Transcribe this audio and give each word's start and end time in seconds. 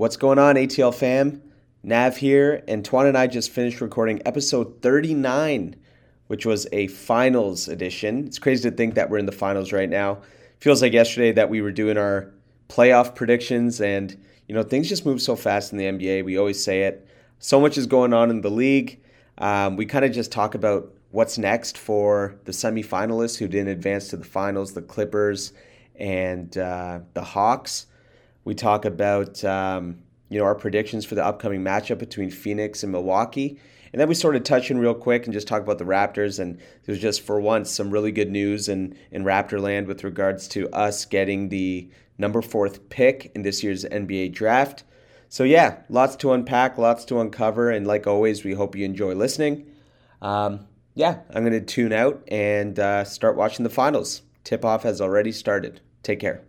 What's 0.00 0.16
going 0.16 0.38
on, 0.38 0.54
ATL 0.54 0.94
fam? 0.94 1.42
Nav 1.82 2.16
here, 2.16 2.64
and 2.66 2.82
Tuan 2.82 3.04
and 3.04 3.18
I 3.18 3.26
just 3.26 3.50
finished 3.50 3.82
recording 3.82 4.22
episode 4.24 4.80
39, 4.80 5.76
which 6.28 6.46
was 6.46 6.66
a 6.72 6.86
finals 6.86 7.68
edition. 7.68 8.24
It's 8.26 8.38
crazy 8.38 8.70
to 8.70 8.74
think 8.74 8.94
that 8.94 9.10
we're 9.10 9.18
in 9.18 9.26
the 9.26 9.30
finals 9.30 9.74
right 9.74 9.90
now. 9.90 10.22
Feels 10.58 10.80
like 10.80 10.94
yesterday 10.94 11.32
that 11.32 11.50
we 11.50 11.60
were 11.60 11.70
doing 11.70 11.98
our 11.98 12.32
playoff 12.70 13.14
predictions, 13.14 13.82
and 13.82 14.18
you 14.48 14.54
know, 14.54 14.62
things 14.62 14.88
just 14.88 15.04
move 15.04 15.20
so 15.20 15.36
fast 15.36 15.70
in 15.70 15.76
the 15.76 15.84
NBA. 15.84 16.24
We 16.24 16.38
always 16.38 16.64
say 16.64 16.84
it. 16.84 17.06
So 17.38 17.60
much 17.60 17.76
is 17.76 17.86
going 17.86 18.14
on 18.14 18.30
in 18.30 18.40
the 18.40 18.50
league. 18.50 19.02
Um, 19.36 19.76
we 19.76 19.84
kind 19.84 20.06
of 20.06 20.12
just 20.12 20.32
talk 20.32 20.54
about 20.54 20.94
what's 21.10 21.36
next 21.36 21.76
for 21.76 22.40
the 22.46 22.52
semifinalists 22.52 23.36
who 23.36 23.48
didn't 23.48 23.68
advance 23.68 24.08
to 24.08 24.16
the 24.16 24.24
finals, 24.24 24.72
the 24.72 24.80
Clippers 24.80 25.52
and 25.94 26.56
uh, 26.56 27.00
the 27.12 27.22
Hawks. 27.22 27.84
We 28.44 28.54
talk 28.54 28.84
about 28.84 29.42
um, 29.44 29.98
you 30.28 30.38
know 30.38 30.44
our 30.44 30.54
predictions 30.54 31.04
for 31.04 31.14
the 31.14 31.24
upcoming 31.24 31.62
matchup 31.62 31.98
between 31.98 32.30
Phoenix 32.30 32.82
and 32.82 32.92
Milwaukee, 32.92 33.58
and 33.92 34.00
then 34.00 34.08
we 34.08 34.14
sort 34.14 34.36
of 34.36 34.44
touch 34.44 34.70
in 34.70 34.78
real 34.78 34.94
quick 34.94 35.24
and 35.24 35.32
just 35.32 35.48
talk 35.48 35.62
about 35.62 35.78
the 35.78 35.84
Raptors. 35.84 36.38
And 36.38 36.58
there's 36.84 37.00
just 37.00 37.22
for 37.22 37.40
once 37.40 37.70
some 37.70 37.90
really 37.90 38.12
good 38.12 38.30
news 38.30 38.68
in 38.68 38.96
in 39.10 39.24
Raptor 39.24 39.60
land 39.60 39.86
with 39.86 40.04
regards 40.04 40.48
to 40.48 40.68
us 40.70 41.04
getting 41.04 41.48
the 41.48 41.90
number 42.18 42.42
fourth 42.42 42.88
pick 42.88 43.32
in 43.34 43.42
this 43.42 43.62
year's 43.62 43.84
NBA 43.84 44.32
draft. 44.32 44.84
So 45.28 45.44
yeah, 45.44 45.78
lots 45.88 46.16
to 46.16 46.32
unpack, 46.32 46.76
lots 46.76 47.04
to 47.06 47.20
uncover, 47.20 47.70
and 47.70 47.86
like 47.86 48.06
always, 48.06 48.44
we 48.44 48.52
hope 48.52 48.74
you 48.74 48.84
enjoy 48.84 49.14
listening. 49.14 49.66
Um, 50.20 50.66
yeah, 50.94 51.20
I'm 51.32 51.44
going 51.44 51.52
to 51.52 51.60
tune 51.60 51.92
out 51.92 52.22
and 52.28 52.78
uh, 52.78 53.04
start 53.04 53.36
watching 53.36 53.62
the 53.62 53.70
finals. 53.70 54.22
Tip 54.44 54.64
off 54.64 54.82
has 54.82 55.00
already 55.00 55.32
started. 55.32 55.80
Take 56.02 56.20
care. 56.20 56.42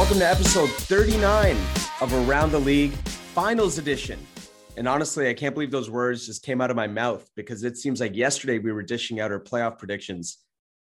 Welcome 0.00 0.20
to 0.20 0.28
episode 0.28 0.70
39 0.70 1.58
of 2.00 2.14
Around 2.26 2.52
the 2.52 2.58
League 2.58 2.92
Finals 3.34 3.76
Edition. 3.76 4.18
And 4.78 4.88
honestly, 4.88 5.28
I 5.28 5.34
can't 5.34 5.52
believe 5.52 5.70
those 5.70 5.90
words 5.90 6.24
just 6.24 6.42
came 6.42 6.62
out 6.62 6.70
of 6.70 6.76
my 6.76 6.86
mouth 6.86 7.28
because 7.36 7.64
it 7.64 7.76
seems 7.76 8.00
like 8.00 8.16
yesterday 8.16 8.58
we 8.58 8.72
were 8.72 8.82
dishing 8.82 9.20
out 9.20 9.30
our 9.30 9.38
playoff 9.38 9.78
predictions. 9.78 10.38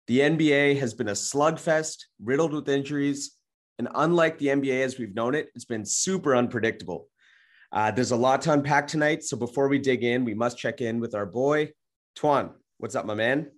The 0.07 0.21
NBA 0.21 0.79
has 0.79 0.95
been 0.95 1.09
a 1.09 1.11
slugfest, 1.11 1.97
riddled 2.19 2.51
with 2.51 2.67
injuries. 2.67 3.37
And 3.77 3.89
unlike 3.93 4.39
the 4.39 4.47
NBA 4.47 4.83
as 4.83 4.97
we've 4.97 5.13
known 5.13 5.35
it, 5.35 5.49
it's 5.53 5.65
been 5.65 5.85
super 5.85 6.35
unpredictable. 6.35 7.07
Uh, 7.71 7.91
there's 7.91 8.11
a 8.11 8.17
lot 8.17 8.41
to 8.41 8.53
unpack 8.53 8.87
tonight. 8.87 9.23
So 9.23 9.37
before 9.37 9.67
we 9.67 9.77
dig 9.77 10.03
in, 10.03 10.25
we 10.25 10.33
must 10.33 10.57
check 10.57 10.81
in 10.81 10.99
with 10.99 11.13
our 11.13 11.27
boy, 11.27 11.73
Tuan. 12.15 12.55
What's 12.79 12.95
up, 12.95 13.05
my 13.05 13.13
man? 13.13 13.51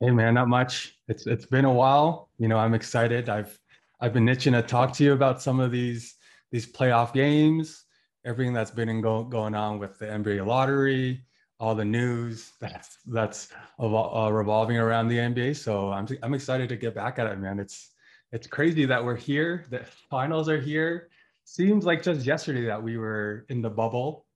Hey 0.00 0.10
man, 0.10 0.34
not 0.34 0.48
much. 0.48 0.94
It's 1.08 1.26
it's 1.26 1.46
been 1.46 1.64
a 1.64 1.72
while. 1.72 2.30
You 2.38 2.48
know, 2.48 2.58
I'm 2.58 2.74
excited. 2.74 3.30
I've 3.30 3.58
I've 4.00 4.12
been 4.12 4.28
itching 4.28 4.52
to 4.52 4.62
talk 4.62 4.92
to 4.94 5.04
you 5.04 5.12
about 5.12 5.40
some 5.40 5.60
of 5.60 5.70
these 5.70 6.14
these 6.52 6.66
playoff 6.66 7.12
games, 7.12 7.84
everything 8.24 8.52
that's 8.52 8.70
been 8.70 9.00
go, 9.00 9.24
going 9.24 9.54
on 9.54 9.78
with 9.78 9.98
the 9.98 10.06
NBA 10.06 10.46
lottery, 10.46 11.22
all 11.58 11.74
the 11.74 11.84
news 11.84 12.52
that's 12.60 12.98
that's 13.06 13.48
uh, 13.80 14.30
revolving 14.30 14.76
around 14.76 15.08
the 15.08 15.18
NBA. 15.18 15.56
So 15.56 15.90
I'm 15.92 16.06
I'm 16.22 16.34
excited 16.34 16.68
to 16.68 16.76
get 16.76 16.94
back 16.94 17.18
at 17.18 17.26
it, 17.26 17.38
man. 17.38 17.58
It's 17.58 17.92
it's 18.32 18.46
crazy 18.46 18.84
that 18.84 19.02
we're 19.02 19.16
here. 19.16 19.64
The 19.70 19.84
finals 20.10 20.48
are 20.48 20.60
here. 20.60 21.08
Seems 21.44 21.84
like 21.84 22.02
just 22.02 22.26
yesterday 22.26 22.66
that 22.66 22.82
we 22.82 22.98
were 22.98 23.46
in 23.48 23.62
the 23.62 23.70
bubble, 23.70 24.26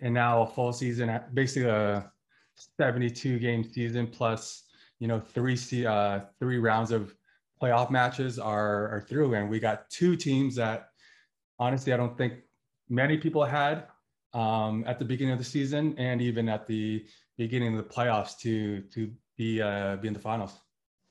and 0.00 0.14
now 0.14 0.42
a 0.42 0.46
full 0.46 0.72
season, 0.72 1.20
basically 1.34 1.68
a 1.68 2.10
72 2.78 3.38
game 3.38 3.64
season 3.64 4.06
plus 4.06 4.64
you 4.98 5.08
know 5.08 5.20
three 5.20 5.58
uh, 5.86 6.20
three 6.40 6.58
rounds 6.58 6.90
of 6.90 7.14
playoff 7.60 7.90
matches 7.90 8.38
are 8.38 8.88
are 8.88 9.04
through, 9.08 9.34
and 9.34 9.48
we 9.48 9.60
got 9.60 9.88
two 9.90 10.16
teams 10.16 10.56
that 10.56 10.88
honestly 11.58 11.92
I 11.92 11.96
don't 11.96 12.16
think 12.16 12.34
many 12.88 13.16
people 13.16 13.44
had 13.44 13.84
um, 14.32 14.84
at 14.86 14.98
the 14.98 15.04
beginning 15.04 15.32
of 15.32 15.38
the 15.38 15.44
season 15.44 15.94
and 15.98 16.20
even 16.20 16.48
at 16.48 16.66
the 16.66 17.04
beginning 17.36 17.76
of 17.76 17.78
the 17.78 17.94
playoffs 17.94 18.38
to 18.40 18.82
to 18.92 19.10
be 19.36 19.62
uh, 19.62 19.96
be 19.96 20.08
in 20.08 20.14
the 20.14 20.20
finals. 20.20 20.60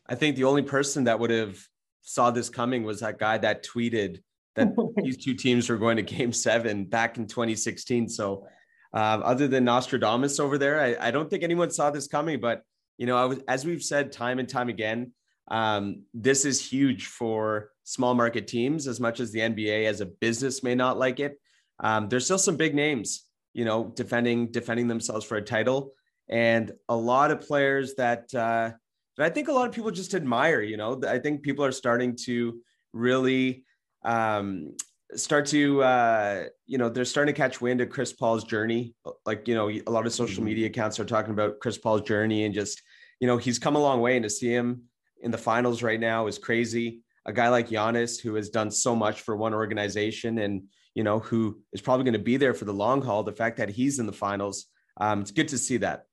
I 0.08 0.16
think 0.16 0.36
the 0.36 0.44
only 0.44 0.64
person 0.64 1.06
that 1.06 1.20
would 1.20 1.30
have 1.30 1.58
saw 2.02 2.32
this 2.32 2.50
coming 2.50 2.84
was 2.84 3.00
that 3.00 3.18
guy 3.18 3.38
that 3.38 3.66
tweeted 3.66 4.22
that 4.56 4.70
these 4.98 5.18
two 5.18 5.34
teams 5.34 5.70
were 5.70 5.78
going 5.78 5.98
to 5.98 6.03
Game 6.03 6.34
Seven 6.34 6.86
back 6.86 7.18
in 7.18 7.28
2016. 7.28 8.09
So 8.09 8.48
um, 8.94 9.24
other 9.24 9.48
than 9.48 9.64
Nostradamus 9.66 10.40
over 10.40 10.58
there, 10.58 10.80
I, 10.80 11.08
I, 11.08 11.12
don't 11.12 11.30
think 11.30 11.42
anyone 11.42 11.72
saw 11.72 11.90
this 11.90 12.08
coming. 12.08 12.40
But 12.40 12.62
you 12.98 13.08
know, 13.08 13.28
was, 13.28 13.40
as 13.48 13.66
we've 13.66 13.82
said 13.82 14.12
time 14.12 14.38
and 14.38 14.48
time 14.48 14.70
again, 14.70 15.14
um, 15.50 16.04
this 16.14 16.46
is 16.46 16.66
huge 16.66 17.08
for 17.08 17.70
small 17.84 18.14
market 18.14 18.48
teams 18.48 18.88
as 18.88 19.00
much 19.00 19.20
as 19.20 19.31
the 19.31 19.40
NBA 19.40 19.86
as 19.86 20.02
a 20.02 20.06
business 20.06 20.64
may 20.64 20.76
not 20.76 20.98
like 20.98 21.20
it. 21.20 21.40
Um, 21.80 22.08
there's 22.08 22.26
still 22.26 22.38
some 22.38 22.56
big 22.56 22.76
names, 22.76 23.26
you 23.53 23.66
know, 23.66 23.92
defending 23.96 24.52
defending 24.52 24.88
themselves 24.88 25.26
for 25.26 25.36
a 25.36 25.42
title, 25.42 25.94
and 26.30 26.72
a 26.88 26.96
lot 26.96 27.32
of 27.32 27.42
players 27.42 27.96
that 27.96 28.34
uh, 28.34 28.72
that 29.18 29.26
I 29.26 29.30
think 29.30 29.48
a 29.48 29.53
lot 29.53 29.68
of 29.68 29.76
people 29.76 29.92
just 29.92 30.14
admire. 30.14 30.62
You 30.62 30.78
know, 30.78 31.02
I 31.08 31.20
think 31.20 31.42
people 31.42 31.66
are 31.66 31.72
starting 31.72 32.16
to 32.26 32.59
really 32.94 33.66
um, 34.06 34.76
start 35.16 35.48
to 35.48 35.84
uh, 35.84 36.44
you 36.68 36.78
know 36.78 36.90
they're 36.90 37.06
starting 37.06 37.34
to 37.34 37.38
catch 37.38 37.59
wind 37.59 37.82
of 37.82 37.90
Chris 37.90 38.14
Paul's 38.14 38.44
journey. 38.44 38.96
Like 39.26 39.48
you 39.48 39.56
know, 39.56 39.70
a 39.70 39.92
lot 39.92 40.06
of 40.06 40.14
social 40.14 40.38
mm-hmm. 40.38 40.46
media 40.46 40.68
accounts 40.68 41.00
are 41.00 41.06
talking 41.06 41.34
about 41.34 41.59
Chris 41.59 41.78
Paul's 41.78 42.02
journey 42.02 42.46
and 42.46 42.53
just 42.53 42.82
you 43.20 43.28
know 43.28 43.38
he's 43.38 43.59
come 43.59 43.76
a 43.76 43.82
long 43.82 44.00
way, 44.00 44.16
and 44.16 44.24
to 44.24 44.30
see 44.30 44.50
him 44.53 44.84
in 45.23 45.31
the 45.31 45.38
finals 45.38 45.81
right 45.81 46.00
now 46.00 46.28
is 46.28 46.38
crazy. 46.38 47.01
A 47.25 47.34
guy 47.34 47.50
like 47.50 47.69
Giannis 47.69 48.22
who 48.22 48.35
has 48.35 48.50
done 48.50 48.69
so 48.69 48.95
much 48.95 49.22
for 49.22 49.35
one 49.35 49.53
organization 49.53 50.39
and 50.39 50.63
you 50.94 51.03
know 51.03 51.19
who 51.19 51.59
is 51.72 51.81
probably 51.81 52.03
going 52.03 52.13
to 52.13 52.19
be 52.19 52.38
there 52.38 52.53
for 52.53 52.66
the 52.66 52.73
long 52.73 53.01
haul. 53.01 53.23
The 53.23 53.31
fact 53.31 53.57
that 53.57 53.69
he's 53.69 54.00
in 54.00 54.06
the 54.06 54.13
finals, 54.13 54.66
um, 54.97 55.22
it's 55.22 55.31
good 55.31 55.47
to 55.47 55.57
see 55.57 55.78
that. 55.78 56.06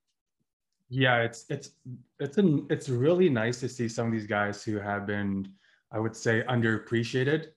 Yeah, 0.88 1.18
it's 1.18 1.44
it's 1.50 1.70
it's 2.18 2.38
an, 2.38 2.66
it's 2.70 2.88
really 2.88 3.28
nice 3.28 3.60
to 3.60 3.68
see 3.68 3.88
some 3.88 4.06
of 4.06 4.12
these 4.12 4.26
guys 4.26 4.64
who 4.64 4.78
have 4.78 5.06
been, 5.06 5.46
I 5.92 5.98
would 5.98 6.16
say, 6.16 6.42
underappreciated 6.48 7.48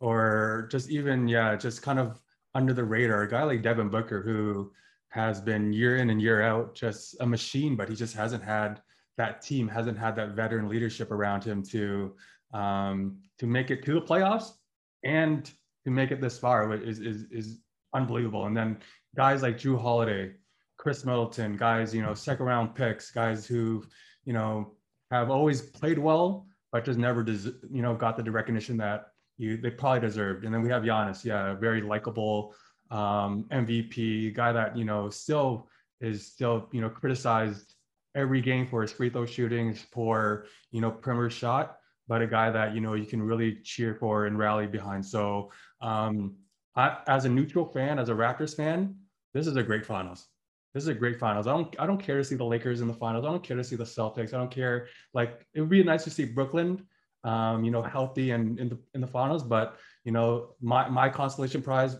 or 0.00 0.66
just 0.70 0.90
even 0.90 1.28
yeah 1.28 1.54
just 1.54 1.82
kind 1.82 1.98
of 1.98 2.20
under 2.54 2.72
the 2.72 2.82
radar 2.82 3.22
a 3.22 3.28
guy 3.28 3.42
like 3.42 3.62
devin 3.62 3.88
booker 3.88 4.22
who 4.22 4.72
has 5.08 5.40
been 5.40 5.72
year 5.72 5.96
in 5.98 6.10
and 6.10 6.20
year 6.20 6.42
out 6.42 6.74
just 6.74 7.16
a 7.20 7.26
machine 7.26 7.76
but 7.76 7.88
he 7.88 7.94
just 7.94 8.16
hasn't 8.16 8.42
had 8.42 8.80
that 9.16 9.42
team 9.42 9.68
hasn't 9.68 9.98
had 9.98 10.16
that 10.16 10.30
veteran 10.30 10.68
leadership 10.68 11.10
around 11.10 11.44
him 11.44 11.62
to 11.62 12.14
um, 12.52 13.18
to 13.38 13.46
make 13.46 13.70
it 13.70 13.84
to 13.84 13.94
the 13.94 14.00
playoffs 14.00 14.52
and 15.04 15.50
to 15.84 15.90
make 15.90 16.10
it 16.10 16.20
this 16.20 16.38
far 16.38 16.74
is, 16.74 17.00
is, 17.00 17.24
is 17.30 17.60
unbelievable 17.94 18.46
and 18.46 18.56
then 18.56 18.78
guys 19.16 19.42
like 19.42 19.56
Jrue 19.56 19.80
holiday 19.80 20.32
Khris 20.78 21.04
middleton 21.04 21.56
guys 21.56 21.94
you 21.94 22.02
know 22.02 22.14
second 22.14 22.46
round 22.46 22.74
picks 22.74 23.10
guys 23.10 23.46
who 23.46 23.84
you 24.24 24.32
know 24.32 24.72
have 25.10 25.30
always 25.30 25.62
played 25.62 25.98
well 25.98 26.46
but 26.72 26.84
just 26.84 26.98
never 26.98 27.22
des- 27.22 27.52
you 27.70 27.82
know 27.82 27.94
got 27.94 28.16
the 28.16 28.30
recognition 28.30 28.76
that 28.76 29.10
you 29.40 29.56
they 29.56 29.70
probably 29.70 30.00
deserved. 30.00 30.44
And 30.44 30.54
then 30.54 30.62
we 30.62 30.68
have 30.68 30.82
Giannis, 30.82 31.24
yeah, 31.24 31.52
a 31.52 31.54
very 31.54 31.80
likable 31.80 32.54
um, 32.90 33.46
MVP 33.50 34.34
guy 34.34 34.52
that 34.52 34.76
you 34.76 34.84
know 34.84 35.08
still 35.08 35.68
is 36.00 36.26
still 36.26 36.68
you 36.72 36.80
know 36.80 36.90
criticized 36.90 37.74
every 38.14 38.40
game 38.40 38.66
for 38.66 38.82
his 38.82 38.92
free 38.92 39.10
throw 39.10 39.26
shootings, 39.26 39.82
for 39.92 40.46
you 40.70 40.80
know 40.80 40.90
perimeter 40.90 41.30
shot, 41.30 41.78
but 42.08 42.22
a 42.22 42.26
guy 42.26 42.50
that 42.50 42.74
you 42.74 42.80
know 42.80 42.94
you 42.94 43.06
can 43.06 43.22
really 43.22 43.56
cheer 43.62 43.94
for 43.94 44.26
and 44.26 44.38
rally 44.38 44.66
behind. 44.66 45.04
So 45.04 45.50
um, 45.80 46.36
I, 46.76 46.98
as 47.06 47.24
a 47.24 47.28
neutral 47.28 47.64
fan, 47.64 47.98
as 47.98 48.08
a 48.08 48.14
Raptors 48.14 48.56
fan, 48.56 48.96
this 49.34 49.46
is 49.46 49.56
a 49.56 49.62
great 49.62 49.86
finals. 49.86 50.26
This 50.74 50.84
is 50.84 50.88
a 50.88 50.94
great 50.94 51.18
finals. 51.18 51.46
I 51.46 51.52
don't 51.52 51.74
I 51.78 51.86
don't 51.86 52.02
care 52.02 52.18
to 52.18 52.24
see 52.24 52.36
the 52.36 52.44
Lakers 52.44 52.80
in 52.80 52.88
the 52.88 52.94
finals. 52.94 53.24
I 53.24 53.30
don't 53.30 53.42
care 53.42 53.56
to 53.56 53.64
see 53.64 53.76
the 53.76 53.84
Celtics. 53.84 54.34
I 54.34 54.38
don't 54.38 54.50
care. 54.50 54.88
Like 55.14 55.46
it 55.54 55.60
would 55.60 55.70
be 55.70 55.82
nice 55.82 56.04
to 56.04 56.10
see 56.10 56.24
Brooklyn 56.24 56.86
um, 57.24 57.64
you 57.64 57.70
know, 57.70 57.82
healthy 57.82 58.30
and 58.30 58.58
in 58.58 58.68
the 58.68 58.78
in 58.94 59.00
the 59.00 59.06
finals. 59.06 59.42
But 59.42 59.76
you 60.04 60.12
know, 60.12 60.54
my 60.60 60.88
my 60.88 61.08
consolation 61.08 61.62
prize 61.62 61.96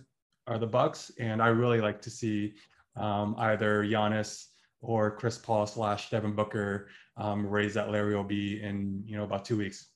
are 0.46 0.58
the 0.58 0.66
Bucks, 0.66 1.10
and 1.18 1.42
I 1.42 1.48
really 1.48 1.80
like 1.80 2.00
to 2.02 2.10
see 2.10 2.54
um, 2.96 3.34
either 3.38 3.84
Giannis 3.84 4.46
or 4.80 5.10
Chris 5.10 5.38
Paul 5.38 5.66
slash 5.66 6.10
Devin 6.10 6.34
Booker 6.34 6.88
um, 7.16 7.46
raise 7.46 7.74
that 7.74 7.90
Larry 7.90 8.14
O'B 8.14 8.60
in 8.62 9.02
you 9.06 9.16
know 9.16 9.24
about 9.24 9.44
two 9.44 9.56
weeks. 9.56 9.88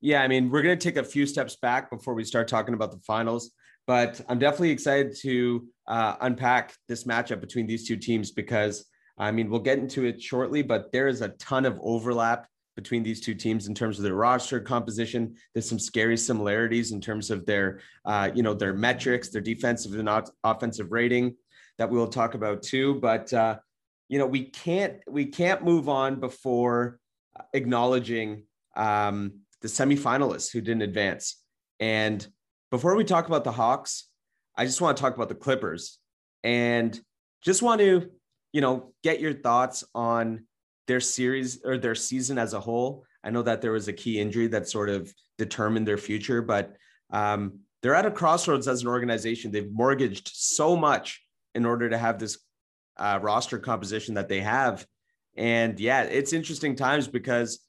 Yeah, 0.00 0.22
I 0.22 0.28
mean, 0.28 0.50
we're 0.50 0.62
going 0.62 0.78
to 0.78 0.82
take 0.82 0.96
a 0.96 1.04
few 1.04 1.26
steps 1.26 1.56
back 1.56 1.90
before 1.90 2.14
we 2.14 2.24
start 2.24 2.48
talking 2.48 2.74
about 2.74 2.92
the 2.92 2.98
finals, 2.98 3.50
but 3.86 4.20
I'm 4.28 4.38
definitely 4.38 4.70
excited 4.70 5.16
to 5.22 5.66
uh, 5.86 6.16
unpack 6.20 6.74
this 6.88 7.04
matchup 7.04 7.40
between 7.40 7.66
these 7.66 7.88
two 7.88 7.96
teams 7.96 8.30
because 8.30 8.84
I 9.18 9.30
mean, 9.30 9.48
we'll 9.48 9.60
get 9.60 9.78
into 9.78 10.04
it 10.04 10.20
shortly, 10.20 10.62
but 10.62 10.92
there 10.92 11.08
is 11.08 11.22
a 11.22 11.30
ton 11.30 11.64
of 11.64 11.78
overlap 11.82 12.46
between 12.76 13.02
these 13.02 13.22
two 13.22 13.34
teams 13.34 13.66
in 13.66 13.74
terms 13.74 13.96
of 13.98 14.04
their 14.04 14.14
roster 14.14 14.60
composition. 14.60 15.34
There's 15.54 15.68
some 15.68 15.78
scary 15.78 16.18
similarities 16.18 16.92
in 16.92 17.00
terms 17.00 17.30
of 17.30 17.46
their, 17.46 17.80
uh, 18.04 18.30
you 18.34 18.42
know, 18.42 18.52
their 18.52 18.74
metrics, 18.74 19.30
their 19.30 19.40
defensive 19.40 19.98
and 19.98 20.28
offensive 20.44 20.92
rating 20.92 21.36
that 21.78 21.90
we 21.90 21.96
will 21.96 22.08
talk 22.08 22.34
about 22.34 22.62
too. 22.62 22.96
But 23.00 23.32
uh, 23.32 23.56
you 24.08 24.18
know, 24.18 24.26
we 24.26 24.44
can't 24.44 24.98
we 25.08 25.26
can't 25.26 25.64
move 25.64 25.88
on 25.88 26.20
before 26.20 26.98
acknowledging 27.52 28.44
um, 28.76 29.40
the 29.62 29.68
semifinalists 29.68 30.52
who 30.52 30.60
didn't 30.60 30.82
advance. 30.82 31.42
And 31.80 32.26
before 32.70 32.96
we 32.96 33.04
talk 33.04 33.26
about 33.26 33.44
the 33.44 33.52
Hawks, 33.52 34.08
I 34.56 34.64
just 34.64 34.80
want 34.80 34.96
to 34.96 35.00
talk 35.00 35.14
about 35.14 35.28
the 35.28 35.34
Clippers 35.34 35.98
and 36.44 36.98
just 37.42 37.62
want 37.62 37.80
to, 37.80 38.10
you 38.52 38.60
know, 38.60 38.92
get 39.02 39.20
your 39.20 39.34
thoughts 39.34 39.84
on 39.94 40.46
their 40.86 41.00
series 41.00 41.60
or 41.64 41.78
their 41.78 41.94
season 41.94 42.38
as 42.38 42.54
a 42.54 42.60
whole. 42.60 43.04
I 43.24 43.30
know 43.30 43.42
that 43.42 43.60
there 43.60 43.72
was 43.72 43.88
a 43.88 43.92
key 43.92 44.20
injury 44.20 44.46
that 44.48 44.68
sort 44.68 44.88
of 44.88 45.12
determined 45.36 45.86
their 45.86 45.98
future, 45.98 46.42
but 46.42 46.76
um, 47.10 47.60
they're 47.82 47.94
at 47.94 48.06
a 48.06 48.10
crossroads 48.10 48.68
as 48.68 48.82
an 48.82 48.88
organization. 48.88 49.50
They've 49.50 49.70
mortgaged 49.70 50.30
so 50.32 50.76
much 50.76 51.22
in 51.54 51.66
order 51.66 51.90
to 51.90 51.98
have 51.98 52.18
this 52.18 52.38
uh, 52.96 53.18
roster 53.22 53.58
composition 53.58 54.14
that 54.14 54.28
they 54.28 54.40
have. 54.40 54.86
And 55.36 55.78
yeah, 55.78 56.02
it's 56.02 56.32
interesting 56.32 56.76
times 56.76 57.08
because, 57.08 57.60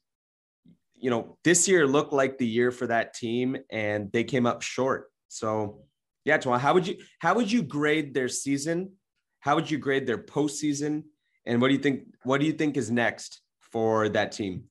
you 0.94 1.10
know, 1.10 1.36
this 1.44 1.68
year 1.68 1.86
looked 1.86 2.12
like 2.12 2.38
the 2.38 2.46
year 2.46 2.70
for 2.70 2.86
that 2.86 3.14
team 3.14 3.56
and 3.70 4.10
they 4.12 4.24
came 4.24 4.46
up 4.46 4.62
short. 4.62 5.10
So 5.28 5.82
yeah, 6.24 6.38
Tuan, 6.38 6.60
how 6.60 6.74
would 6.74 6.86
you 6.86 6.96
how 7.18 7.34
would 7.34 7.50
you 7.50 7.62
grade 7.62 8.14
their 8.14 8.28
season? 8.28 8.92
How 9.40 9.54
would 9.54 9.70
you 9.70 9.78
grade 9.78 10.06
their 10.06 10.18
postseason? 10.18 11.04
And 11.46 11.60
what 11.60 11.68
do 11.68 11.74
you 11.74 11.80
think? 11.80 12.04
What 12.24 12.40
do 12.40 12.46
you 12.46 12.52
think 12.52 12.76
is 12.76 12.90
next 12.90 13.40
for 13.60 14.08
that 14.10 14.32
team? 14.32 14.64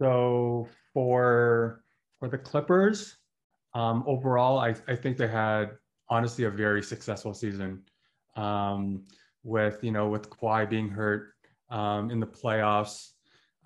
So 0.00 0.68
for 0.94 1.82
for 2.18 2.28
the 2.28 2.38
Clippers, 2.38 3.16
um, 3.74 4.04
overall, 4.06 4.58
I, 4.58 4.74
I 4.86 4.96
think 4.96 5.16
they 5.16 5.28
had 5.28 5.72
honestly 6.08 6.44
a 6.44 6.50
very 6.50 6.82
successful 6.82 7.34
season. 7.34 7.82
Um, 8.36 9.04
with 9.44 9.82
you 9.82 9.92
know 9.92 10.08
with 10.08 10.30
Kawhi 10.30 10.68
being 10.68 10.88
hurt 10.88 11.34
um, 11.70 12.10
in 12.10 12.20
the 12.20 12.26
playoffs, 12.26 13.10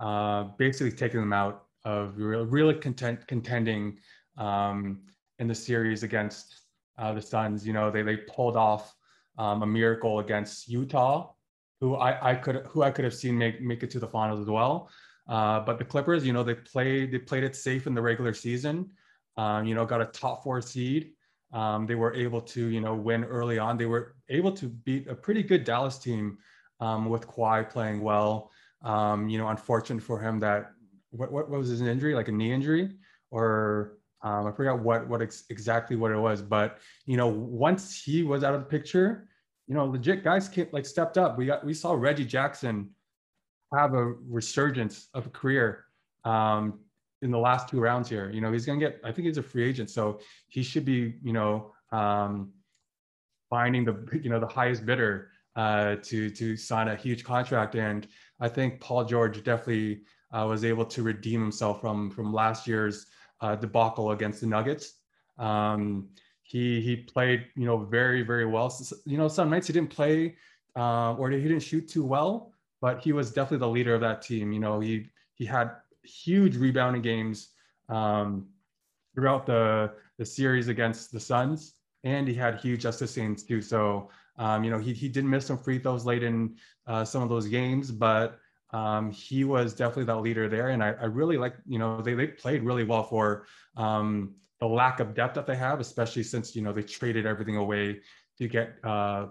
uh, 0.00 0.44
basically 0.58 0.92
taking 0.92 1.20
them 1.20 1.32
out 1.32 1.64
of 1.84 2.18
really, 2.18 2.74
content, 2.74 3.26
contending 3.26 3.98
um, 4.36 5.00
in 5.38 5.46
the 5.46 5.54
series 5.54 6.02
against 6.02 6.62
uh, 6.98 7.12
the 7.12 7.22
Suns. 7.22 7.66
You 7.66 7.72
know 7.72 7.90
they 7.90 8.02
they 8.02 8.16
pulled 8.16 8.56
off 8.56 8.94
um, 9.38 9.62
a 9.62 9.66
miracle 9.66 10.20
against 10.20 10.68
Utah, 10.68 11.32
who 11.80 11.96
I, 11.96 12.32
I 12.32 12.34
could 12.34 12.66
who 12.66 12.82
I 12.82 12.90
could 12.90 13.04
have 13.04 13.14
seen 13.14 13.36
make 13.36 13.60
make 13.60 13.82
it 13.82 13.90
to 13.92 13.98
the 13.98 14.08
finals 14.08 14.40
as 14.40 14.48
well. 14.48 14.90
Uh, 15.28 15.60
but 15.60 15.78
the 15.78 15.84
Clippers, 15.84 16.24
you 16.24 16.32
know, 16.32 16.42
they 16.42 16.54
played 16.54 17.12
they 17.12 17.18
played 17.18 17.44
it 17.44 17.56
safe 17.56 17.86
in 17.86 17.94
the 17.94 18.02
regular 18.02 18.32
season. 18.32 18.90
Um, 19.36 19.66
you 19.66 19.74
know, 19.74 19.84
got 19.84 20.00
a 20.00 20.06
top 20.06 20.42
four 20.42 20.62
seed. 20.62 21.12
Um, 21.56 21.86
they 21.86 21.94
were 21.94 22.12
able 22.12 22.42
to, 22.42 22.66
you 22.66 22.82
know, 22.82 22.94
win 22.94 23.24
early 23.24 23.58
on. 23.58 23.78
They 23.78 23.86
were 23.86 24.14
able 24.28 24.52
to 24.52 24.68
beat 24.68 25.08
a 25.08 25.14
pretty 25.14 25.42
good 25.42 25.64
Dallas 25.64 25.96
team 25.96 26.36
um, 26.80 27.08
with 27.08 27.26
Kawhi 27.26 27.68
playing 27.70 28.02
well. 28.02 28.50
Um, 28.82 29.30
you 29.30 29.38
know, 29.38 29.48
unfortunate 29.48 30.02
for 30.02 30.20
him 30.20 30.38
that 30.40 30.72
what, 31.12 31.32
what 31.32 31.48
was 31.48 31.70
his 31.70 31.80
injury, 31.80 32.14
like 32.14 32.28
a 32.28 32.32
knee 32.32 32.52
injury, 32.52 32.90
or 33.30 33.96
um, 34.22 34.46
I 34.46 34.52
forgot 34.52 34.80
what 34.80 35.08
what 35.08 35.22
ex- 35.22 35.44
exactly 35.48 35.96
what 35.96 36.10
it 36.10 36.18
was. 36.18 36.42
But 36.42 36.78
you 37.06 37.16
know, 37.16 37.28
once 37.28 38.02
he 38.02 38.22
was 38.22 38.44
out 38.44 38.54
of 38.54 38.60
the 38.60 38.66
picture, 38.66 39.26
you 39.66 39.74
know, 39.74 39.86
legit 39.86 40.22
guys 40.22 40.50
came, 40.50 40.68
like 40.72 40.84
stepped 40.84 41.16
up. 41.16 41.38
We 41.38 41.46
got 41.46 41.64
we 41.64 41.72
saw 41.72 41.94
Reggie 41.94 42.26
Jackson 42.26 42.90
have 43.74 43.94
a 43.94 44.14
resurgence 44.28 45.08
of 45.14 45.24
a 45.26 45.30
career 45.30 45.86
um, 46.26 46.80
in 47.22 47.30
the 47.30 47.38
last 47.38 47.68
two 47.68 47.80
rounds 47.80 48.08
here. 48.08 48.30
You 48.30 48.40
know, 48.40 48.52
he's 48.52 48.66
going 48.66 48.78
to 48.78 48.86
get, 48.86 49.00
I 49.02 49.12
think 49.12 49.26
he's 49.26 49.38
a 49.38 49.42
free 49.42 49.64
agent. 49.64 49.90
So 49.90 50.20
he 50.48 50.62
should 50.62 50.84
be, 50.84 51.14
you 51.22 51.32
know, 51.32 51.72
um, 51.92 52.52
finding 53.48 53.84
the, 53.84 54.06
you 54.22 54.30
know, 54.30 54.40
the 54.40 54.46
highest 54.46 54.84
bidder 54.84 55.30
uh, 55.54 55.96
to, 56.02 56.30
to 56.30 56.56
sign 56.56 56.88
a 56.88 56.96
huge 56.96 57.24
contract. 57.24 57.74
And 57.74 58.06
I 58.40 58.48
think 58.48 58.80
Paul 58.80 59.04
George 59.04 59.42
definitely 59.42 60.02
uh, 60.32 60.46
was 60.46 60.64
able 60.64 60.84
to 60.84 61.02
redeem 61.02 61.40
himself 61.40 61.80
from, 61.80 62.10
from 62.10 62.32
last 62.32 62.66
year's 62.66 63.06
uh, 63.40 63.56
debacle 63.56 64.10
against 64.10 64.40
the 64.40 64.46
Nuggets. 64.46 64.94
Um, 65.38 66.08
he, 66.42 66.80
he 66.80 66.96
played, 66.96 67.46
you 67.56 67.64
know, 67.64 67.78
very, 67.78 68.22
very 68.22 68.46
well. 68.46 68.68
So, 68.70 68.96
you 69.04 69.16
know, 69.16 69.28
some 69.28 69.50
nights 69.50 69.66
he 69.66 69.72
didn't 69.72 69.90
play 69.90 70.36
uh, 70.76 71.14
or 71.14 71.30
he 71.30 71.40
didn't 71.40 71.60
shoot 71.60 71.88
too 71.88 72.04
well, 72.04 72.52
but 72.80 73.00
he 73.00 73.12
was 73.12 73.32
definitely 73.32 73.58
the 73.58 73.68
leader 73.68 73.94
of 73.94 74.00
that 74.02 74.22
team. 74.22 74.52
You 74.52 74.60
know, 74.60 74.80
he, 74.80 75.08
he 75.34 75.44
had 75.44 75.70
huge 76.06 76.56
rebounding 76.56 77.02
games 77.02 77.50
um, 77.88 78.48
throughout 79.14 79.46
the 79.46 79.92
the 80.18 80.24
series 80.24 80.68
against 80.68 81.12
the 81.12 81.20
Suns, 81.20 81.74
and 82.04 82.26
he 82.26 82.34
had 82.34 82.60
huge 82.60 82.84
assists 82.84 83.42
too. 83.42 83.60
So 83.60 84.10
um, 84.38 84.64
you 84.64 84.70
know 84.70 84.78
he 84.78 84.92
he 84.92 85.08
did 85.08 85.24
miss 85.24 85.46
some 85.46 85.58
free 85.58 85.78
throws 85.78 86.04
late 86.04 86.22
in 86.22 86.56
uh, 86.86 87.04
some 87.04 87.22
of 87.22 87.28
those 87.28 87.46
games, 87.46 87.90
but 87.90 88.38
um, 88.70 89.10
he 89.10 89.44
was 89.44 89.74
definitely 89.74 90.04
that 90.04 90.20
leader 90.20 90.48
there. 90.48 90.70
And 90.70 90.82
I, 90.82 90.94
I 91.00 91.04
really 91.04 91.38
like 91.38 91.54
you 91.66 91.78
know 91.78 92.00
they 92.00 92.14
they 92.14 92.28
played 92.28 92.62
really 92.62 92.84
well 92.84 93.04
for 93.04 93.46
um, 93.76 94.34
the 94.60 94.66
lack 94.66 95.00
of 95.00 95.14
depth 95.14 95.34
that 95.34 95.46
they 95.46 95.56
have, 95.56 95.80
especially 95.80 96.22
since 96.22 96.56
you 96.56 96.62
know 96.62 96.72
they 96.72 96.82
traded 96.82 97.26
everything 97.26 97.56
away 97.56 98.00
to 98.38 98.48
get 98.48 98.74
uh, 98.84 99.26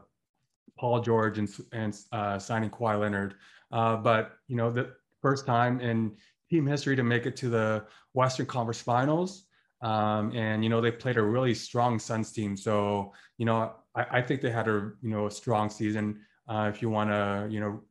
Paul 0.78 1.02
George 1.02 1.38
and 1.38 1.50
and 1.72 1.98
uh, 2.12 2.40
signing 2.40 2.70
Kawhi 2.70 3.00
Leonard. 3.00 3.36
Uh, 3.72 3.98
but 3.98 4.34
you 4.48 4.56
know 4.56 4.72
the 4.72 4.94
first 5.22 5.46
time 5.46 5.82
in 5.82 6.16
team 6.50 6.66
history 6.66 6.96
to 6.96 7.04
make 7.04 7.26
it 7.26 7.36
to 7.38 7.50
the 7.50 7.86
Western 8.14 8.46
Conference 8.46 8.82
Finals. 8.82 9.46
Um, 9.82 10.32
and 10.36 10.64
you 10.64 10.70
know 10.70 10.82
they 10.82 10.92
played 10.92 11.18
a 11.18 11.22
really 11.22 11.54
strong 11.54 12.00
Suns 12.00 12.32
team. 12.32 12.56
So 12.56 13.14
you 13.38 13.46
know 13.46 13.74
I, 13.94 14.06
I 14.12 14.22
think 14.22 14.42
they 14.42 14.52
had 14.52 14.68
a 14.68 14.92
you 15.02 15.10
know 15.10 15.28
a 15.28 15.32
strong 15.32 15.70
season. 15.70 16.22
Uh, 16.48 16.72
if 16.74 16.82
you 16.82 16.90
want 16.90 17.10
to 17.10 17.48
you 17.52 17.60
know 17.60 17.82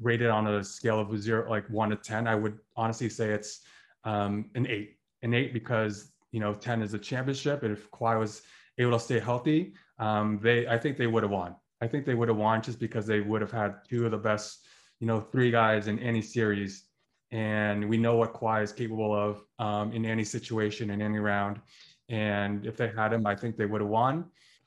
rate 0.00 0.22
it 0.22 0.30
on 0.30 0.46
a 0.46 0.62
scale 0.62 1.00
of 1.00 1.16
zero 1.20 1.48
like 1.50 1.68
one 1.68 1.90
to 1.90 1.96
ten, 1.96 2.26
I 2.26 2.34
would 2.34 2.58
honestly 2.76 3.08
say 3.08 3.30
it's 3.30 3.60
um, 4.04 4.50
an 4.54 4.66
eight. 4.66 4.94
An 5.22 5.34
eight 5.34 5.52
because 5.52 6.12
you 6.30 6.38
know 6.38 6.54
ten 6.54 6.80
is 6.80 6.94
a 6.94 6.98
championship, 6.98 7.64
and 7.64 7.72
if 7.72 7.90
Kawhi 7.90 8.18
was 8.18 8.42
able 8.78 8.92
to 8.92 9.00
stay 9.00 9.18
healthy, 9.18 9.74
um, 9.98 10.38
they 10.40 10.68
I 10.68 10.78
think 10.78 10.96
they 10.96 11.08
would 11.08 11.24
have 11.24 11.32
won. 11.32 11.56
I 11.80 11.88
think 11.88 12.06
they 12.06 12.14
would 12.14 12.28
have 12.28 12.36
won 12.36 12.62
just 12.62 12.78
because 12.78 13.06
they 13.06 13.20
would 13.20 13.40
have 13.40 13.50
had 13.50 13.74
two 13.88 14.04
of 14.04 14.12
the 14.12 14.18
best 14.18 14.64
you 15.00 15.06
know 15.08 15.20
three 15.20 15.50
guys 15.50 15.88
in 15.88 15.98
any 15.98 16.22
series 16.22 16.84
and 17.30 17.88
we 17.88 17.98
know 17.98 18.16
what 18.16 18.32
Kawhi 18.32 18.62
is 18.62 18.72
capable 18.72 19.14
of 19.14 19.42
um, 19.58 19.92
in 19.92 20.04
any 20.04 20.24
situation 20.24 20.90
in 20.90 21.02
any 21.02 21.18
round. 21.18 21.60
And 22.08 22.64
if 22.64 22.76
they 22.76 22.88
had 22.88 23.12
him, 23.12 23.26
I 23.26 23.34
think 23.36 23.56
they 23.56 23.66
would 23.66 23.80
have 23.80 23.90
won. 23.90 24.26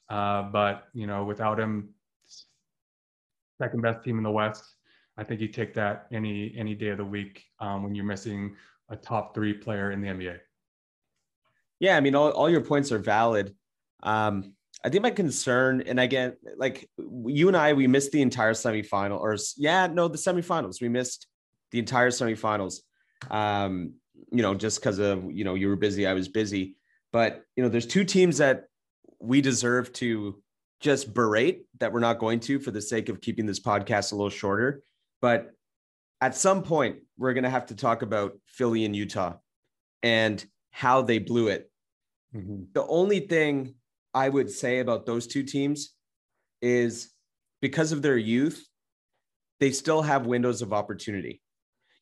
Uh, 0.09 0.43
but 0.43 0.87
you 0.93 1.07
know, 1.07 1.23
without 1.23 1.59
him, 1.59 1.89
second 3.59 3.81
best 3.81 4.03
team 4.03 4.17
in 4.17 4.23
the 4.23 4.31
West, 4.31 4.63
I 5.17 5.23
think 5.23 5.41
you 5.41 5.47
take 5.47 5.73
that 5.75 6.07
any 6.11 6.53
any 6.57 6.75
day 6.75 6.89
of 6.89 6.97
the 6.97 7.05
week 7.05 7.43
um, 7.59 7.83
when 7.83 7.95
you're 7.95 8.05
missing 8.05 8.55
a 8.89 8.95
top 8.95 9.33
three 9.33 9.53
player 9.53 9.91
in 9.91 10.01
the 10.01 10.07
NBA. 10.07 10.37
Yeah, 11.79 11.97
I 11.97 11.99
mean, 11.99 12.13
all, 12.13 12.29
all 12.31 12.49
your 12.49 12.61
points 12.61 12.91
are 12.91 12.99
valid. 12.99 13.55
Um, 14.03 14.53
I 14.83 14.89
think 14.89 15.03
my 15.03 15.11
concern, 15.11 15.81
and 15.81 15.99
again, 15.99 16.35
like 16.57 16.89
you 16.97 17.47
and 17.47 17.57
I, 17.57 17.73
we 17.73 17.87
missed 17.87 18.11
the 18.11 18.21
entire 18.21 18.53
semifinal, 18.53 19.19
or 19.19 19.37
yeah, 19.57 19.87
no, 19.87 20.07
the 20.07 20.17
semifinals. 20.17 20.81
We 20.81 20.89
missed 20.89 21.27
the 21.71 21.79
entire 21.79 22.09
semifinals. 22.09 22.79
Um, 23.29 23.93
you 24.31 24.41
know, 24.41 24.53
just 24.53 24.79
because 24.79 24.99
of 24.99 25.31
you 25.31 25.43
know 25.43 25.55
you 25.55 25.67
were 25.67 25.75
busy, 25.75 26.07
I 26.07 26.13
was 26.13 26.27
busy. 26.27 26.75
But 27.11 27.43
you 27.55 27.63
know, 27.63 27.69
there's 27.69 27.85
two 27.85 28.03
teams 28.03 28.37
that 28.37 28.65
we 29.19 29.41
deserve 29.41 29.91
to 29.93 30.41
just 30.79 31.13
berate 31.13 31.65
that 31.79 31.93
we're 31.93 31.99
not 31.99 32.19
going 32.19 32.39
to 32.41 32.59
for 32.59 32.71
the 32.71 32.81
sake 32.81 33.09
of 33.09 33.21
keeping 33.21 33.45
this 33.45 33.59
podcast 33.59 34.11
a 34.11 34.15
little 34.15 34.29
shorter. 34.29 34.81
But 35.21 35.51
at 36.21 36.35
some 36.35 36.63
point, 36.63 36.97
we're 37.17 37.33
going 37.33 37.43
to 37.43 37.49
have 37.49 37.67
to 37.67 37.75
talk 37.75 38.01
about 38.01 38.33
Philly 38.47 38.85
and 38.85 38.95
Utah 38.95 39.35
and 40.01 40.43
how 40.71 41.01
they 41.03 41.19
blew 41.19 41.49
it. 41.49 41.69
Mm-hmm. 42.35 42.63
The 42.73 42.85
only 42.87 43.19
thing 43.19 43.75
I 44.13 44.29
would 44.29 44.49
say 44.49 44.79
about 44.79 45.05
those 45.05 45.27
two 45.27 45.43
teams 45.43 45.93
is 46.61 47.11
because 47.61 47.91
of 47.91 48.01
their 48.01 48.17
youth, 48.17 48.67
they 49.59 49.71
still 49.71 50.01
have 50.01 50.25
windows 50.25 50.61
of 50.61 50.73
opportunity 50.73 51.41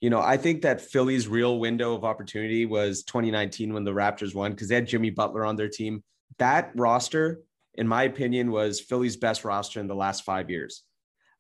you 0.02 0.10
know, 0.10 0.22
I 0.22 0.38
think 0.38 0.62
that 0.62 0.82
Philly's 0.82 1.28
real 1.28 1.60
window 1.60 1.94
of 1.94 2.06
opportunity 2.06 2.66
was 2.66 3.04
2019 3.04 3.74
when 3.74 3.84
the 3.84 3.92
Raptors 3.92 4.34
won 4.34 4.52
because 4.52 4.70
they 4.70 4.76
had 4.76 4.88
Jimmy 4.88 5.10
Butler 5.10 5.46
on 5.46 5.56
their 5.56 5.68
team. 5.68 6.04
That 6.38 6.72
roster, 6.76 7.42
in 7.76 7.88
my 7.88 8.04
opinion, 8.04 8.52
was 8.52 8.80
Philly's 8.80 9.18
best 9.18 9.44
roster 9.44 9.80
in 9.80 9.88
the 9.88 9.96
last 9.96 10.24
five 10.24 10.50
years. 10.50 10.84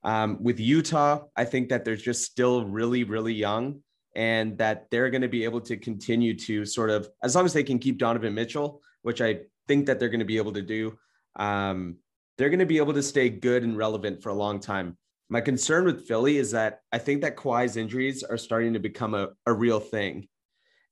Um, 0.04 0.42
with 0.42 0.60
Utah, 0.60 1.24
I 1.36 1.46
think 1.46 1.70
that 1.70 1.86
they're 1.86 1.96
just 1.96 2.26
still 2.26 2.66
really, 2.66 3.04
really 3.04 3.34
young 3.34 3.82
and 4.16 4.58
that 4.58 4.88
they're 4.92 5.10
going 5.10 5.22
to 5.22 5.30
be 5.30 5.44
able 5.46 5.62
to 5.62 5.78
continue 5.78 6.36
to 6.36 6.66
sort 6.66 6.90
of, 6.90 7.08
as 7.24 7.36
long 7.36 7.46
as 7.46 7.54
they 7.54 7.64
can 7.64 7.80
keep 7.80 7.98
Donovan 7.98 8.34
Mitchell, 8.34 8.82
which 9.04 9.22
I 9.22 9.42
think 9.68 9.86
that 9.86 10.00
they're 10.00 10.10
going 10.10 10.20
to 10.20 10.26
be 10.26 10.38
able 10.38 10.54
to 10.54 10.62
do, 10.62 10.98
um, 11.38 11.98
they're 12.38 12.50
going 12.50 12.60
to 12.60 12.66
be 12.66 12.78
able 12.78 12.94
to 12.94 13.04
stay 13.04 13.30
good 13.30 13.64
and 13.64 13.78
relevant 13.78 14.24
for 14.24 14.30
a 14.30 14.34
long 14.34 14.60
time. 14.60 14.98
My 15.30 15.42
concern 15.42 15.86
with 15.86 16.08
Philly 16.08 16.38
is 16.38 16.52
that 16.52 16.82
I 16.92 16.98
think 16.98 17.22
that 17.22 17.38
Kawhi's 17.38 17.78
injuries 17.78 18.24
are 18.24 18.38
starting 18.38 18.74
to 18.74 18.80
become 18.80 19.14
a, 19.14 19.30
a 19.46 19.54
real 19.54 19.80
thing. 19.80 20.28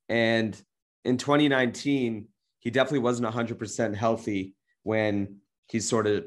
And 0.09 0.59
in 1.03 1.17
2019, 1.17 2.27
he 2.59 2.69
definitely 2.69 2.99
wasn't 2.99 3.33
100% 3.33 3.95
healthy 3.95 4.53
when 4.83 5.37
he 5.67 5.79
sort 5.79 6.05
of 6.05 6.25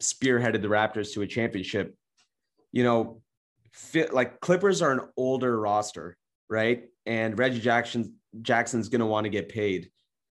spearheaded 0.00 0.62
the 0.62 0.68
Raptors 0.68 1.12
to 1.14 1.22
a 1.22 1.26
championship. 1.26 1.94
You 2.72 2.84
know, 2.84 3.22
fit, 3.72 4.14
like 4.14 4.40
Clippers 4.40 4.80
are 4.80 4.92
an 4.92 5.00
older 5.16 5.58
roster, 5.58 6.16
right? 6.48 6.84
And 7.04 7.38
Reggie 7.38 7.60
Jackson 7.60 8.14
Jackson's 8.42 8.88
going 8.88 9.00
to 9.00 9.06
want 9.06 9.24
to 9.24 9.30
get 9.30 9.48
paid. 9.48 9.90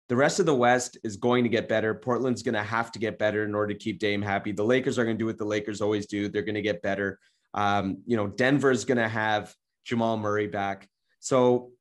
The 0.09 0.15
rest 0.15 0.39
of 0.39 0.45
the 0.45 0.55
West 0.55 0.97
is 1.03 1.17
going 1.17 1.43
to 1.43 1.49
get 1.49 1.67
better. 1.67 1.93
Portland's 1.93 2.41
going 2.41 2.55
to 2.55 2.63
have 2.63 2.91
to 2.93 2.99
get 2.99 3.19
better 3.19 3.43
in 3.43 3.53
order 3.53 3.73
to 3.73 3.79
keep 3.79 3.99
Dame 3.99 4.21
happy. 4.21 4.53
The 4.53 4.63
Lakers 4.63 4.97
are 4.97 5.03
going 5.03 5.17
to 5.17 5.21
do 5.21 5.25
what 5.25 5.37
the 5.37 5.45
Lakers 5.45 5.81
always 5.81 6.05
do. 6.05 6.29
They're 6.29 6.43
going 6.43 6.55
to 6.55 6.61
get 6.61 6.81
better. 6.81 7.19
Um, 7.53 8.01
you 8.05 8.15
know, 8.15 8.27
Denver's 8.27 8.85
going 8.85 8.99
to 8.99 9.09
have 9.09 9.53
Jamal 9.83 10.17
Murray 10.17 10.47
back. 10.47 10.87
So 11.19 11.71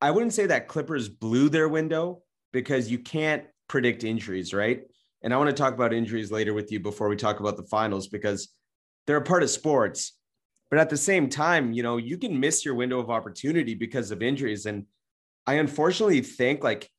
I 0.00 0.10
wouldn't 0.10 0.32
say 0.32 0.46
that 0.46 0.68
Clippers 0.68 1.08
blew 1.08 1.48
their 1.48 1.68
window 1.68 2.22
because 2.52 2.90
you 2.90 2.98
can't 2.98 3.44
predict 3.68 4.04
injuries, 4.04 4.54
right? 4.54 4.82
And 5.22 5.32
I 5.32 5.36
want 5.36 5.50
to 5.50 5.56
talk 5.56 5.74
about 5.74 5.92
injuries 5.92 6.30
later 6.30 6.54
with 6.54 6.70
you 6.70 6.80
before 6.80 7.08
we 7.08 7.16
talk 7.16 7.40
about 7.40 7.56
the 7.56 7.64
finals 7.64 8.08
because 8.08 8.48
they're 9.06 9.16
a 9.16 9.22
part 9.22 9.42
of 9.42 9.50
sports. 9.50 10.12
But 10.70 10.78
at 10.78 10.90
the 10.90 10.96
same 10.96 11.28
time, 11.28 11.72
you 11.72 11.82
know, 11.82 11.96
you 11.96 12.18
can 12.18 12.38
miss 12.38 12.64
your 12.64 12.74
window 12.74 12.98
of 12.98 13.10
opportunity 13.10 13.74
because 13.74 14.10
of 14.10 14.22
injuries. 14.22 14.66
And 14.66 14.86
I 15.46 15.54
unfortunately 15.54 16.20
think 16.20 16.62
like 16.62 16.90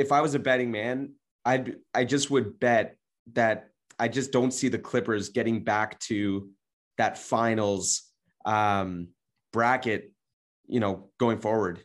if 0.00 0.12
I 0.12 0.22
was 0.22 0.34
a 0.34 0.38
betting 0.38 0.70
man, 0.70 1.12
I'd 1.44 1.76
I 1.94 2.04
just 2.04 2.30
would 2.30 2.58
bet 2.58 2.96
that 3.34 3.68
I 3.98 4.08
just 4.08 4.32
don't 4.32 4.50
see 4.50 4.68
the 4.68 4.78
Clippers 4.78 5.28
getting 5.28 5.62
back 5.62 6.00
to 6.00 6.48
that 6.96 7.18
finals 7.18 8.02
um, 8.46 9.08
bracket, 9.52 10.12
you 10.66 10.80
know, 10.80 11.10
going 11.18 11.38
forward. 11.38 11.84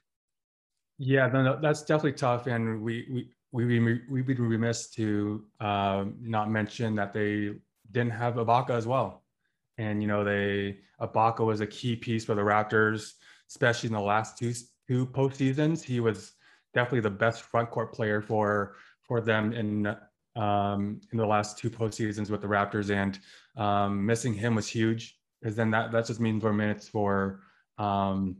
Yeah, 0.98 1.28
no, 1.28 1.60
that's 1.62 1.84
definitely 1.84 2.14
tough, 2.14 2.48
and 2.48 2.82
we 2.82 3.28
we 3.52 3.66
we 3.66 3.80
we 3.80 4.02
we'd 4.10 4.28
be 4.28 4.34
remiss 4.36 4.90
to 4.92 5.44
um, 5.60 6.16
not 6.22 6.50
mention 6.50 6.96
that 6.96 7.12
they 7.12 7.52
didn't 7.92 8.12
have 8.12 8.36
Ibaka 8.36 8.70
as 8.70 8.88
well, 8.88 9.24
and 9.78 10.02
you 10.02 10.08
know 10.08 10.24
they 10.24 10.78
Ibaka 11.02 11.46
was 11.46 11.60
a 11.60 11.68
key 11.68 11.98
piece 11.98 12.24
for 12.24 12.34
the 12.34 12.42
Raptors, 12.42 13.12
especially 13.50 13.88
in 13.88 13.94
the 13.94 14.00
last 14.00 14.38
two 14.38 14.54
two 14.88 15.06
postseasons. 15.08 15.84
He 15.84 16.00
was 16.00 16.35
definitely 16.76 17.00
the 17.00 17.10
best 17.10 17.42
front 17.42 17.72
court 17.72 17.94
player 17.94 18.22
for 18.22 18.76
for 19.02 19.22
them 19.22 19.54
in 19.54 19.96
um, 20.36 21.00
in 21.12 21.18
the 21.18 21.26
last 21.26 21.58
two 21.58 21.70
postseasons 21.70 22.30
with 22.30 22.42
the 22.42 22.48
Raptors, 22.48 22.92
and 22.92 23.20
um, 23.58 24.06
missing 24.06 24.34
him 24.34 24.54
was 24.54 24.68
huge 24.68 25.18
because 25.42 25.56
then 25.56 25.72
that 25.72 25.92
that 25.92 26.06
just 26.06 26.20
means 26.20 26.44
more 26.44 26.54
minutes 26.54 26.88
for 26.88 27.40
um, 27.78 28.38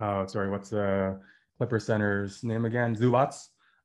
uh, 0.00 0.26
sorry, 0.26 0.50
what's 0.50 0.70
the 0.70 1.18
Clipper 1.56 1.80
Center's 1.80 2.44
name 2.44 2.64
again? 2.64 2.94
Zubac. 2.94 3.34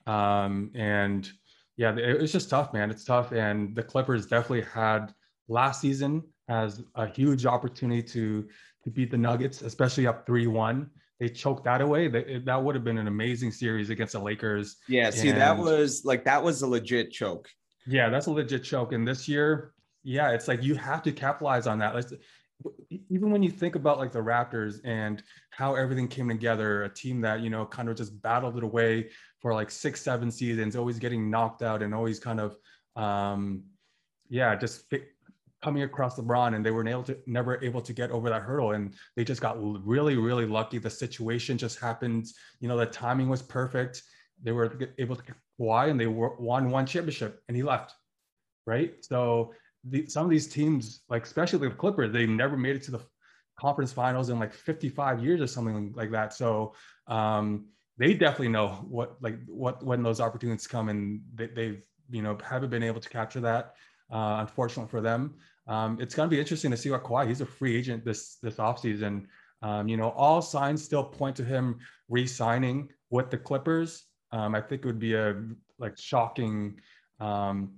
Um, 0.07 0.71
and 0.75 1.31
yeah, 1.77 1.93
it, 1.93 2.21
it's 2.21 2.33
just 2.33 2.49
tough, 2.49 2.73
man. 2.73 2.91
It's 2.91 3.05
tough, 3.05 3.31
and 3.31 3.75
the 3.75 3.83
Clippers 3.83 4.25
definitely 4.25 4.63
had 4.73 5.13
last 5.47 5.81
season 5.81 6.23
as 6.49 6.83
a 6.95 7.07
huge 7.07 7.45
opportunity 7.45 8.03
to 8.03 8.47
to 8.83 8.89
beat 8.89 9.11
the 9.11 9.17
Nuggets, 9.17 9.61
especially 9.61 10.07
up 10.07 10.25
three 10.25 10.47
one 10.47 10.89
they 11.21 11.29
choked 11.29 11.63
that 11.65 11.81
away, 11.81 12.07
that, 12.07 12.45
that 12.45 12.63
would 12.63 12.73
have 12.73 12.83
been 12.83 12.97
an 12.97 13.07
amazing 13.07 13.51
series 13.51 13.91
against 13.91 14.13
the 14.13 14.19
Lakers. 14.19 14.77
Yeah, 14.87 15.11
see, 15.11 15.29
and, 15.29 15.39
that 15.39 15.55
was 15.55 16.03
like 16.03 16.25
that 16.25 16.43
was 16.43 16.63
a 16.63 16.67
legit 16.67 17.11
choke. 17.11 17.47
Yeah, 17.85 18.09
that's 18.09 18.25
a 18.25 18.31
legit 18.31 18.63
choke. 18.63 18.91
And 18.91 19.07
this 19.07 19.27
year, 19.27 19.73
yeah, 20.03 20.31
it's 20.31 20.47
like 20.47 20.63
you 20.63 20.73
have 20.73 21.03
to 21.03 21.11
capitalize 21.11 21.67
on 21.67 21.77
that. 21.77 21.93
Like, 21.93 22.05
even 23.11 23.29
when 23.29 23.43
you 23.43 23.51
think 23.51 23.75
about 23.75 23.99
like 23.99 24.11
the 24.11 24.19
Raptors 24.19 24.81
and 24.83 25.21
how 25.51 25.75
everything 25.75 26.07
came 26.07 26.27
together, 26.27 26.85
a 26.85 26.89
team 26.89 27.21
that 27.21 27.41
you 27.41 27.51
know 27.51 27.67
kind 27.67 27.87
of 27.87 27.95
just 27.95 28.19
battled 28.23 28.57
it 28.57 28.63
away 28.63 29.11
for 29.41 29.53
like 29.53 29.69
six, 29.69 30.01
seven 30.01 30.31
seasons, 30.31 30.75
always 30.75 30.97
getting 30.97 31.29
knocked 31.29 31.61
out 31.61 31.83
and 31.83 31.93
always 31.93 32.19
kind 32.19 32.39
of, 32.39 32.57
um, 32.95 33.61
yeah, 34.27 34.55
just 34.55 34.91
coming 35.61 35.83
across 35.83 36.17
LeBron 36.17 36.55
and 36.55 36.65
they 36.65 36.71
were 36.71 36.87
able 36.87 37.03
to 37.03 37.17
never 37.27 37.63
able 37.63 37.81
to 37.81 37.93
get 37.93 38.11
over 38.11 38.29
that 38.29 38.41
hurdle. 38.41 38.71
And 38.71 38.93
they 39.15 39.23
just 39.23 39.41
got 39.41 39.57
really 39.85 40.15
really 40.15 40.45
lucky. 40.45 40.77
The 40.77 40.89
situation 40.89 41.57
just 41.57 41.79
happened 41.79 42.27
you 42.59 42.67
know 42.67 42.77
the 42.77 42.85
timing 42.85 43.29
was 43.29 43.41
perfect. 43.41 44.03
They 44.43 44.51
were 44.51 44.77
able 44.97 45.15
to 45.15 45.23
Kawhi 45.59 45.89
and 45.89 45.99
they 45.99 46.07
won 46.07 46.69
one 46.69 46.85
championship 46.85 47.41
and 47.47 47.55
he 47.55 47.63
left 47.63 47.93
right? 48.65 49.03
So 49.03 49.53
the, 49.89 50.05
some 50.07 50.25
of 50.25 50.29
these 50.29 50.47
teams 50.47 51.01
like 51.09 51.25
especially 51.25 51.67
the 51.67 51.75
Clippers 51.75 52.11
they 52.11 52.25
never 52.25 52.57
made 52.57 52.75
it 52.75 52.83
to 52.83 52.91
the 52.91 53.01
conference 53.59 53.91
finals 53.93 54.29
in 54.29 54.39
like 54.39 54.53
55 54.53 55.23
years 55.23 55.41
or 55.41 55.47
something 55.47 55.93
like 55.95 56.11
that. 56.11 56.33
So 56.33 56.73
um, 57.07 57.67
they 57.97 58.13
definitely 58.13 58.49
know 58.49 58.85
what 58.89 59.17
like 59.21 59.37
what 59.45 59.83
when 59.83 60.03
those 60.03 60.19
opportunities 60.19 60.67
come 60.67 60.89
and 60.89 61.21
they, 61.35 61.47
they've 61.47 61.81
you 62.09 62.21
know 62.21 62.37
haven't 62.43 62.69
been 62.69 62.83
able 62.83 63.01
to 63.01 63.09
capture 63.09 63.41
that 63.41 63.75
uh, 64.11 64.37
unfortunately 64.39 64.89
for 64.89 65.01
them 65.01 65.33
um, 65.67 65.97
it's 66.01 66.15
going 66.15 66.29
to 66.29 66.33
be 66.33 66.39
interesting 66.39 66.71
to 66.71 66.77
see 66.77 66.89
what 66.89 67.03
Kawhi. 67.03 67.27
He's 67.27 67.41
a 67.41 67.45
free 67.45 67.75
agent 67.75 68.03
this 68.03 68.37
this 68.41 68.55
offseason. 68.55 69.25
Um, 69.61 69.87
you 69.87 69.95
know, 69.95 70.09
all 70.09 70.41
signs 70.41 70.83
still 70.83 71.03
point 71.03 71.35
to 71.35 71.45
him 71.45 71.79
re-signing 72.09 72.89
with 73.09 73.29
the 73.29 73.37
Clippers. 73.37 74.05
Um, 74.31 74.55
I 74.55 74.61
think 74.61 74.83
it 74.83 74.87
would 74.87 74.99
be 74.99 75.13
a 75.13 75.41
like 75.77 75.97
shocking 75.97 76.79
um, 77.19 77.73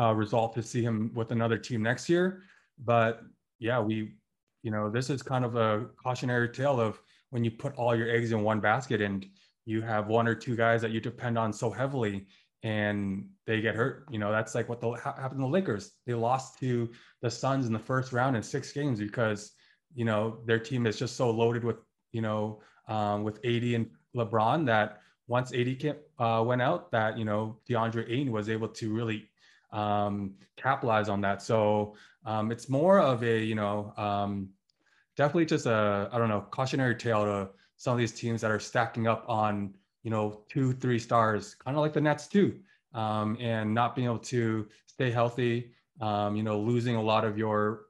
uh, 0.00 0.14
result 0.14 0.54
to 0.54 0.62
see 0.62 0.82
him 0.82 1.12
with 1.14 1.32
another 1.32 1.58
team 1.58 1.82
next 1.82 2.08
year. 2.08 2.42
But 2.82 3.20
yeah, 3.58 3.78
we, 3.78 4.14
you 4.62 4.70
know, 4.70 4.90
this 4.90 5.10
is 5.10 5.22
kind 5.22 5.44
of 5.44 5.56
a 5.56 5.86
cautionary 6.02 6.48
tale 6.48 6.80
of 6.80 7.00
when 7.30 7.44
you 7.44 7.50
put 7.50 7.74
all 7.76 7.94
your 7.94 8.10
eggs 8.10 8.32
in 8.32 8.42
one 8.42 8.60
basket 8.60 9.02
and 9.02 9.26
you 9.66 9.82
have 9.82 10.06
one 10.06 10.26
or 10.26 10.34
two 10.34 10.56
guys 10.56 10.80
that 10.80 10.92
you 10.92 11.00
depend 11.00 11.36
on 11.36 11.52
so 11.52 11.70
heavily 11.70 12.26
and 12.62 13.28
they 13.46 13.60
get 13.60 13.74
hurt. 13.74 14.06
You 14.10 14.18
know, 14.18 14.32
that's 14.32 14.54
like 14.54 14.68
what 14.68 14.80
the, 14.80 14.90
happened 14.92 15.40
to 15.40 15.46
the 15.46 15.46
Lakers. 15.46 15.92
They 16.06 16.14
lost 16.14 16.58
to 16.60 16.90
the 17.22 17.30
Suns 17.30 17.66
in 17.66 17.72
the 17.72 17.78
first 17.78 18.12
round 18.12 18.36
in 18.36 18.42
six 18.42 18.72
games 18.72 18.98
because, 18.98 19.52
you 19.94 20.04
know, 20.04 20.40
their 20.46 20.58
team 20.58 20.86
is 20.86 20.98
just 20.98 21.16
so 21.16 21.30
loaded 21.30 21.64
with, 21.64 21.76
you 22.12 22.20
know, 22.20 22.60
um, 22.88 23.22
with 23.22 23.38
AD 23.44 23.62
and 23.62 23.90
LeBron 24.16 24.66
that 24.66 25.00
once 25.26 25.52
AD 25.52 25.96
uh, 26.18 26.42
went 26.44 26.62
out, 26.62 26.90
that, 26.90 27.18
you 27.18 27.24
know, 27.24 27.58
DeAndre 27.68 28.10
Ayton 28.10 28.32
was 28.32 28.48
able 28.48 28.68
to 28.68 28.92
really 28.92 29.28
um, 29.72 30.34
capitalize 30.56 31.08
on 31.08 31.20
that. 31.20 31.42
So 31.42 31.94
um, 32.24 32.50
it's 32.50 32.68
more 32.68 32.98
of 32.98 33.22
a, 33.22 33.38
you 33.38 33.54
know, 33.54 33.92
um, 33.96 34.48
definitely 35.16 35.46
just 35.46 35.66
a, 35.66 36.08
I 36.12 36.18
don't 36.18 36.28
know, 36.28 36.46
cautionary 36.50 36.94
tale 36.96 37.24
to 37.24 37.50
some 37.76 37.92
of 37.92 37.98
these 37.98 38.12
teams 38.12 38.40
that 38.40 38.50
are 38.50 38.58
stacking 38.58 39.06
up 39.06 39.24
on, 39.28 39.74
you 40.08 40.10
know, 40.10 40.40
two, 40.48 40.72
three 40.72 40.98
stars, 40.98 41.54
kind 41.56 41.76
of 41.76 41.82
like 41.82 41.92
the 41.92 42.00
Nets 42.00 42.28
too, 42.28 42.58
um, 42.94 43.36
and 43.40 43.74
not 43.74 43.94
being 43.94 44.06
able 44.06 44.18
to 44.20 44.66
stay 44.86 45.10
healthy, 45.10 45.72
um, 46.00 46.34
you 46.34 46.42
know, 46.42 46.58
losing 46.58 46.96
a 46.96 47.02
lot 47.02 47.26
of 47.26 47.36
your 47.36 47.88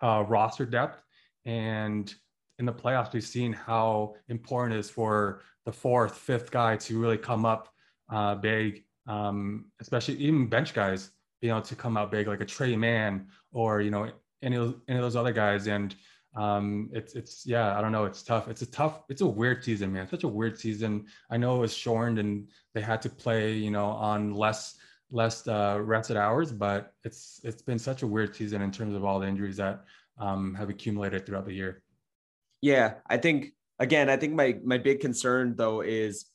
uh, 0.00 0.22
roster 0.28 0.64
depth. 0.64 1.02
And 1.44 2.14
in 2.60 2.66
the 2.66 2.72
playoffs, 2.72 3.12
we've 3.12 3.24
seen 3.24 3.52
how 3.52 4.14
important 4.28 4.76
it 4.76 4.78
is 4.78 4.90
for 4.90 5.40
the 5.64 5.72
fourth, 5.72 6.16
fifth 6.16 6.52
guy 6.52 6.76
to 6.76 7.00
really 7.00 7.18
come 7.18 7.44
up 7.44 7.74
uh, 8.10 8.36
big, 8.36 8.84
um, 9.08 9.64
especially 9.80 10.14
even 10.18 10.46
bench 10.46 10.72
guys 10.72 11.10
being 11.40 11.50
able 11.50 11.62
to 11.62 11.74
come 11.74 11.96
out 11.96 12.12
big, 12.12 12.28
like 12.28 12.42
a 12.42 12.46
Trey 12.46 12.76
Mann 12.76 13.26
or, 13.50 13.80
you 13.80 13.90
know, 13.90 14.08
any 14.40 14.54
of, 14.54 14.76
any 14.86 14.98
of 14.98 15.02
those 15.02 15.16
other 15.16 15.32
guys. 15.32 15.66
And 15.66 15.96
um 16.36 16.88
it's 16.92 17.14
it's 17.14 17.44
yeah 17.44 17.76
i 17.76 17.80
don't 17.80 17.90
know 17.90 18.04
it's 18.04 18.22
tough. 18.22 18.46
It's 18.48 18.62
a 18.62 18.70
tough 18.70 19.02
it's 19.08 19.20
a 19.20 19.26
weird 19.26 19.64
season 19.64 19.92
man. 19.92 20.08
Such 20.08 20.22
a 20.22 20.28
weird 20.28 20.58
season. 20.58 21.06
I 21.28 21.36
know 21.36 21.56
it 21.56 21.60
was 21.60 21.74
shortened 21.74 22.18
and 22.18 22.48
they 22.72 22.80
had 22.80 23.02
to 23.02 23.10
play 23.10 23.54
you 23.54 23.70
know 23.70 23.86
on 23.86 24.34
less 24.34 24.76
less 25.10 25.46
uh 25.48 25.80
rested 25.82 26.16
hours 26.16 26.52
but 26.52 26.92
it's 27.02 27.40
it's 27.42 27.62
been 27.62 27.80
such 27.80 28.02
a 28.02 28.06
weird 28.06 28.36
season 28.36 28.62
in 28.62 28.70
terms 28.70 28.94
of 28.94 29.04
all 29.04 29.18
the 29.18 29.26
injuries 29.26 29.56
that 29.56 29.84
um 30.18 30.54
have 30.54 30.70
accumulated 30.70 31.26
throughout 31.26 31.46
the 31.46 31.54
year. 31.54 31.82
Yeah 32.62 32.94
i 33.08 33.16
think 33.16 33.52
again 33.80 34.08
i 34.08 34.16
think 34.16 34.34
my 34.34 34.56
my 34.62 34.78
big 34.78 35.00
concern 35.00 35.54
though 35.56 35.80
is 35.80 36.26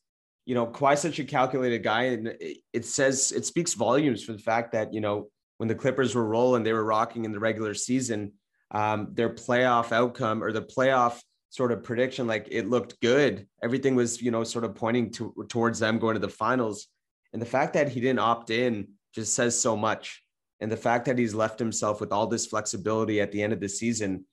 you 0.45 0.55
know 0.55 0.67
Kawhi's 0.67 0.99
such 0.99 1.19
a 1.19 1.23
calculated 1.23 1.83
guy 1.83 2.03
and 2.03 2.27
it, 2.27 2.57
it 2.73 2.85
says 2.85 3.31
it 3.31 3.45
speaks 3.45 3.73
volumes 3.73 4.23
for 4.23 4.33
the 4.33 4.39
fact 4.39 4.73
that 4.73 4.93
you 4.93 4.99
know 4.99 5.29
when 5.57 5.69
the 5.69 5.75
clippers 5.75 6.13
were 6.13 6.25
rolling 6.25 6.63
they 6.63 6.73
were 6.73 6.83
rocking 6.83 7.23
in 7.23 7.31
the 7.31 7.39
regular 7.39 7.73
season 7.73 8.33
um, 8.75 9.08
their 9.13 9.29
playoff 9.29 9.94
outcome 9.94 10.44
or 10.44 10.51
the 10.51 10.62
playoff 10.62 11.22
sort 11.50 11.72
of 11.72 11.82
prediction, 11.82 12.27
like 12.27 12.50
it 12.51 12.70
looked 12.70 13.00
good. 13.00 13.48
Everything 13.63 13.96
was, 13.96 14.22
you 14.22 14.32
know, 14.32 14.44
sort 14.44 14.65
of 14.65 14.75
pointing 14.75 15.12
to, 15.12 15.34
towards 15.48 15.79
them 15.79 15.98
going 15.98 16.15
to 16.15 16.20
the 16.20 16.27
finals. 16.27 16.88
And 17.32 17.41
the 17.41 17.46
fact 17.46 17.74
that 17.75 17.88
he 17.88 18.01
didn't 18.01 18.20
opt 18.20 18.50
in 18.50 18.89
just 19.13 19.34
says 19.34 19.58
so 19.58 19.77
much. 19.77 20.22
And 20.60 20.70
the 20.70 20.75
fact 20.75 21.05
that 21.05 21.17
he's 21.17 21.34
left 21.34 21.58
himself 21.58 22.01
with 22.01 22.12
all 22.12 22.27
this 22.27 22.48
flexibility 22.48 23.22
at 23.22 23.32
the 23.32 23.41
end 23.41 23.53
of 23.53 23.62
the 23.62 23.70
season, 23.70 24.25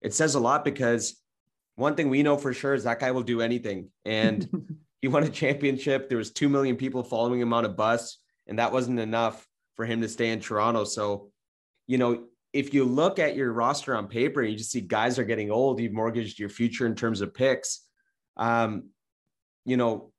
it 0.00 0.14
says 0.14 0.34
a 0.34 0.40
lot 0.40 0.64
because 0.64 1.20
one 1.74 1.94
thing 1.94 2.08
we 2.08 2.22
know 2.22 2.38
for 2.38 2.54
sure 2.54 2.72
is 2.72 2.84
that 2.84 3.00
guy 3.00 3.10
will 3.10 3.22
do 3.22 3.42
anything. 3.42 3.90
And 4.06 4.48
he 5.02 5.08
won 5.08 5.24
a 5.24 5.28
championship. 5.28 6.08
There 6.08 6.16
was 6.16 6.30
2 6.30 6.48
million 6.48 6.76
people 6.76 7.02
following 7.02 7.40
him 7.40 7.52
on 7.52 7.66
a 7.66 7.68
bus 7.68 8.16
and 8.46 8.58
that 8.58 8.72
wasn't 8.72 8.98
enough 8.98 9.46
for 9.76 9.84
him 9.84 10.00
to 10.00 10.08
stay 10.08 10.30
in 10.30 10.40
Toronto. 10.40 10.84
So, 10.84 11.30
you 11.86 11.98
know, 11.98 12.24
if 12.52 12.74
you 12.74 12.84
look 12.84 13.18
at 13.18 13.36
your 13.36 13.52
roster 13.52 13.94
on 13.94 14.08
paper 14.08 14.40
and 14.40 14.50
you 14.50 14.58
just 14.58 14.72
see 14.72 14.80
guys 14.80 15.18
are 15.18 15.24
getting 15.24 15.50
old, 15.50 15.80
you've 15.80 15.92
mortgaged 15.92 16.38
your 16.38 16.48
future 16.48 16.86
in 16.86 16.94
terms 16.94 17.20
of 17.20 17.32
picks. 17.32 17.86
Um, 18.36 18.88
you 19.64 19.76
know, 19.76 20.12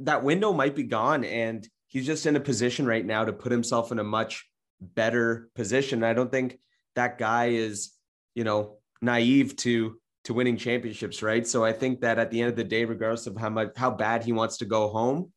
that 0.00 0.22
window 0.22 0.52
might 0.52 0.76
be 0.76 0.82
gone. 0.82 1.24
And 1.24 1.66
he's 1.86 2.06
just 2.06 2.26
in 2.26 2.36
a 2.36 2.40
position 2.40 2.86
right 2.86 3.04
now 3.04 3.24
to 3.24 3.32
put 3.32 3.52
himself 3.52 3.90
in 3.90 3.98
a 3.98 4.04
much 4.04 4.46
better 4.80 5.48
position. 5.54 6.04
I 6.04 6.12
don't 6.12 6.30
think 6.30 6.58
that 6.94 7.18
guy 7.18 7.46
is, 7.46 7.92
you 8.34 8.44
know, 8.44 8.78
naive 9.00 9.56
to 9.56 9.98
to 10.24 10.34
winning 10.34 10.58
championships, 10.58 11.22
right? 11.22 11.46
So 11.46 11.64
I 11.64 11.72
think 11.72 12.00
that 12.02 12.18
at 12.18 12.30
the 12.30 12.42
end 12.42 12.50
of 12.50 12.56
the 12.56 12.64
day, 12.64 12.84
regardless 12.84 13.26
of 13.26 13.36
how 13.36 13.48
much 13.48 13.70
how 13.76 13.90
bad 13.90 14.24
he 14.24 14.32
wants 14.32 14.58
to 14.58 14.66
go 14.66 14.88
home, 14.88 15.32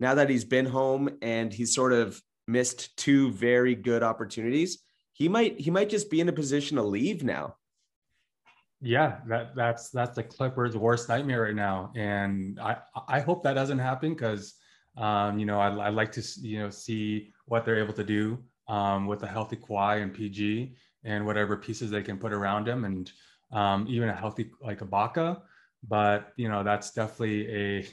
now 0.00 0.14
that 0.16 0.28
he's 0.28 0.44
been 0.44 0.66
home 0.66 1.08
and 1.22 1.52
he's 1.52 1.74
sort 1.74 1.92
of 1.92 2.20
missed 2.46 2.94
two 2.96 3.30
very 3.32 3.74
good 3.74 4.02
opportunities, 4.02 4.82
he 5.14 5.28
might 5.28 5.58
he 5.58 5.70
might 5.70 5.88
just 5.88 6.10
be 6.10 6.20
in 6.20 6.28
a 6.28 6.32
position 6.32 6.76
to 6.76 6.82
leave 6.82 7.24
now. 7.24 7.56
Yeah, 8.80 9.20
that 9.28 9.54
that's 9.54 9.88
that's 9.90 10.16
the 10.16 10.24
Clippers' 10.24 10.76
worst 10.76 11.08
nightmare 11.08 11.42
right 11.42 11.54
now, 11.54 11.92
and 11.96 12.58
I 12.60 12.76
I 13.08 13.20
hope 13.20 13.42
that 13.44 13.54
doesn't 13.54 13.78
happen 13.78 14.12
because 14.12 14.54
um, 14.98 15.38
you 15.38 15.46
know 15.46 15.58
I 15.60 15.68
I 15.68 15.88
like 15.88 16.12
to 16.12 16.22
you 16.42 16.58
know 16.58 16.70
see 16.70 17.32
what 17.46 17.64
they're 17.64 17.78
able 17.78 17.94
to 17.94 18.04
do 18.04 18.42
um, 18.68 19.06
with 19.06 19.22
a 19.22 19.26
healthy 19.26 19.56
Kawhi 19.56 20.02
and 20.02 20.12
PG 20.12 20.74
and 21.04 21.24
whatever 21.24 21.56
pieces 21.56 21.90
they 21.90 22.02
can 22.02 22.18
put 22.18 22.32
around 22.32 22.66
him, 22.66 22.84
and 22.84 23.10
um, 23.52 23.86
even 23.88 24.08
a 24.08 24.14
healthy 24.14 24.50
like 24.60 24.82
a 24.82 24.86
Ibaka. 24.86 25.40
But 25.86 26.32
you 26.36 26.48
know 26.48 26.64
that's 26.64 26.90
definitely 26.90 27.54
a 27.54 27.86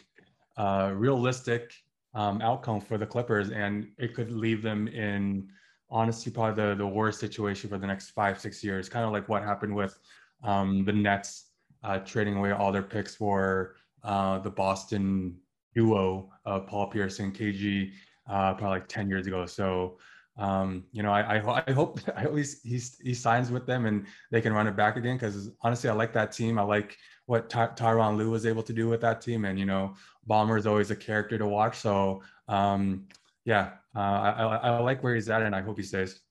uh, 0.57 0.91
realistic 0.95 1.71
um, 2.15 2.41
outcome 2.41 2.81
for 2.81 2.97
the 2.97 3.05
Clippers, 3.05 3.51
and 3.51 3.87
it 3.99 4.15
could 4.15 4.31
leave 4.31 4.63
them 4.63 4.87
in 4.87 5.47
honestly 5.91 6.31
probably 6.31 6.63
the, 6.63 6.75
the 6.75 6.88
worst 6.88 7.19
situation 7.19 7.69
for 7.69 7.77
the 7.77 7.88
next 7.88 8.12
five 8.12 8.39
six 8.39 8.63
years. 8.63 8.89
Kind 8.89 9.05
of 9.05 9.12
like 9.12 9.27
what 9.29 9.43
happened 9.43 9.75
with 9.75 10.00
um, 10.43 10.86
the 10.86 10.93
Nets 10.93 11.48
uh, 11.83 12.00
trading 12.00 12.38
away 12.38 12.51
all 12.51 12.71
their 12.71 12.83
picks 12.83 13.15
for 13.15 13.75
uh, 14.03 14.39
the 14.39 14.50
Boston 14.50 15.38
duo 15.75 16.29
of 16.45 16.67
Paul 16.67 16.88
Pierce 16.88 17.19
and 17.19 17.36
KG 17.36 17.91
uh, 18.29 18.53
probably 18.53 18.79
like 18.79 18.88
ten 18.88 19.10
years 19.10 19.27
ago. 19.27 19.45
So 19.45 19.98
um, 20.38 20.86
you 20.91 21.03
know, 21.03 21.12
I, 21.12 21.38
I, 21.38 21.63
I 21.67 21.71
hope 21.71 22.00
I 22.15 22.21
at 22.24 22.33
least 22.33 22.65
he 22.65 22.79
he 23.03 23.13
signs 23.13 23.51
with 23.51 23.65
them 23.65 23.86
and 23.86 24.05
they 24.31 24.41
can 24.41 24.53
run 24.53 24.67
it 24.67 24.75
back 24.75 24.95
again. 24.95 25.17
Because 25.17 25.51
honestly, 25.62 25.89
I 25.89 25.93
like 25.93 26.13
that 26.13 26.31
team. 26.31 26.57
I 26.57 26.63
like 26.63 26.98
what 27.25 27.50
Ty- 27.50 27.75
Tyronn 27.75 28.17
Lue 28.17 28.29
was 28.29 28.45
able 28.45 28.63
to 28.63 28.74
do 28.74 28.88
with 28.88 29.01
that 29.01 29.21
team, 29.21 29.45
and 29.45 29.60
you 29.60 29.65
know, 29.65 29.95
Ballmer 30.29 30.57
is 30.57 30.65
always 30.65 30.91
a 30.91 30.95
character 30.95 31.38
to 31.38 31.48
watch. 31.48 31.77
So 31.77 32.24
um, 32.48 33.07
yeah, 33.45 33.71
uh, 33.95 34.00
I, 34.00 34.29
I, 34.29 34.55
I 34.57 34.79
like 34.79 35.03
where 35.03 35.15
he's 35.15 35.29
at, 35.29 35.41
and 35.41 35.55
I 35.55 35.62
hope 35.62 35.77
he 35.77 35.83
stays. 35.83 36.21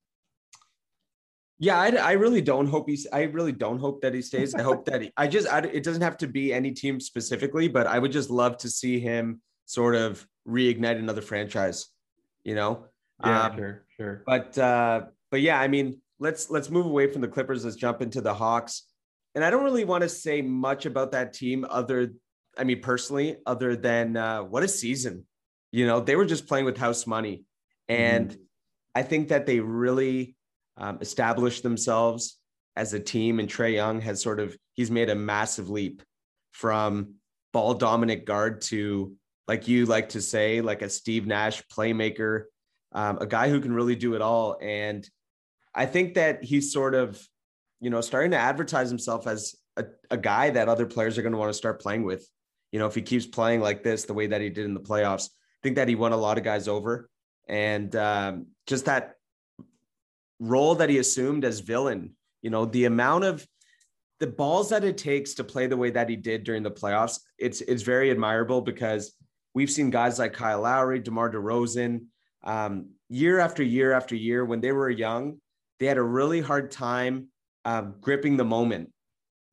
Yeah, 1.59 1.79
I, 1.79 1.89
I 1.91 2.13
really 2.13 2.41
don't 2.41 2.67
hope 2.67 2.89
he's. 2.89 3.07
I 3.13 3.23
really 3.25 3.53
don't 3.53 3.79
hope 3.79 4.01
that 4.03 4.15
he 4.15 4.23
stays. 4.23 4.55
I 4.55 4.63
hope 4.63 4.87
that 4.87 5.03
he, 5.03 5.13
I 5.17 5.27
just. 5.27 5.47
I, 5.49 5.59
it 5.59 5.83
doesn't 5.83 6.03
have 6.03 6.17
to 6.19 6.27
be 6.27 6.53
any 6.53 6.71
team 6.71 7.01
specifically, 7.01 7.69
but 7.69 7.87
I 7.87 7.99
would 7.99 8.13
just 8.13 8.31
love 8.31 8.57
to 8.59 8.71
see 8.71 8.99
him 8.99 9.43
sort 9.67 9.95
of 9.95 10.27
reignite 10.49 10.99
another 10.99 11.21
franchise. 11.21 11.89
You 12.45 12.55
know, 12.55 12.87
yeah, 13.25 13.43
um, 13.43 13.57
sure, 13.57 13.85
sure. 13.97 14.23
But 14.27 14.57
uh, 14.57 15.03
but 15.31 15.43
yeah, 15.43 15.61
I 15.61 15.69
mean, 15.69 16.01
let's 16.19 16.51
let's 16.51 16.71
move 16.71 16.87
away 16.87 17.07
from 17.13 17.21
the 17.21 17.29
Clippers. 17.29 17.65
Let's 17.65 17.77
jump 17.77 18.01
into 18.01 18.21
the 18.21 18.33
Hawks. 18.33 18.85
And 19.35 19.45
I 19.45 19.51
don't 19.51 19.65
really 19.65 19.85
want 19.85 20.03
to 20.03 20.09
say 20.09 20.43
much 20.43 20.87
about 20.87 21.13
that 21.13 21.33
team, 21.33 21.65
other, 21.69 22.13
I 22.59 22.65
mean, 22.65 22.81
personally, 22.81 23.37
other 23.47 23.77
than 23.77 24.17
uh, 24.17 24.43
what 24.43 24.63
a 24.63 24.69
season. 24.69 25.25
You 25.73 25.87
know, 25.87 26.01
they 26.01 26.17
were 26.17 26.25
just 26.25 26.49
playing 26.49 26.65
with 26.65 26.77
house 26.77 27.07
money, 27.07 27.45
and 27.91 28.31
mm-hmm. 28.31 28.41
I 28.95 29.03
think 29.03 29.29
that 29.29 29.47
they 29.47 29.61
really 29.61 30.35
um, 30.77 30.99
established 31.01 31.63
themselves 31.63 32.39
as 32.77 32.95
a 32.95 33.01
team. 33.01 33.39
And 33.39 33.49
Trae 33.49 33.75
Young 33.75 34.01
has 34.01 34.23
sort 34.23 34.41
of 34.41 34.57
he's 34.75 34.91
made 34.91 35.11
a 35.11 35.15
massive 35.15 35.69
leap 35.69 36.03
from 36.53 37.15
ball 37.53 37.75
dominant 37.75 38.25
guard 38.25 38.63
to 38.63 39.15
like 39.47 39.69
you 39.69 39.87
like 39.87 40.11
to 40.11 40.21
say, 40.21 40.61
like 40.61 40.83
a 40.83 40.89
Steve 40.89 41.27
Nash 41.27 41.63
playmaker 41.73 42.45
um, 42.93 43.19
a 43.21 43.27
guy 43.27 43.49
who 43.49 43.61
can 43.61 43.73
really 43.73 43.97
do 43.97 44.15
it 44.15 44.23
all. 44.23 44.57
And 44.61 45.09
I 45.75 45.87
think 45.87 46.15
that 46.15 46.43
he's 46.43 46.73
sort 46.73 46.95
of, 46.95 47.21
you 47.81 47.91
know, 47.91 48.01
starting 48.01 48.33
to 48.33 48.37
advertise 48.37 48.89
himself 48.89 49.27
as 49.27 49.55
a, 49.77 49.85
a 50.11 50.17
guy 50.17 50.51
that 50.51 50.69
other 50.69 50.87
players 50.87 51.17
are 51.17 51.23
going 51.23 51.33
to 51.33 51.39
want 51.39 51.51
to 51.51 51.55
start 51.55 51.81
playing 51.81 52.05
with. 52.05 52.29
You 52.73 52.79
know, 52.79 52.87
if 52.87 52.95
he 52.95 53.03
keeps 53.03 53.27
playing 53.27 53.61
like 53.61 53.83
this, 53.83 54.05
the 54.05 54.15
way 54.15 54.29
that 54.29 54.41
he 54.41 54.49
did 54.49 54.65
in 54.65 54.75
the 54.75 54.81
playoffs, 54.81 55.27
I 55.27 55.61
think 55.63 55.77
that 55.77 55.89
he 55.89 55.95
won 55.95 56.13
a 56.13 56.17
lot 56.17 56.39
of 56.39 56.45
guys 56.45 56.69
over. 56.69 57.09
And 57.51 57.95
um, 57.97 58.47
just 58.69 58.85
that 58.85 59.17
role 60.39 60.77
that 60.77 60.89
he 60.89 60.99
assumed 60.99 61.45
as 61.45 61.59
villain, 61.59 62.17
you 62.43 62.49
know, 62.49 62.65
the 62.65 62.85
amount 62.85 63.25
of 63.25 63.45
the 64.21 64.29
balls 64.29 64.69
that 64.71 64.85
it 64.85 64.97
takes 64.97 65.35
to 65.35 65.45
play 65.45 65.67
the 65.67 65.77
way 65.77 65.91
that 65.91 66.09
he 66.09 66.15
did 66.15 66.45
during 66.45 66.63
the 66.63 66.71
playoffs, 66.71 67.19
it's 67.39 67.61
it's 67.63 67.83
very 67.83 68.11
admirable 68.13 68.61
because 68.61 69.17
we've 69.53 69.71
seen 69.71 69.91
guys 69.91 70.21
like 70.21 70.33
Kyle 70.33 70.61
Lowry, 70.61 71.01
DeMar 71.01 71.33
DeRozan, 71.33 72.05
um, 72.45 72.91
year 73.09 73.41
after 73.41 73.65
year 73.65 73.93
after 73.93 74.15
year 74.15 74.45
when 74.45 74.61
they 74.61 74.71
were 74.71 74.89
young, 74.89 75.41
they 75.81 75.87
had 75.87 75.99
a 75.99 76.03
really 76.03 76.41
hard 76.41 76.71
time 76.71 77.29
um, 77.65 77.97
gripping 78.01 78.37
the 78.37 78.45
moment. 78.45 78.93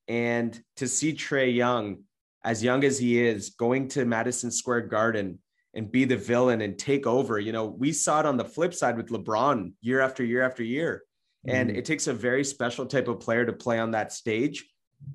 And 0.08 0.58
to 0.76 0.88
see 0.88 1.13
Trae 1.13 1.54
Young, 1.54 2.04
as 2.43 2.63
young 2.63 2.84
as 2.84 3.00
he 3.00 3.19
is, 3.19 3.50
going 3.50 3.88
to 3.89 4.06
Madison 4.06 4.52
Square 4.52 4.82
Garden 4.82 5.39
and 5.73 5.91
be 5.91 6.06
the 6.06 6.17
villain 6.17 6.62
and 6.62 6.77
take 6.77 7.06
over, 7.06 7.39
you 7.39 7.51
know, 7.51 7.65
we 7.65 7.91
saw 7.91 8.19
it 8.19 8.25
on 8.25 8.38
the 8.38 8.45
flip 8.45 8.73
side 8.73 8.97
with 8.97 9.10
LeBron 9.10 9.73
year 9.82 10.01
after 10.01 10.23
year 10.23 10.41
after 10.41 10.63
year. 10.63 11.03
Mm-hmm. 11.47 11.56
And 11.56 11.71
it 11.71 11.86
takes 11.86 12.08
a 12.08 12.13
very 12.13 12.43
special 12.43 12.86
type 12.86 13.08
of 13.08 13.19
player 13.19 13.45
to 13.45 13.53
play 13.53 13.80
on 13.80 13.91
that 13.91 14.12
stage. 14.12 14.65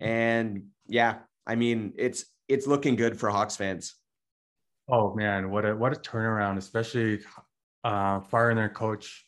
And 0.00 0.66
yeah, 0.86 1.18
I 1.46 1.56
mean, 1.56 1.92
it's 1.96 2.24
it's 2.48 2.66
looking 2.66 2.96
good 2.96 3.18
for 3.18 3.30
Hawks 3.30 3.56
fans. 3.56 3.94
Oh 4.88 5.14
man, 5.14 5.50
what 5.50 5.64
a 5.64 5.74
what 5.74 5.92
a 5.92 5.96
turnaround, 6.00 6.58
especially 6.58 7.20
uh, 7.84 8.20
firing 8.20 8.56
their 8.56 8.68
coach, 8.68 9.26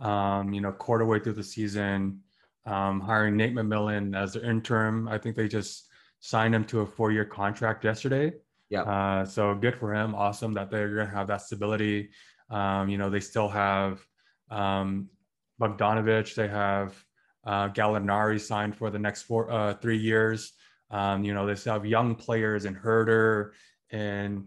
um, 0.00 0.52
you 0.52 0.60
know, 0.60 0.72
quarter 0.72 1.04
way 1.04 1.18
through 1.18 1.34
the 1.34 1.42
season, 1.42 2.20
um, 2.66 3.00
hiring 3.00 3.36
Nate 3.36 3.54
McMillan 3.54 4.16
as 4.16 4.34
their 4.34 4.44
interim. 4.44 5.08
I 5.08 5.18
think 5.18 5.34
they 5.34 5.48
just 5.48 5.88
signed 6.20 6.54
him 6.54 6.64
to 6.66 6.80
a 6.80 6.86
four 6.86 7.10
year 7.10 7.24
contract 7.24 7.84
yesterday. 7.84 8.32
Yeah. 8.70 8.82
Uh, 8.82 9.24
so 9.24 9.54
good 9.54 9.76
for 9.76 9.94
him. 9.94 10.14
Awesome 10.14 10.54
that 10.54 10.70
they're 10.70 10.94
going 10.94 11.06
to 11.08 11.14
have 11.14 11.28
that 11.28 11.42
stability. 11.42 12.10
Um, 12.50 12.88
you 12.88 12.98
know, 12.98 13.10
they 13.10 13.20
still 13.20 13.48
have 13.48 14.04
um, 14.50 15.08
Bogdanovich. 15.60 16.34
They 16.34 16.48
have 16.48 17.02
uh, 17.44 17.68
Gallinari 17.70 18.40
signed 18.40 18.76
for 18.76 18.90
the 18.90 18.98
next 18.98 19.22
four, 19.22 19.50
uh, 19.50 19.74
three 19.74 19.98
years. 19.98 20.52
Um, 20.90 21.24
you 21.24 21.34
know, 21.34 21.46
they 21.46 21.54
still 21.54 21.74
have 21.74 21.86
young 21.86 22.14
players 22.14 22.64
in 22.64 22.74
Huerter 22.74 23.50
and 23.90 24.46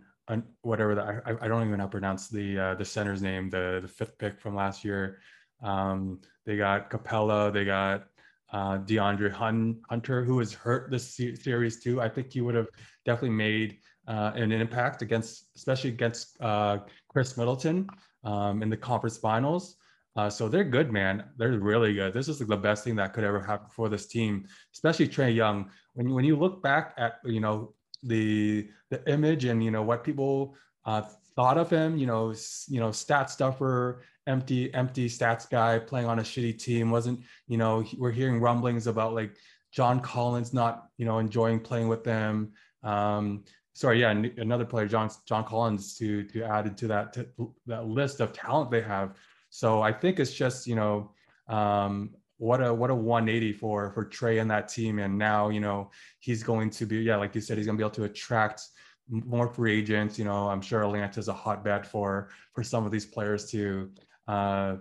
whatever 0.61 0.95
the, 0.95 1.01
I, 1.01 1.45
I 1.45 1.47
don't 1.47 1.61
even 1.61 1.71
know 1.71 1.77
how 1.77 1.87
to 1.87 1.91
pronounce 1.91 2.29
the 2.29 2.57
uh, 2.57 2.75
the 2.75 2.85
center's 2.85 3.21
name, 3.21 3.49
the 3.49 3.79
the 3.81 3.87
fifth 3.87 4.17
pick 4.17 4.39
from 4.39 4.55
last 4.55 4.83
year. 4.85 5.19
Um, 5.61 6.21
they 6.45 6.57
got 6.57 6.89
Capela, 6.89 7.51
they 7.51 7.65
got 7.65 8.05
uh, 8.51 8.77
DeAndre 8.79 9.31
Hunter, 9.31 10.23
who 10.23 10.35
was 10.35 10.53
hurt 10.53 10.89
this 10.89 11.15
series 11.15 11.81
too. 11.83 12.01
I 12.01 12.09
think 12.09 12.31
he 12.31 12.41
would 12.41 12.55
have 12.55 12.67
definitely 13.05 13.35
made 13.35 13.79
uh, 14.07 14.31
an 14.35 14.51
impact 14.51 15.01
against, 15.01 15.47
especially 15.55 15.89
against 15.89 16.39
uh, 16.41 16.79
Khris 17.09 17.37
Middleton 17.37 17.87
um, 18.23 18.63
in 18.63 18.69
the 18.69 18.77
conference 18.77 19.17
finals. 19.17 19.75
Uh, 20.15 20.29
so 20.29 20.49
they're 20.49 20.65
good, 20.65 20.91
man. 20.91 21.23
They're 21.37 21.57
really 21.57 21.93
good. 21.93 22.13
This 22.13 22.27
is 22.27 22.39
like 22.39 22.49
the 22.49 22.57
best 22.57 22.83
thing 22.83 22.95
that 22.97 23.13
could 23.13 23.23
ever 23.23 23.39
happen 23.39 23.67
for 23.69 23.87
this 23.87 24.07
team, 24.07 24.45
especially 24.73 25.07
Trae 25.07 25.33
Young. 25.33 25.69
When 25.93 26.09
you, 26.09 26.13
when 26.15 26.25
you 26.25 26.35
look 26.35 26.61
back 26.61 26.93
at 26.97 27.19
you 27.23 27.39
know 27.39 27.73
the 28.03 28.69
the 28.89 29.09
image 29.09 29.45
and 29.45 29.63
you 29.63 29.71
know 29.71 29.83
what 29.83 30.03
people 30.03 30.55
uh, 30.85 31.03
thought 31.35 31.57
of 31.57 31.69
him. 31.69 31.97
You 31.97 32.07
know, 32.07 32.33
you 32.67 32.79
know, 32.79 32.91
stat 32.91 33.29
stuffer, 33.29 34.03
empty 34.27 34.73
empty 34.73 35.07
stats 35.07 35.49
guy 35.49 35.79
playing 35.79 36.07
on 36.07 36.19
a 36.19 36.23
shitty 36.23 36.57
team. 36.59 36.91
Wasn't 36.91 37.19
you 37.47 37.57
know 37.57 37.83
we're 37.97 38.11
hearing 38.11 38.39
rumblings 38.39 38.87
about 38.87 39.13
like 39.13 39.35
John 39.71 39.99
Collins 39.99 40.53
not 40.53 40.87
you 40.97 41.05
know 41.05 41.19
enjoying 41.19 41.59
playing 41.59 41.87
with 41.87 42.03
them. 42.03 42.51
Um, 42.83 43.43
sorry, 43.73 44.01
yeah, 44.01 44.11
another 44.37 44.65
player, 44.65 44.87
John 44.87 45.09
John 45.25 45.45
Collins, 45.45 45.97
to 45.97 46.23
to 46.25 46.43
add 46.43 46.67
into 46.67 46.87
that 46.87 47.13
to 47.13 47.53
that 47.67 47.87
list 47.87 48.19
of 48.19 48.33
talent 48.33 48.71
they 48.71 48.81
have. 48.81 49.15
So 49.49 49.81
I 49.81 49.91
think 49.91 50.19
it's 50.19 50.33
just 50.33 50.67
you 50.67 50.75
know 50.75 51.11
um, 51.47 52.11
what 52.37 52.61
a 52.61 52.73
what 52.73 52.89
a 52.89 52.95
180 52.95 53.53
for 53.53 53.91
for 53.91 54.05
Trae 54.05 54.41
and 54.41 54.49
that 54.51 54.67
team. 54.67 54.99
And 54.99 55.17
now 55.17 55.49
you 55.49 55.59
know 55.59 55.91
he's 56.19 56.43
going 56.43 56.69
to 56.71 56.85
be 56.85 56.97
yeah, 56.97 57.17
like 57.17 57.35
you 57.35 57.41
said, 57.41 57.57
he's 57.57 57.65
going 57.65 57.77
to 57.77 57.81
be 57.81 57.85
able 57.85 57.95
to 57.95 58.03
attract 58.05 58.63
more 59.09 59.47
free 59.47 59.79
agents. 59.79 60.17
You 60.17 60.25
know, 60.25 60.49
I'm 60.49 60.61
sure 60.61 60.83
Atlanta 60.83 61.19
is 61.19 61.27
a 61.27 61.33
hotbed 61.33 61.85
for 61.85 62.29
for 62.53 62.63
some 62.63 62.85
of 62.85 62.91
these 62.91 63.05
players 63.05 63.49
to 63.51 63.91
uh 64.27 64.77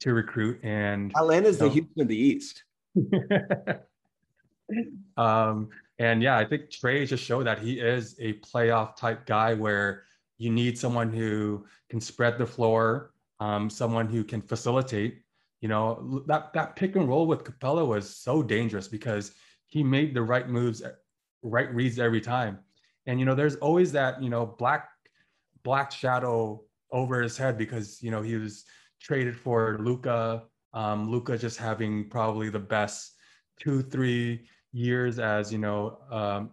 to 0.00 0.14
recruit. 0.14 0.60
And 0.62 1.12
Atlanta's 1.16 1.58
you 1.58 1.62
know, 1.62 1.68
the 1.68 1.74
Houston 1.74 2.02
of 2.02 2.08
the 2.08 2.16
East. 2.16 2.62
um, 5.16 5.68
and 5.98 6.22
yeah, 6.22 6.36
I 6.36 6.44
think 6.44 6.70
Trae 6.70 7.06
just 7.06 7.24
showed 7.24 7.46
that 7.46 7.58
he 7.58 7.80
is 7.80 8.16
a 8.20 8.34
playoff 8.34 8.96
type 8.96 9.24
guy 9.26 9.54
where 9.54 10.04
you 10.38 10.50
need 10.50 10.78
someone 10.78 11.12
who 11.12 11.64
can 11.88 12.00
spread 12.00 12.36
the 12.36 12.46
floor, 12.46 13.12
um, 13.40 13.70
someone 13.70 14.06
who 14.06 14.22
can 14.22 14.42
facilitate, 14.42 15.22
you 15.60 15.68
know, 15.68 16.22
that 16.26 16.52
that 16.52 16.76
pick 16.76 16.96
and 16.96 17.08
roll 17.08 17.26
with 17.26 17.44
Capela 17.44 17.86
was 17.86 18.14
so 18.14 18.42
dangerous 18.42 18.88
because 18.88 19.32
he 19.66 19.82
made 19.82 20.14
the 20.14 20.22
right 20.22 20.48
moves, 20.48 20.82
right 21.42 21.74
reads 21.74 21.98
every 21.98 22.20
time. 22.20 22.58
And 23.06 23.18
you 23.18 23.24
know, 23.24 23.34
there's 23.34 23.56
always 23.56 23.92
that, 23.92 24.22
you 24.22 24.28
know, 24.28 24.44
black 24.44 24.88
black 25.62 25.90
shadow 25.90 26.62
over 26.92 27.22
his 27.22 27.36
head 27.36 27.58
because 27.58 28.02
you 28.02 28.10
know 28.10 28.22
he 28.22 28.36
was 28.36 28.64
traded 29.00 29.36
for 29.36 29.78
Luka. 29.80 30.44
Um, 30.74 31.10
Luka 31.10 31.38
just 31.38 31.56
having 31.58 32.10
probably 32.10 32.50
the 32.50 32.58
best 32.58 33.14
two, 33.58 33.80
three 33.80 34.46
years 34.72 35.18
as 35.18 35.52
you 35.52 35.58
know 35.58 35.98
um, 36.10 36.50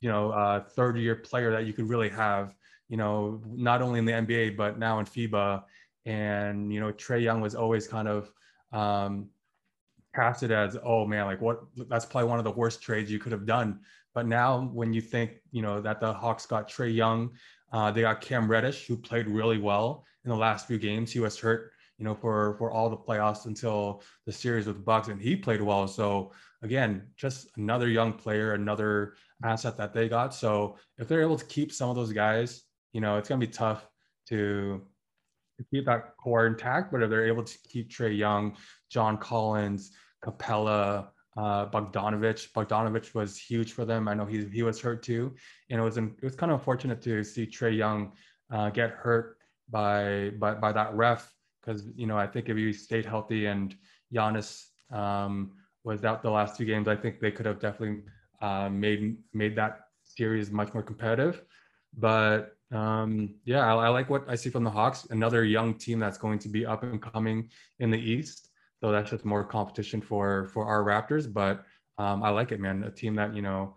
you 0.00 0.08
know 0.08 0.30
uh, 0.30 0.60
third 0.60 0.96
year 0.96 1.16
player 1.16 1.50
that 1.50 1.66
you 1.66 1.72
could 1.72 1.88
really 1.88 2.08
have 2.08 2.54
you 2.88 2.96
know 2.96 3.40
not 3.46 3.82
only 3.82 3.98
in 3.98 4.04
the 4.04 4.12
NBA 4.12 4.56
but 4.56 4.78
now 4.78 4.98
in 4.98 5.06
FIBA 5.06 5.62
and 6.06 6.72
you 6.72 6.80
know 6.80 6.92
Trae 6.92 7.22
Young 7.22 7.40
was 7.40 7.54
always 7.54 7.86
kind 7.86 8.08
of 8.08 8.32
um, 8.72 9.28
casted 10.14 10.50
as 10.50 10.76
oh 10.84 11.06
man 11.06 11.26
like 11.26 11.40
what 11.40 11.60
that's 11.88 12.04
probably 12.04 12.28
one 12.28 12.38
of 12.38 12.44
the 12.44 12.50
worst 12.50 12.82
trades 12.82 13.10
you 13.10 13.18
could 13.18 13.32
have 13.32 13.46
done. 13.46 13.80
But 14.14 14.26
now 14.26 14.68
when 14.72 14.92
you 14.92 15.00
think 15.00 15.32
you 15.52 15.62
know 15.62 15.80
that 15.80 16.00
the 16.00 16.12
Hawks 16.12 16.46
got 16.46 16.68
Trae 16.68 16.94
Young 16.94 17.30
uh, 17.72 17.90
they 17.90 18.00
got 18.00 18.20
Cam 18.20 18.50
Reddish 18.50 18.86
who 18.86 18.96
played 18.96 19.28
really 19.28 19.58
well 19.58 20.04
in 20.24 20.30
the 20.30 20.36
last 20.36 20.66
few 20.66 20.78
games. 20.78 21.12
He 21.12 21.20
was 21.20 21.38
hurt 21.38 21.72
you 21.98 22.04
know 22.04 22.14
for 22.14 22.56
for 22.56 22.72
all 22.72 22.88
the 22.88 22.96
playoffs 22.96 23.44
until 23.44 24.02
the 24.26 24.32
series 24.32 24.66
with 24.66 24.76
the 24.76 24.82
Bucks 24.82 25.08
and 25.08 25.20
he 25.20 25.36
played 25.36 25.60
well. 25.60 25.86
So 25.86 26.32
again 26.62 27.06
just 27.16 27.48
another 27.56 27.88
young 27.88 28.12
player 28.12 28.54
another 28.54 29.14
asset 29.44 29.76
that 29.76 29.92
they 29.94 30.08
got 30.08 30.34
so 30.34 30.76
if 30.98 31.08
they're 31.08 31.22
able 31.22 31.38
to 31.38 31.44
keep 31.46 31.72
some 31.72 31.88
of 31.88 31.96
those 31.96 32.12
guys 32.12 32.62
you 32.92 33.00
know 33.00 33.16
it's 33.16 33.28
going 33.28 33.40
to 33.40 33.46
be 33.46 33.52
tough 33.52 33.88
to 34.28 34.82
keep 35.70 35.86
that 35.86 36.16
core 36.16 36.46
intact, 36.46 36.92
but 36.92 37.02
if 37.02 37.10
they're 37.10 37.26
able 37.26 37.44
to 37.44 37.58
keep 37.68 37.90
Trae 37.90 38.16
Young, 38.16 38.56
John 38.88 39.18
Collins, 39.18 39.92
Capela, 40.24 41.08
uh, 41.36 41.66
Bogdanovich. 41.66 42.52
Bogdanovich 42.52 43.14
was 43.14 43.36
huge 43.38 43.72
for 43.72 43.84
them. 43.84 44.08
I 44.08 44.14
know 44.14 44.26
he 44.26 44.44
he 44.46 44.62
was 44.62 44.80
hurt 44.80 45.02
too, 45.02 45.34
and 45.70 45.80
it 45.80 45.82
was 45.82 45.96
it 45.96 46.22
was 46.22 46.36
kind 46.36 46.52
of 46.52 46.58
unfortunate 46.58 47.00
to 47.02 47.22
see 47.24 47.46
Trae 47.46 47.76
Young 47.76 48.12
uh, 48.52 48.70
get 48.70 48.90
hurt 48.90 49.36
by 49.70 50.30
by 50.38 50.54
by 50.54 50.72
that 50.72 50.94
ref 50.94 51.32
because 51.60 51.84
you 51.94 52.06
know 52.06 52.18
I 52.18 52.26
think 52.26 52.48
if 52.48 52.56
he 52.56 52.72
stayed 52.72 53.06
healthy 53.06 53.46
and 53.46 53.74
Giannis 54.12 54.66
um, 54.92 55.52
was 55.84 56.04
out 56.04 56.22
the 56.22 56.30
last 56.30 56.56
two 56.56 56.64
games, 56.64 56.88
I 56.88 56.96
think 56.96 57.20
they 57.20 57.30
could 57.30 57.46
have 57.46 57.60
definitely 57.60 58.02
uh, 58.40 58.68
made 58.68 59.16
made 59.32 59.56
that 59.56 59.80
series 60.04 60.50
much 60.50 60.72
more 60.74 60.82
competitive. 60.82 61.42
But 61.96 62.56
um, 62.72 63.34
yeah, 63.44 63.66
I, 63.66 63.86
I, 63.86 63.88
like 63.88 64.08
what 64.08 64.24
I 64.28 64.34
see 64.36 64.50
from 64.50 64.64
the 64.64 64.70
Hawks. 64.70 65.06
Another 65.10 65.44
young 65.44 65.74
team 65.74 65.98
that's 65.98 66.18
going 66.18 66.38
to 66.40 66.48
be 66.48 66.64
up 66.64 66.82
and 66.82 67.02
coming 67.02 67.50
in 67.80 67.90
the 67.90 67.98
East. 67.98 68.48
So 68.80 68.92
that's 68.92 69.10
just 69.10 69.24
more 69.24 69.44
competition 69.44 70.00
for 70.00 70.48
for 70.52 70.66
our 70.66 70.84
Raptors. 70.84 71.30
But 71.32 71.64
um, 71.98 72.22
I 72.22 72.30
like 72.30 72.52
it, 72.52 72.60
man. 72.60 72.84
A 72.84 72.90
team 72.90 73.14
that 73.16 73.34
you 73.34 73.42
know 73.42 73.76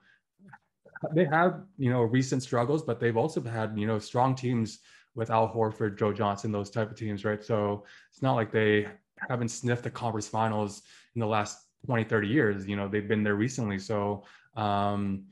they 1.14 1.26
have 1.26 1.64
you 1.78 1.90
know 1.90 2.02
recent 2.02 2.44
struggles, 2.44 2.84
but 2.84 3.00
they've 3.00 3.18
also 3.18 3.42
had 3.42 3.78
you 3.78 3.88
know 3.88 4.00
strong 4.00 4.36
teams 4.36 4.80
with 5.16 5.30
Al 5.30 5.48
Horford, 5.54 5.98
Joe 5.98 6.14
Johnson, 6.14 6.52
those 6.52 6.70
type 6.70 6.90
of 6.90 6.98
teams, 6.98 7.24
right? 7.26 7.44
So 7.44 7.86
it's 8.12 8.22
not 8.22 8.34
like 8.34 8.52
they 8.52 8.88
haven't 9.30 9.50
sniffed 9.50 9.84
the 9.84 9.92
conference 9.92 10.28
finals 10.28 10.82
in 11.16 11.20
the 11.20 11.28
last 11.28 11.68
20, 11.86 12.04
30 12.04 12.28
years. 12.28 12.68
You 12.68 12.76
know, 12.76 12.88
they've 12.88 13.08
been 13.08 13.24
there 13.24 13.36
recently. 13.36 13.80
So 13.80 14.24
um, 14.56 15.26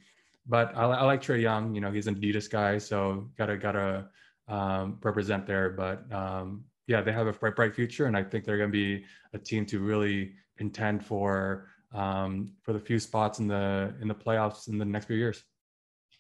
but 0.47 0.75
I, 0.75 0.83
I 0.83 1.03
like 1.03 1.21
Trae 1.21 1.41
Young. 1.41 1.75
You 1.75 1.81
know, 1.81 1.91
he's 1.91 2.07
an 2.07 2.15
Adidas 2.15 2.49
guy, 2.49 2.77
so 2.77 3.29
gotta 3.37 3.57
gotta 3.57 4.09
um, 4.47 4.97
represent 5.01 5.45
there. 5.45 5.69
But 5.69 6.11
um, 6.11 6.65
yeah, 6.87 7.01
they 7.01 7.11
have 7.11 7.27
a 7.27 7.33
bright 7.33 7.55
bright 7.55 7.75
future, 7.75 8.05
and 8.05 8.17
I 8.17 8.23
think 8.23 8.45
they're 8.45 8.57
gonna 8.57 8.69
be 8.69 9.05
a 9.33 9.37
team 9.37 9.65
to 9.67 9.79
really 9.79 10.33
contend 10.57 11.05
for 11.05 11.67
um, 11.93 12.53
for 12.63 12.73
the 12.73 12.79
few 12.79 12.99
spots 12.99 13.39
in 13.39 13.47
the 13.47 13.93
in 14.01 14.07
the 14.07 14.15
playoffs 14.15 14.67
in 14.67 14.77
the 14.77 14.85
next 14.85 15.05
few 15.05 15.17
years. 15.17 15.43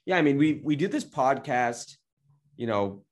Yeah, 0.05 0.17
I 0.17 0.21
mean, 0.21 0.37
we 0.37 0.61
we 0.63 0.75
do 0.75 0.87
this 0.87 1.05
podcast, 1.05 1.95
you 2.57 2.67
know, 2.67 3.03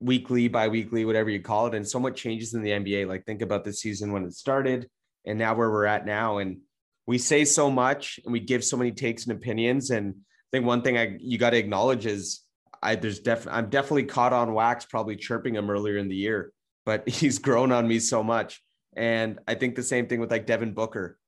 weekly, 0.00 0.48
bi-weekly, 0.48 1.04
whatever 1.04 1.30
you 1.30 1.40
call 1.40 1.66
it, 1.66 1.74
and 1.74 1.86
so 1.86 1.98
much 1.98 2.16
changes 2.16 2.54
in 2.54 2.62
the 2.62 2.70
NBA. 2.70 3.06
Like 3.06 3.24
think 3.24 3.42
about 3.42 3.64
the 3.64 3.72
season 3.72 4.12
when 4.12 4.24
it 4.24 4.34
started, 4.34 4.88
and 5.26 5.38
now 5.38 5.54
where 5.54 5.70
we're 5.70 5.86
at 5.86 6.06
now, 6.06 6.38
and 6.38 6.58
we 7.06 7.18
say 7.18 7.44
so 7.44 7.70
much 7.70 8.18
and 8.24 8.32
we 8.32 8.40
give 8.40 8.64
so 8.64 8.76
many 8.76 8.92
takes 8.92 9.26
and 9.26 9.36
opinions. 9.36 9.90
And 9.90 10.14
I 10.14 10.48
think 10.52 10.66
one 10.66 10.82
thing 10.82 10.98
I 10.98 11.16
you 11.18 11.38
got 11.38 11.50
to 11.50 11.56
acknowledge 11.56 12.06
is 12.06 12.42
I 12.82 12.96
there's 12.96 13.20
definitely 13.20 13.58
I'm 13.58 13.70
definitely 13.70 14.04
caught 14.04 14.32
on 14.32 14.54
wax 14.54 14.84
probably 14.84 15.16
chirping 15.16 15.54
him 15.54 15.70
earlier 15.70 15.98
in 15.98 16.08
the 16.08 16.16
year, 16.16 16.52
but 16.84 17.08
he's 17.08 17.38
grown 17.38 17.72
on 17.72 17.86
me 17.86 17.98
so 17.98 18.22
much. 18.22 18.62
And 18.96 19.38
I 19.46 19.54
think 19.54 19.74
the 19.74 19.82
same 19.82 20.06
thing 20.06 20.20
with 20.20 20.30
like 20.30 20.46
Devin 20.46 20.72
Booker, 20.72 21.18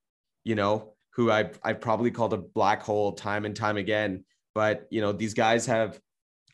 you 0.45 0.55
know, 0.55 0.95
who 1.15 1.31
I 1.31 1.51
I 1.63 1.73
probably 1.75 2.11
called 2.11 2.33
a 2.33 2.39
black 2.39 2.83
hole 2.83 3.13
time 3.13 3.45
and 3.45 3.55
time 3.55 3.77
again. 3.77 4.25
But 4.55 4.87
you 4.91 5.01
know, 5.01 5.13
these 5.13 5.35
guys 5.35 5.67
have 5.67 5.99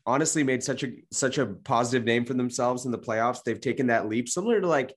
honestly 0.06 0.42
made 0.42 0.62
such 0.62 0.82
a 0.82 0.92
such 1.12 1.38
a 1.38 1.46
positive 1.46 2.04
name 2.04 2.24
for 2.24 2.34
themselves 2.34 2.84
in 2.84 2.92
the 2.92 2.98
playoffs. 2.98 3.42
They've 3.42 3.60
taken 3.60 3.86
that 3.86 4.08
leap, 4.08 4.28
similar 4.28 4.60
to 4.60 4.66
like 4.66 4.94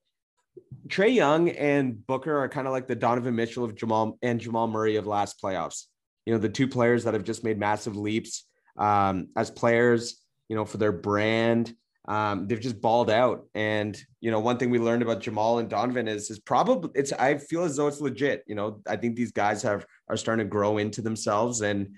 Trae 0.87 1.13
Young 1.13 1.49
and 1.49 2.05
Booker 2.07 2.37
are 2.37 2.49
kind 2.49 2.67
of 2.67 2.73
like 2.73 2.87
the 2.87 2.95
Donovan 2.95 3.35
Mitchell 3.35 3.63
of 3.63 3.75
Jamal 3.75 4.17
and 4.21 4.39
Jamal 4.39 4.67
Murray 4.67 4.95
of 4.95 5.05
last 5.07 5.41
playoffs. 5.41 5.83
You 6.25 6.33
know, 6.33 6.39
the 6.39 6.49
two 6.49 6.67
players 6.67 7.03
that 7.03 7.13
have 7.13 7.23
just 7.23 7.43
made 7.43 7.57
massive 7.57 7.95
leaps 7.95 8.45
um, 8.77 9.29
as 9.35 9.49
players, 9.49 10.21
you 10.49 10.55
know, 10.55 10.65
for 10.65 10.77
their 10.77 10.91
brand. 10.91 11.73
Um, 12.07 12.47
they've 12.47 12.59
just 12.59 12.79
balled 12.79 13.09
out. 13.09 13.47
And, 13.53 14.01
you 14.21 14.31
know, 14.31 14.39
one 14.39 14.57
thing 14.57 14.69
we 14.69 14.79
learned 14.79 15.01
about 15.01 15.19
Jamal 15.19 15.59
and 15.59 15.69
Donovan 15.69 16.07
is, 16.07 16.29
is 16.29 16.39
probably 16.39 16.89
it's, 16.95 17.11
I 17.11 17.37
feel 17.37 17.63
as 17.63 17.75
though 17.75 17.87
it's 17.87 17.99
legit. 17.99 18.43
You 18.47 18.55
know, 18.55 18.81
I 18.87 18.95
think 18.95 19.15
these 19.15 19.31
guys 19.31 19.61
have, 19.63 19.85
are 20.07 20.15
starting 20.15 20.45
to 20.45 20.49
grow 20.49 20.77
into 20.77 21.01
themselves. 21.01 21.61
And 21.61 21.95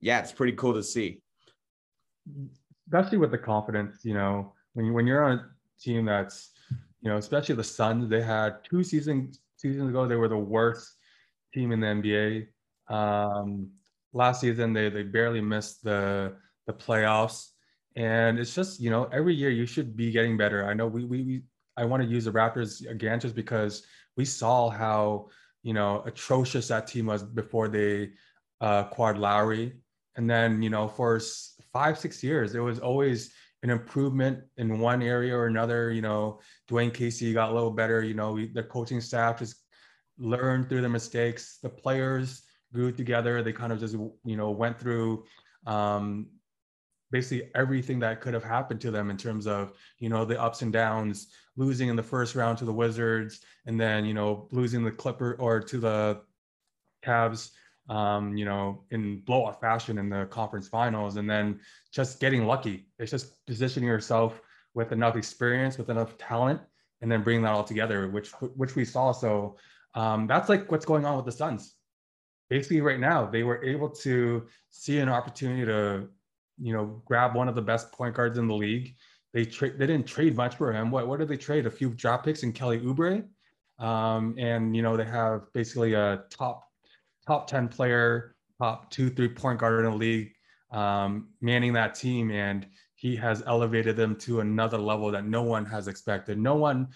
yeah, 0.00 0.20
it's 0.20 0.32
pretty 0.32 0.52
cool 0.52 0.74
to 0.74 0.82
see. 0.82 1.20
Especially 2.86 3.18
with 3.18 3.30
the 3.30 3.38
confidence, 3.38 4.04
you 4.04 4.14
know, 4.14 4.52
when 4.74 4.84
you, 4.84 4.92
when 4.92 5.06
you're 5.06 5.24
on 5.24 5.38
a 5.38 5.46
team 5.80 6.04
that's, 6.04 6.50
you 7.00 7.10
know, 7.10 7.16
especially 7.16 7.54
the 7.54 7.64
Suns. 7.64 8.08
They 8.08 8.22
had 8.22 8.64
two 8.64 8.82
seasons 8.82 9.40
seasons 9.56 9.90
ago. 9.90 10.06
They 10.06 10.16
were 10.16 10.28
the 10.28 10.36
worst 10.36 10.96
team 11.52 11.72
in 11.72 11.80
the 11.80 11.86
NBA. 11.86 12.46
Um, 12.94 13.70
last 14.12 14.40
season, 14.40 14.72
they 14.72 14.88
they 14.88 15.02
barely 15.02 15.40
missed 15.40 15.84
the 15.84 16.34
the 16.66 16.72
playoffs. 16.72 17.50
And 17.96 18.38
it's 18.38 18.54
just 18.54 18.80
you 18.80 18.90
know 18.90 19.04
every 19.12 19.34
year 19.34 19.50
you 19.50 19.66
should 19.66 19.96
be 19.96 20.10
getting 20.10 20.36
better. 20.36 20.66
I 20.66 20.74
know 20.74 20.86
we 20.86 21.04
we, 21.04 21.22
we 21.22 21.42
I 21.76 21.84
want 21.84 22.02
to 22.02 22.08
use 22.08 22.24
the 22.24 22.32
Raptors 22.32 22.88
again 22.88 23.20
just 23.20 23.34
because 23.34 23.84
we 24.16 24.24
saw 24.24 24.68
how 24.68 25.28
you 25.62 25.74
know 25.74 26.02
atrocious 26.06 26.68
that 26.68 26.86
team 26.86 27.06
was 27.06 27.22
before 27.22 27.68
they 27.68 28.10
uh, 28.60 28.84
acquired 28.86 29.18
Lowry, 29.18 29.74
and 30.16 30.28
then 30.28 30.62
you 30.62 30.70
know 30.70 30.88
for 30.88 31.20
five 31.72 31.98
six 31.98 32.22
years 32.22 32.54
it 32.54 32.60
was 32.60 32.78
always 32.78 33.32
an 33.62 33.70
improvement 33.70 34.40
in 34.56 34.78
one 34.78 35.02
area 35.02 35.36
or 35.36 35.46
another. 35.46 35.90
You 35.90 36.02
know, 36.02 36.40
Dwane 36.70 36.92
Casey 36.92 37.32
got 37.32 37.50
a 37.50 37.54
little 37.54 37.70
better. 37.70 38.02
You 38.02 38.14
know, 38.14 38.38
the 38.54 38.62
coaching 38.62 39.00
staff 39.00 39.38
just 39.38 39.56
learned 40.18 40.68
through 40.68 40.80
their 40.80 40.90
mistakes. 40.90 41.58
The 41.62 41.68
players 41.68 42.42
grew 42.72 42.92
together. 42.92 43.42
They 43.42 43.52
kind 43.52 43.72
of 43.72 43.80
just, 43.80 43.94
you 43.94 44.36
know, 44.36 44.50
went 44.50 44.78
through 44.78 45.24
um, 45.66 46.26
basically 47.10 47.50
everything 47.54 47.98
that 48.00 48.20
could 48.20 48.34
have 48.34 48.44
happened 48.44 48.80
to 48.82 48.90
them 48.90 49.10
in 49.10 49.16
terms 49.16 49.46
of, 49.46 49.72
you 49.98 50.08
know, 50.08 50.24
the 50.24 50.40
ups 50.40 50.62
and 50.62 50.72
downs, 50.72 51.28
losing 51.56 51.88
in 51.88 51.96
the 51.96 52.02
first 52.02 52.34
round 52.34 52.58
to 52.58 52.64
the 52.64 52.72
Wizards, 52.72 53.40
and 53.66 53.80
then, 53.80 54.04
you 54.04 54.14
know, 54.14 54.48
losing 54.52 54.84
the 54.84 54.90
Clipper 54.90 55.36
or 55.40 55.60
to 55.60 55.78
the 55.78 56.20
Cavs 57.04 57.50
um, 57.88 58.36
you 58.36 58.44
know, 58.44 58.84
in 58.90 59.20
blowout 59.20 59.60
fashion 59.60 59.98
in 59.98 60.08
the 60.10 60.26
conference 60.26 60.68
finals, 60.68 61.16
and 61.16 61.28
then 61.28 61.60
just 61.92 62.20
getting 62.20 62.44
lucky. 62.44 62.88
It's 62.98 63.10
just 63.10 63.44
positioning 63.46 63.88
yourself 63.88 64.40
with 64.74 64.92
enough 64.92 65.16
experience, 65.16 65.78
with 65.78 65.88
enough 65.88 66.18
talent, 66.18 66.60
and 67.00 67.10
then 67.10 67.22
bringing 67.22 67.42
that 67.42 67.52
all 67.52 67.64
together, 67.64 68.08
which 68.08 68.30
which 68.56 68.74
we 68.74 68.84
saw. 68.84 69.12
So 69.12 69.56
um, 69.94 70.26
that's 70.26 70.48
like 70.48 70.70
what's 70.70 70.84
going 70.84 71.04
on 71.04 71.16
with 71.16 71.24
the 71.24 71.32
Suns. 71.32 71.74
Basically, 72.50 72.80
right 72.80 73.00
now 73.00 73.26
they 73.26 73.42
were 73.42 73.62
able 73.64 73.88
to 73.90 74.46
see 74.70 74.98
an 74.98 75.08
opportunity 75.08 75.64
to, 75.64 76.08
you 76.60 76.72
know, 76.72 77.02
grab 77.04 77.34
one 77.34 77.48
of 77.48 77.54
the 77.54 77.62
best 77.62 77.92
point 77.92 78.14
guards 78.14 78.38
in 78.38 78.46
the 78.48 78.54
league. 78.54 78.94
They 79.32 79.44
tra- 79.44 79.76
they 79.76 79.86
didn't 79.86 80.06
trade 80.06 80.36
much 80.36 80.56
for 80.56 80.72
him. 80.72 80.90
What 80.90 81.08
what 81.08 81.18
did 81.18 81.28
they 81.28 81.36
trade? 81.36 81.66
A 81.66 81.70
few 81.70 81.90
draft 81.90 82.24
picks 82.24 82.42
and 82.42 82.54
Kelly 82.54 82.80
Oubre, 82.80 83.24
um, 83.78 84.34
and 84.38 84.76
you 84.76 84.82
know 84.82 84.96
they 84.96 85.04
have 85.04 85.52
basically 85.52 85.94
a 85.94 86.24
top 86.30 86.67
top 87.28 87.46
10 87.46 87.68
player, 87.68 88.34
top 88.58 88.90
two, 88.90 89.10
three 89.10 89.28
point 89.28 89.58
guard 89.58 89.84
in 89.84 89.90
the 89.90 89.96
league, 89.96 90.32
um, 90.72 91.28
manning 91.42 91.74
that 91.74 91.94
team. 91.94 92.30
And 92.30 92.66
he 92.94 93.14
has 93.16 93.42
elevated 93.46 93.96
them 93.96 94.16
to 94.16 94.40
another 94.40 94.78
level 94.78 95.10
that 95.10 95.26
no 95.26 95.42
one 95.42 95.66
has 95.66 95.88
expected. 95.88 96.38
No 96.38 96.54
one, 96.56 96.88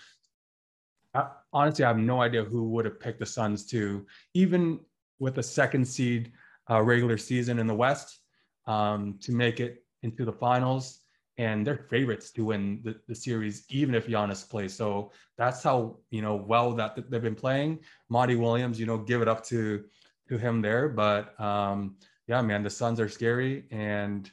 I, 1.14 1.28
honestly, 1.52 1.84
I 1.84 1.88
have 1.88 1.98
no 1.98 2.22
idea 2.22 2.42
who 2.42 2.70
would 2.70 2.86
have 2.86 2.98
picked 2.98 3.20
the 3.20 3.26
Suns 3.26 3.66
to, 3.66 4.06
even 4.32 4.80
with 5.18 5.36
a 5.36 5.42
second 5.42 5.84
seed 5.86 6.32
uh, 6.70 6.80
regular 6.80 7.18
season 7.18 7.58
in 7.58 7.66
the 7.66 7.74
West, 7.74 8.20
um, 8.66 9.18
to 9.20 9.32
make 9.32 9.60
it 9.60 9.84
into 10.02 10.24
the 10.24 10.32
finals. 10.32 11.00
And 11.36 11.66
they're 11.66 11.86
favorites 11.90 12.30
to 12.32 12.46
win 12.46 12.80
the, 12.84 12.96
the 13.06 13.14
series, 13.14 13.64
even 13.68 13.94
if 13.94 14.06
Giannis 14.06 14.48
plays. 14.48 14.74
So 14.74 15.12
that's 15.36 15.62
how 15.62 15.98
you 16.10 16.22
know 16.22 16.36
well 16.36 16.72
that 16.72 17.10
they've 17.10 17.22
been 17.22 17.34
playing. 17.34 17.80
Monty 18.08 18.36
Williams, 18.36 18.78
you 18.78 18.86
know, 18.86 18.98
give 18.98 19.22
it 19.22 19.28
up 19.28 19.44
to 19.46 19.84
to 20.32 20.38
him 20.38 20.60
there. 20.62 20.88
But 20.88 21.38
um, 21.40 21.96
yeah, 22.26 22.40
man, 22.42 22.62
the 22.62 22.70
Suns 22.70 22.98
are 22.98 23.08
scary, 23.08 23.64
and 23.70 24.30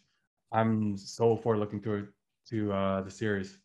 I'm 0.51 0.97
so 0.97 1.35
forward 1.35 1.59
looking 1.59 1.81
to 1.81 2.07
to 2.49 2.73
uh, 2.73 3.01
the 3.01 3.11
series. 3.11 3.59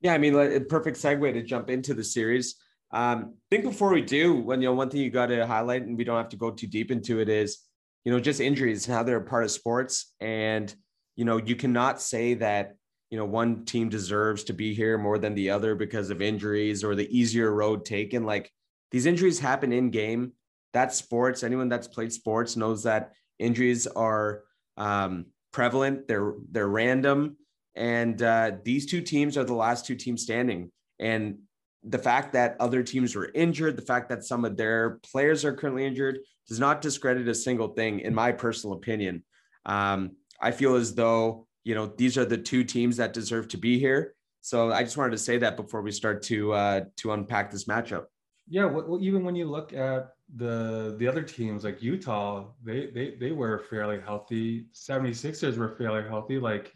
Yeah, 0.00 0.14
I 0.14 0.18
mean, 0.18 0.34
like, 0.34 0.52
a 0.52 0.60
perfect 0.60 0.98
segue 0.98 1.32
to 1.32 1.42
jump 1.42 1.70
into 1.70 1.94
the 1.94 2.04
series. 2.04 2.56
Um, 2.92 3.34
I 3.34 3.46
think 3.50 3.64
before 3.64 3.92
we 3.92 4.02
do, 4.02 4.34
when 4.34 4.60
you 4.60 4.68
know, 4.68 4.74
one 4.74 4.90
thing 4.90 5.00
you 5.00 5.10
got 5.10 5.26
to 5.26 5.46
highlight, 5.46 5.82
and 5.82 5.96
we 5.96 6.04
don't 6.04 6.16
have 6.16 6.28
to 6.30 6.36
go 6.36 6.50
too 6.50 6.66
deep 6.66 6.90
into 6.90 7.20
it, 7.20 7.28
is 7.28 7.58
you 8.04 8.12
know 8.12 8.20
just 8.20 8.40
injuries 8.40 8.86
and 8.86 8.94
how 8.96 9.02
they're 9.02 9.18
a 9.18 9.24
part 9.24 9.44
of 9.44 9.50
sports, 9.50 10.14
and 10.20 10.74
you 11.16 11.24
know 11.24 11.36
you 11.36 11.56
cannot 11.56 12.00
say 12.00 12.34
that 12.34 12.74
you 13.10 13.18
know 13.18 13.24
one 13.24 13.64
team 13.64 13.88
deserves 13.88 14.44
to 14.44 14.52
be 14.52 14.74
here 14.74 14.98
more 14.98 15.18
than 15.18 15.34
the 15.34 15.50
other 15.50 15.74
because 15.74 16.10
of 16.10 16.20
injuries 16.20 16.82
or 16.82 16.94
the 16.94 17.08
easier 17.16 17.52
road 17.52 17.84
taken. 17.84 18.24
Like 18.24 18.50
these 18.90 19.06
injuries 19.06 19.38
happen 19.38 19.72
in 19.72 19.90
game. 19.90 20.32
That's 20.72 20.96
sports. 20.96 21.42
Anyone 21.42 21.68
that's 21.68 21.88
played 21.88 22.12
sports 22.12 22.56
knows 22.56 22.82
that 22.82 23.12
injuries 23.38 23.86
are 23.86 24.42
um, 24.76 25.26
prevalent. 25.52 26.08
They're 26.08 26.34
they're 26.50 26.68
random, 26.68 27.36
and 27.74 28.20
uh, 28.22 28.52
these 28.64 28.86
two 28.86 29.00
teams 29.00 29.36
are 29.36 29.44
the 29.44 29.54
last 29.54 29.86
two 29.86 29.96
teams 29.96 30.22
standing. 30.22 30.70
And 30.98 31.38
the 31.84 31.98
fact 31.98 32.32
that 32.32 32.56
other 32.60 32.82
teams 32.82 33.14
were 33.14 33.30
injured, 33.34 33.76
the 33.76 33.82
fact 33.82 34.08
that 34.08 34.24
some 34.24 34.44
of 34.44 34.56
their 34.56 34.98
players 35.10 35.44
are 35.44 35.54
currently 35.54 35.86
injured, 35.86 36.18
does 36.48 36.58
not 36.58 36.82
discredit 36.82 37.28
a 37.28 37.34
single 37.34 37.68
thing, 37.68 38.00
in 38.00 38.14
my 38.14 38.32
personal 38.32 38.76
opinion. 38.76 39.24
Um, 39.64 40.12
I 40.40 40.50
feel 40.50 40.74
as 40.76 40.94
though 40.94 41.46
you 41.64 41.74
know 41.74 41.86
these 41.86 42.18
are 42.18 42.24
the 42.24 42.38
two 42.38 42.64
teams 42.64 42.96
that 42.96 43.12
deserve 43.12 43.48
to 43.48 43.58
be 43.58 43.78
here. 43.78 44.14
So 44.40 44.72
I 44.72 44.82
just 44.82 44.96
wanted 44.96 45.12
to 45.12 45.18
say 45.18 45.38
that 45.38 45.56
before 45.56 45.82
we 45.82 45.92
start 45.92 46.22
to 46.24 46.52
uh, 46.52 46.80
to 46.98 47.12
unpack 47.12 47.50
this 47.50 47.64
matchup. 47.64 48.04
Yeah, 48.48 48.64
well, 48.64 48.98
even 49.00 49.24
when 49.24 49.36
you 49.36 49.46
look 49.46 49.72
at 49.72 50.10
the 50.36 50.94
the 50.98 51.08
other 51.08 51.22
teams 51.22 51.64
like 51.64 51.82
Utah, 51.82 52.46
they 52.62 52.86
they 52.86 53.14
they 53.18 53.32
were 53.32 53.58
fairly 53.70 54.00
healthy. 54.00 54.66
76ers 54.74 55.56
were 55.56 55.70
fairly 55.76 56.02
healthy. 56.02 56.38
Like 56.38 56.74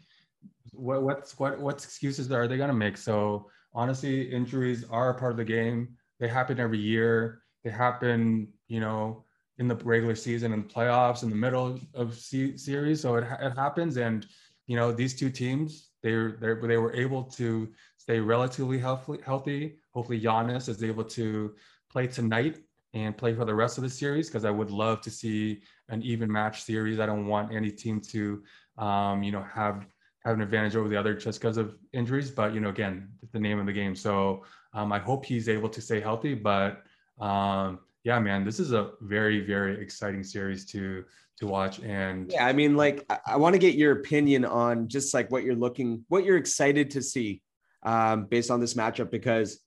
what 0.71 1.03
what's 1.03 1.37
what 1.39 1.59
what 1.59 1.75
excuses 1.75 2.31
are 2.31 2.47
they 2.47 2.57
gonna 2.57 2.73
make? 2.73 2.97
So 2.97 3.49
honestly, 3.73 4.31
injuries 4.31 4.85
are 4.89 5.11
a 5.11 5.13
part 5.13 5.31
of 5.31 5.37
the 5.37 5.45
game. 5.45 5.95
They 6.19 6.27
happen 6.27 6.59
every 6.59 6.79
year. 6.79 7.41
They 7.63 7.69
happen, 7.69 8.47
you 8.67 8.79
know, 8.79 9.23
in 9.59 9.67
the 9.67 9.75
regular 9.75 10.15
season 10.15 10.53
and 10.53 10.67
playoffs 10.67 11.23
in 11.23 11.29
the 11.29 11.35
middle 11.35 11.79
of 11.93 12.15
series. 12.15 13.01
So 13.01 13.15
it, 13.15 13.25
it 13.39 13.55
happens. 13.55 13.97
And, 13.97 14.25
you 14.67 14.75
know, 14.75 14.91
these 14.91 15.13
two 15.13 15.29
teams, 15.29 15.91
they 16.01 16.13
they 16.39 16.53
they 16.55 16.77
were 16.77 16.93
able 16.93 17.23
to 17.23 17.69
stay 17.97 18.19
relatively 18.19 18.79
healthy. 18.79 19.19
healthy. 19.23 19.77
Hopefully 19.91 20.19
Giannis 20.19 20.69
is 20.69 20.83
able 20.83 21.03
to 21.05 21.53
play 21.89 22.07
tonight 22.07 22.57
and 22.93 23.17
play 23.17 23.33
for 23.33 23.45
the 23.45 23.55
rest 23.55 23.77
of 23.77 23.83
the 23.83 23.89
series 23.89 24.27
because 24.27 24.45
I 24.45 24.51
would 24.51 24.69
love 24.69 25.01
to 25.01 25.09
see 25.09 25.61
an 25.89 26.01
even 26.03 26.31
match 26.31 26.63
series. 26.63 26.99
I 26.99 27.05
don't 27.05 27.27
want 27.27 27.53
any 27.53 27.71
team 27.71 27.99
to, 28.01 28.43
um, 28.77 29.23
you 29.23 29.31
know, 29.31 29.43
have 29.53 29.87
have 30.23 30.35
an 30.35 30.41
advantage 30.41 30.75
over 30.75 30.87
the 30.87 30.95
other 30.95 31.13
just 31.13 31.39
because 31.39 31.57
of 31.57 31.75
injuries. 31.91 32.31
But 32.31 32.53
you 32.53 32.61
know, 32.61 32.69
again, 32.69 33.09
the 33.31 33.39
name 33.39 33.59
of 33.59 33.65
the 33.65 33.73
game. 33.73 33.95
So 33.95 34.43
um, 34.73 34.91
I 34.91 34.99
hope 34.99 35.25
he's 35.25 35.49
able 35.49 35.69
to 35.69 35.81
stay 35.81 35.99
healthy. 35.99 36.33
But 36.33 36.83
um, 37.19 37.79
yeah, 38.03 38.19
man, 38.19 38.45
this 38.45 38.59
is 38.59 38.71
a 38.73 38.91
very 39.01 39.45
very 39.45 39.81
exciting 39.81 40.23
series 40.23 40.65
to 40.67 41.03
to 41.39 41.47
watch. 41.47 41.79
And 41.79 42.31
yeah, 42.31 42.45
I 42.45 42.53
mean, 42.53 42.75
like 42.75 43.05
I, 43.09 43.19
I 43.27 43.37
want 43.37 43.53
to 43.53 43.59
get 43.59 43.75
your 43.75 43.93
opinion 43.93 44.45
on 44.45 44.87
just 44.87 45.13
like 45.13 45.31
what 45.31 45.43
you're 45.43 45.55
looking, 45.55 46.05
what 46.09 46.25
you're 46.25 46.37
excited 46.37 46.91
to 46.91 47.01
see 47.01 47.41
um, 47.81 48.25
based 48.25 48.51
on 48.51 48.59
this 48.59 48.75
matchup. 48.75 49.09
Because 49.09 49.59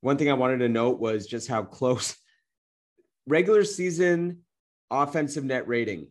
one 0.00 0.18
thing 0.18 0.30
I 0.30 0.34
wanted 0.34 0.58
to 0.58 0.68
note 0.68 0.98
was 0.98 1.26
just 1.26 1.48
how 1.48 1.62
close 1.62 2.16
regular 3.26 3.64
season 3.64 4.38
offensive 4.90 5.44
net 5.44 5.66
rating 5.68 6.08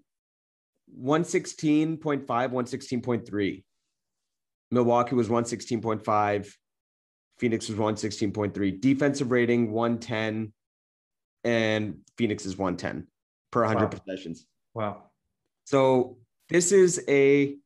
116.5 0.99 2.25
116.3 2.25 3.63
Milwaukee 4.71 5.15
was 5.15 5.27
116.5. 5.27 6.53
Phoenix 7.37 7.69
was 7.69 7.77
116.3. 7.77 8.81
Defensive 8.81 9.31
rating 9.31 9.71
110. 9.71 10.53
And 11.43 11.97
Phoenix 12.17 12.45
is 12.45 12.57
110 12.57 13.07
per 13.51 13.61
100 13.61 13.81
wow. 13.81 13.87
possessions. 13.89 14.45
Wow. 14.73 15.03
So 15.65 16.17
this 16.49 16.71
is 16.71 17.03
a 17.07 17.57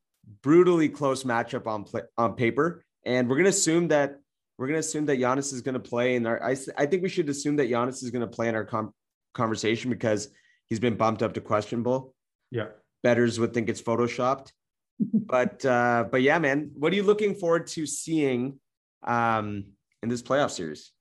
brutally 0.42 0.90
close 0.90 1.24
matchup 1.24 1.68
on 1.68 1.84
play, 1.84 2.02
on 2.18 2.34
paper. 2.34 2.84
And 3.06 3.30
we're 3.30 3.36
going 3.36 3.46
to 3.46 3.50
assume 3.50 3.90
that 3.90 4.18
we're 4.58 4.68
going 4.68 4.76
to 4.76 4.88
assume 4.88 5.06
that 5.08 5.20
Giannis 5.20 5.54
is 5.54 5.62
going 5.62 5.74
to 5.74 5.80
play. 5.80 6.16
And 6.16 6.28
I, 6.28 6.56
I 6.78 6.86
think 6.86 7.04
we 7.04 7.10
should 7.10 7.30
assume 7.30 7.58
that 7.58 7.70
Giannis 7.70 8.02
is 8.02 8.10
going 8.10 8.22
to 8.22 8.28
play 8.28 8.48
in 8.48 8.56
our 8.56 8.64
com- 8.64 8.94
conversation 9.36 9.92
because 9.92 10.30
he's 10.68 10.80
been 10.80 10.96
bumped 10.96 11.22
up 11.22 11.34
to 11.34 11.42
questionable. 11.42 12.16
Yeah. 12.50 12.70
Betters 13.04 13.40
would 13.40 13.54
think 13.54 13.70
it's 13.70 13.82
photoshopped 13.82 14.52
but 15.14 15.66
uh, 15.66 16.06
but 16.10 16.22
yeah, 16.22 16.40
man, 16.40 16.72
what 16.76 16.94
are 16.94 16.96
you 16.96 17.04
looking 17.04 17.36
forward 17.36 17.68
to 17.68 17.86
seeing 17.86 18.60
um, 19.04 19.66
in 20.04 20.10
this 20.10 20.22
playoff 20.22 20.52
series? 20.52 20.92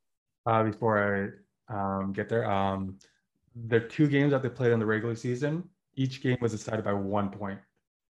Uh, 0.46 0.62
before 0.64 1.42
I 1.70 1.74
um, 1.74 2.12
get 2.12 2.28
there, 2.28 2.50
um, 2.50 2.98
the 3.68 3.80
two 3.80 4.08
games 4.08 4.32
that 4.32 4.42
they 4.42 4.48
played 4.48 4.72
in 4.72 4.78
the 4.78 4.86
regular 4.86 5.14
season, 5.14 5.64
each 5.94 6.22
game 6.22 6.36
was 6.40 6.52
decided 6.52 6.84
by 6.84 6.92
one 6.92 7.30
point. 7.30 7.58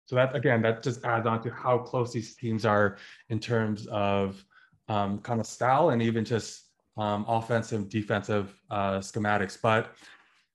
So 0.06 0.16
that 0.16 0.34
again, 0.34 0.62
that 0.62 0.82
just 0.82 1.04
adds 1.04 1.26
on 1.26 1.42
to 1.42 1.50
how 1.50 1.78
close 1.78 2.12
these 2.12 2.34
teams 2.34 2.64
are 2.64 2.96
in 3.28 3.38
terms 3.38 3.86
of 3.86 4.42
um, 4.88 5.18
kind 5.18 5.40
of 5.40 5.46
style 5.46 5.90
and 5.90 6.02
even 6.02 6.24
just 6.24 6.67
um, 6.98 7.24
offensive, 7.28 7.88
defensive 7.88 8.54
uh, 8.70 8.98
schematics. 8.98 9.56
But 9.60 9.94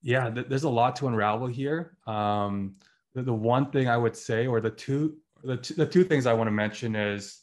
yeah, 0.02 0.30
th- 0.30 0.48
there's 0.50 0.64
a 0.64 0.70
lot 0.70 0.96
to 0.98 1.08
unravel 1.08 1.48
here. 1.48 1.98
Um, 2.06 2.76
the, 3.16 3.24
the 3.24 3.34
one 3.34 3.72
thing 3.72 3.88
I 3.88 3.98
would 3.98 4.16
say, 4.16 4.46
or 4.46 4.60
the 4.60 4.70
two, 4.70 5.18
the 5.44 5.58
two, 5.58 5.74
the 5.74 5.86
two 5.86 6.04
things 6.04 6.26
I 6.26 6.34
want 6.34 6.48
to 6.48 6.52
mention 6.52 6.96
is 6.96 7.40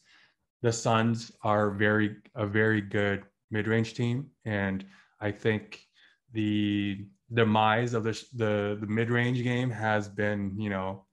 the 0.63 0.73
Suns 0.73 1.33
are 1.43 1.71
very 1.71 2.17
a 2.35 2.47
very 2.47 2.81
good 2.83 3.25
mid-range 3.51 3.95
team, 3.95 4.31
and 4.45 4.85
I 5.21 5.31
think 5.33 5.83
the 6.33 7.07
demise 7.33 7.95
of 7.95 8.05
the 8.05 8.13
the, 8.35 8.79
the 8.81 8.87
mid-range 8.87 9.43
game 9.43 9.71
has 9.71 10.09
been, 10.09 10.55
you 10.59 10.71
know, 10.71 11.07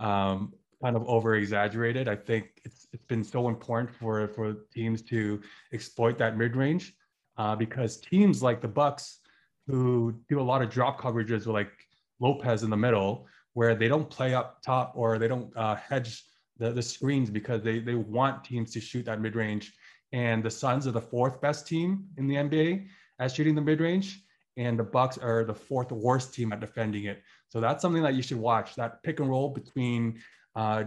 um, 0.00 0.52
kind 0.82 0.96
of 0.96 1.08
over 1.08 1.36
exaggerated. 1.36 2.08
I 2.08 2.16
think 2.16 2.46
it's 2.64 2.88
it's 2.92 3.04
been 3.04 3.22
so 3.22 3.48
important 3.48 3.90
for 3.94 4.26
for 4.28 4.54
teams 4.74 5.02
to 5.02 5.40
exploit 5.72 6.18
that 6.18 6.36
mid-range 6.36 6.94
uh, 7.36 7.56
because 7.56 7.98
teams 7.98 8.42
like 8.42 8.60
the 8.60 8.68
Bucks, 8.68 9.18
who 9.66 10.14
do 10.28 10.40
a 10.40 10.42
lot 10.42 10.62
of 10.62 10.70
drop 10.70 11.00
coverages 11.00 11.46
with 11.46 11.48
like 11.48 11.72
Lopez 12.20 12.62
in 12.62 12.70
the 12.70 12.76
middle, 12.76 13.26
where 13.54 13.74
they 13.74 13.88
don't 13.88 14.08
play 14.08 14.34
up 14.34 14.62
top 14.62 14.92
or 14.94 15.18
they 15.18 15.28
don't 15.28 15.54
uh, 15.56 15.76
hedge 15.76 16.24
the, 16.58 16.72
the 16.72 16.82
screens 16.82 17.30
because 17.30 17.62
they, 17.62 17.78
they 17.78 17.94
want 17.94 18.44
teams 18.44 18.72
to 18.72 18.80
shoot 18.80 19.04
that 19.04 19.20
mid 19.20 19.34
range. 19.34 19.72
And 20.12 20.42
the 20.42 20.50
Suns 20.50 20.86
are 20.86 20.92
the 20.92 21.00
fourth 21.00 21.40
best 21.40 21.66
team 21.66 22.04
in 22.18 22.26
the 22.26 22.34
NBA 22.34 22.86
at 23.18 23.32
shooting 23.32 23.54
the 23.54 23.60
mid 23.60 23.80
range, 23.80 24.22
and 24.56 24.78
the 24.78 24.84
Bucks 24.84 25.16
are 25.16 25.44
the 25.44 25.54
fourth 25.54 25.90
worst 25.90 26.34
team 26.34 26.52
at 26.52 26.60
defending 26.60 27.04
it. 27.04 27.22
So 27.48 27.60
that's 27.60 27.82
something 27.82 28.02
that 28.02 28.14
you 28.14 28.22
should 28.22 28.38
watch. 28.38 28.74
That 28.74 29.02
pick 29.02 29.20
and 29.20 29.28
roll 29.28 29.50
between 29.50 30.20
uh, 30.54 30.84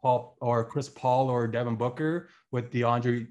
Paul 0.00 0.36
or 0.40 0.64
Chris 0.64 0.88
Paul 0.88 1.30
or 1.30 1.46
Devin 1.46 1.76
Booker 1.76 2.28
with 2.52 2.70
DeAndre 2.70 3.28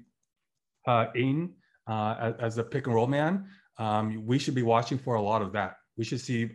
uh, 0.86 1.06
Ayton 1.14 1.54
uh, 1.86 2.32
as, 2.38 2.56
the 2.56 2.64
pick 2.64 2.86
and 2.86 2.94
roll 2.94 3.06
man. 3.06 3.46
Um, 3.78 4.24
we 4.26 4.38
should 4.38 4.54
be 4.54 4.62
watching 4.62 4.98
for 4.98 5.16
a 5.16 5.22
lot 5.22 5.42
of 5.42 5.52
that. 5.52 5.76
We 5.96 6.04
should 6.04 6.20
see 6.20 6.50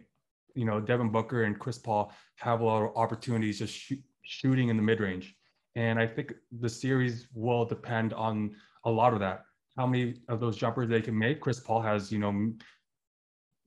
you 0.56 0.66
know, 0.66 0.80
Devin 0.80 1.10
Booker 1.10 1.44
and 1.44 1.58
Chris 1.58 1.78
Paul 1.78 2.12
have 2.38 2.62
a 2.62 2.64
lot 2.64 2.84
of 2.84 2.96
opportunities 2.96 3.60
just 3.60 3.74
shoot, 3.74 4.00
shooting 4.24 4.70
in 4.70 4.78
the 4.78 4.84
mid 4.84 5.00
range. 5.00 5.36
And 5.76 6.00
I 6.00 6.08
think 6.08 6.34
the 6.60 6.70
series 6.70 7.28
will 7.34 7.66
depend 7.66 8.14
on 8.14 8.56
a 8.86 8.92
lot 8.92 9.14
of 9.14 9.20
that. 9.20 9.46
How 9.78 9.88
many 9.88 10.16
of 10.28 10.40
those 10.40 10.58
jumpers 10.58 10.90
they 10.90 11.02
can 11.02 11.18
make? 11.18 11.40
Chris 11.40 11.60
Paul 11.60 11.82
has, 11.82 12.12
you 12.12 12.20
know, 12.20 12.52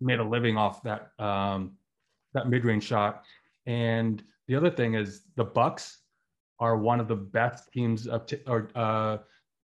made 0.01 0.21
a 0.21 0.25
living 0.25 0.57
off 0.57 0.83
that 0.83 1.13
um, 1.19 1.77
that 2.35 2.49
mid 2.49 2.65
range 2.65 2.85
shot. 2.85 3.25
And 3.67 4.23
the 4.49 4.55
other 4.55 4.71
thing 4.71 4.95
is 4.95 5.23
the 5.37 5.45
Bucks 5.45 6.01
are 6.61 6.77
one 6.77 7.01
of 7.01 7.09
the 7.09 7.17
best 7.17 7.73
teams 7.73 8.07
of 8.07 8.29
or 8.47 8.69
uh, 8.75 9.19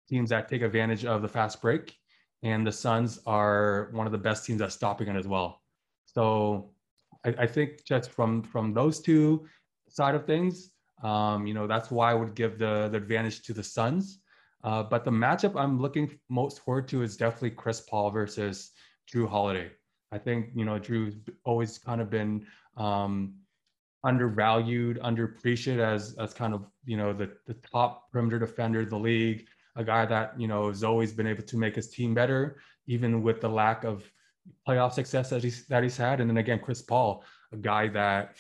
teams 0.10 0.30
that 0.32 0.50
take 0.50 0.62
advantage 0.62 1.06
of 1.06 1.22
the 1.22 1.28
fast 1.28 1.62
break, 1.62 1.96
and 2.44 2.66
the 2.66 2.72
Suns 2.72 3.20
are 3.26 3.90
one 3.92 4.06
of 4.06 4.12
the 4.12 4.18
best 4.18 4.46
teams 4.46 4.62
at 4.62 4.72
stopping 4.72 5.08
it 5.08 5.16
as 5.16 5.28
well. 5.28 5.62
So 6.06 6.72
I, 7.26 7.36
I 7.40 7.48
think 7.48 7.86
just 7.86 8.12
from 8.12 8.44
from 8.44 8.74
those 8.74 9.00
two 9.00 9.48
side 9.90 10.16
of 10.16 10.26
things, 10.26 10.72
um, 11.04 11.48
you 11.48 11.54
know, 11.54 11.68
that's 11.68 11.92
why 11.92 12.12
I 12.12 12.14
would 12.14 12.36
give 12.36 12.58
the, 12.60 12.90
the 12.92 12.98
advantage 12.98 13.42
to 13.44 13.54
the 13.54 13.64
Suns. 13.64 14.20
Uh, 14.64 14.84
but 14.84 15.06
the 15.06 15.12
matchup 15.12 15.56
I'm 15.56 15.80
looking 15.80 16.20
most 16.30 16.62
forward 16.64 16.88
to 16.90 17.02
is 17.02 17.16
definitely 17.16 17.52
Chris 17.52 17.82
Paul 17.82 18.12
versus 18.12 18.72
Jrue 19.12 19.28
Holiday. 19.28 19.72
I 20.12 20.18
think 20.18 20.50
you 20.56 20.66
know 20.66 20.80
Jrue's 20.80 21.16
always 21.46 21.78
kind 21.78 22.02
of 22.02 22.10
been 22.10 22.46
um, 22.76 23.36
undervalued, 24.04 25.00
underappreciated 25.00 25.80
as 25.80 26.16
as 26.20 26.34
kind 26.34 26.54
of 26.54 26.66
you 26.86 26.98
know 26.98 27.14
the 27.14 27.32
the 27.48 27.54
top 27.54 28.12
perimeter 28.12 28.40
defender 28.40 28.82
of 28.82 28.90
the 28.90 28.98
league, 28.98 29.46
a 29.76 29.84
guy 29.84 30.06
that 30.06 30.40
you 30.40 30.48
know 30.48 30.68
has 30.68 30.84
always 30.84 31.12
been 31.14 31.28
able 31.28 31.44
to 31.44 31.58
make 31.58 31.76
his 31.76 31.90
team 31.90 32.14
better, 32.14 32.58
even 32.88 33.22
with 33.22 33.42
the 33.42 33.50
lack 33.50 33.84
of 33.84 34.10
playoff 34.68 34.94
success 34.94 35.30
that 35.30 35.44
he's 35.44 35.66
that 35.68 35.84
he's 35.84 35.98
had. 35.98 36.20
And 36.22 36.30
then 36.30 36.38
again, 36.38 36.60
Chris 36.60 36.82
Paul, 36.82 37.24
a 37.52 37.58
guy 37.58 37.88
that 37.90 38.36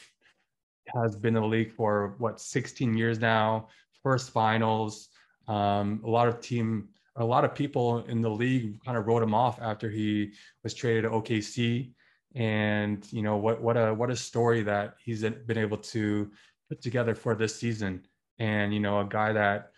has 0.95 1.15
been 1.15 1.35
in 1.35 1.41
the 1.41 1.47
league 1.47 1.71
for 1.71 2.15
what 2.17 2.39
16 2.39 2.97
years 2.97 3.19
now, 3.19 3.67
first 4.01 4.31
finals, 4.31 5.09
um, 5.47 6.01
a 6.03 6.09
lot 6.09 6.27
of 6.27 6.41
team 6.41 6.89
a 7.15 7.25
lot 7.25 7.43
of 7.43 7.53
people 7.53 8.05
in 8.05 8.21
the 8.21 8.29
league 8.29 8.81
kind 8.83 8.97
of 8.97 9.05
wrote 9.05 9.21
him 9.21 9.33
off 9.33 9.59
after 9.61 9.89
he 9.89 10.31
was 10.63 10.73
traded 10.73 11.03
to 11.03 11.09
OKC. 11.09 11.91
And 12.35 13.05
you 13.11 13.21
know 13.21 13.37
what 13.37 13.61
what 13.61 13.75
a 13.75 13.93
what 13.93 14.09
a 14.09 14.15
story 14.15 14.63
that 14.63 14.95
he's 15.03 15.21
been 15.23 15.57
able 15.57 15.77
to 15.77 16.31
put 16.69 16.81
together 16.81 17.15
for 17.15 17.35
this 17.35 17.55
season. 17.55 18.05
And 18.37 18.73
you 18.73 18.79
know 18.79 18.99
a 19.01 19.05
guy 19.05 19.33
that 19.33 19.71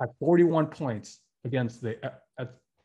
had 0.00 0.10
41 0.18 0.66
points 0.66 1.20
against 1.44 1.82
the 1.82 1.96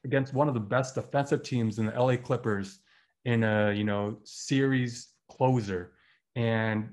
against 0.05 0.33
one 0.33 0.47
of 0.47 0.53
the 0.53 0.59
best 0.59 0.95
defensive 0.95 1.43
teams 1.43 1.77
in 1.77 1.85
the 1.85 1.91
LA 1.91 2.15
Clippers 2.15 2.79
in 3.25 3.43
a 3.43 3.73
you 3.73 3.83
know 3.83 4.17
series 4.23 5.09
closer. 5.29 5.93
And 6.35 6.89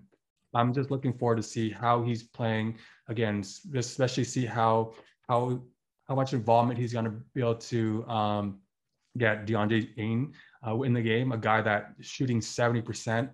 I'm 0.55 0.73
just 0.73 0.91
looking 0.91 1.13
forward 1.13 1.37
to 1.37 1.43
see 1.43 1.71
how 1.71 2.03
he's 2.03 2.23
playing 2.23 2.79
again, 3.09 3.45
especially 3.75 4.25
see 4.25 4.47
how 4.47 4.95
how 5.29 5.61
how 6.09 6.15
much 6.15 6.33
involvement 6.33 6.79
he's 6.79 6.93
going 6.93 7.05
to 7.05 7.15
be 7.35 7.41
able 7.41 7.57
to 7.57 8.07
um, 8.09 8.59
get 9.19 9.47
DeAndre 9.47 9.89
Ayton 9.97 10.33
uh, 10.67 10.81
in 10.83 10.93
the 10.93 11.03
game, 11.03 11.33
a 11.33 11.37
guy 11.37 11.61
that 11.61 11.95
shooting 12.01 12.41
70% 12.41 13.29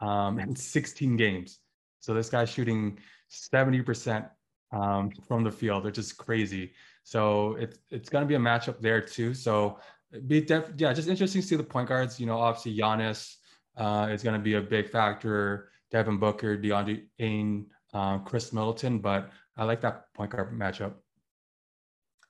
um, 0.00 0.38
in 0.38 0.54
16 0.54 1.16
games. 1.16 1.58
So 2.00 2.14
this 2.14 2.28
guy's 2.28 2.48
shooting 2.48 2.98
70% 3.30 4.28
um, 4.72 5.10
from 5.26 5.44
the 5.44 5.50
field, 5.50 5.84
which 5.84 5.98
is 5.98 6.12
crazy. 6.12 6.72
So 7.04 7.56
it's 7.56 7.78
it's 7.90 8.08
going 8.08 8.22
to 8.22 8.28
be 8.28 8.34
a 8.34 8.38
matchup 8.38 8.80
there 8.80 9.00
too. 9.00 9.34
So 9.34 9.78
be 10.26 10.40
def- 10.40 10.72
yeah, 10.76 10.92
just 10.92 11.08
interesting 11.08 11.42
to 11.42 11.46
see 11.46 11.56
the 11.56 11.64
point 11.64 11.88
guards. 11.88 12.18
You 12.18 12.26
know, 12.26 12.38
obviously 12.38 12.76
Giannis 12.76 13.36
uh, 13.76 14.08
is 14.10 14.22
going 14.22 14.38
to 14.38 14.42
be 14.42 14.54
a 14.54 14.60
big 14.60 14.88
factor. 14.88 15.70
Devin 15.90 16.18
Booker, 16.18 16.56
DeAndre 16.56 17.04
Ayton, 17.18 17.66
uh, 17.92 18.18
Khris 18.18 18.52
Middleton, 18.52 18.98
but 18.98 19.30
I 19.56 19.64
like 19.64 19.82
that 19.82 20.12
point 20.14 20.30
guard 20.30 20.58
matchup. 20.58 20.94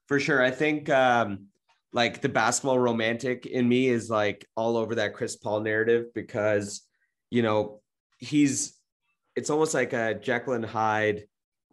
For 0.09 0.19
sure, 0.19 0.43
I 0.43 0.51
think 0.51 0.91
um, 0.91 1.47
like 1.93 2.21
the 2.21 2.29
basketball 2.29 2.79
romantic 2.79 3.47
in 3.47 3.69
me 3.69 3.89
is 3.89 4.11
like 4.11 4.47
all 4.57 4.77
over 4.77 4.97
that 4.97 5.15
Chris 5.15 5.37
Paul 5.37 5.61
narrative 5.61 6.13
because 6.15 6.83
you 7.31 7.43
know 7.43 7.81
he's 8.19 8.77
it's 9.37 9.51
almost 9.51 9.75
like 9.75 9.93
a 9.93 10.15
Jekyll 10.15 10.55
and 10.55 10.65
Hyde 10.65 11.25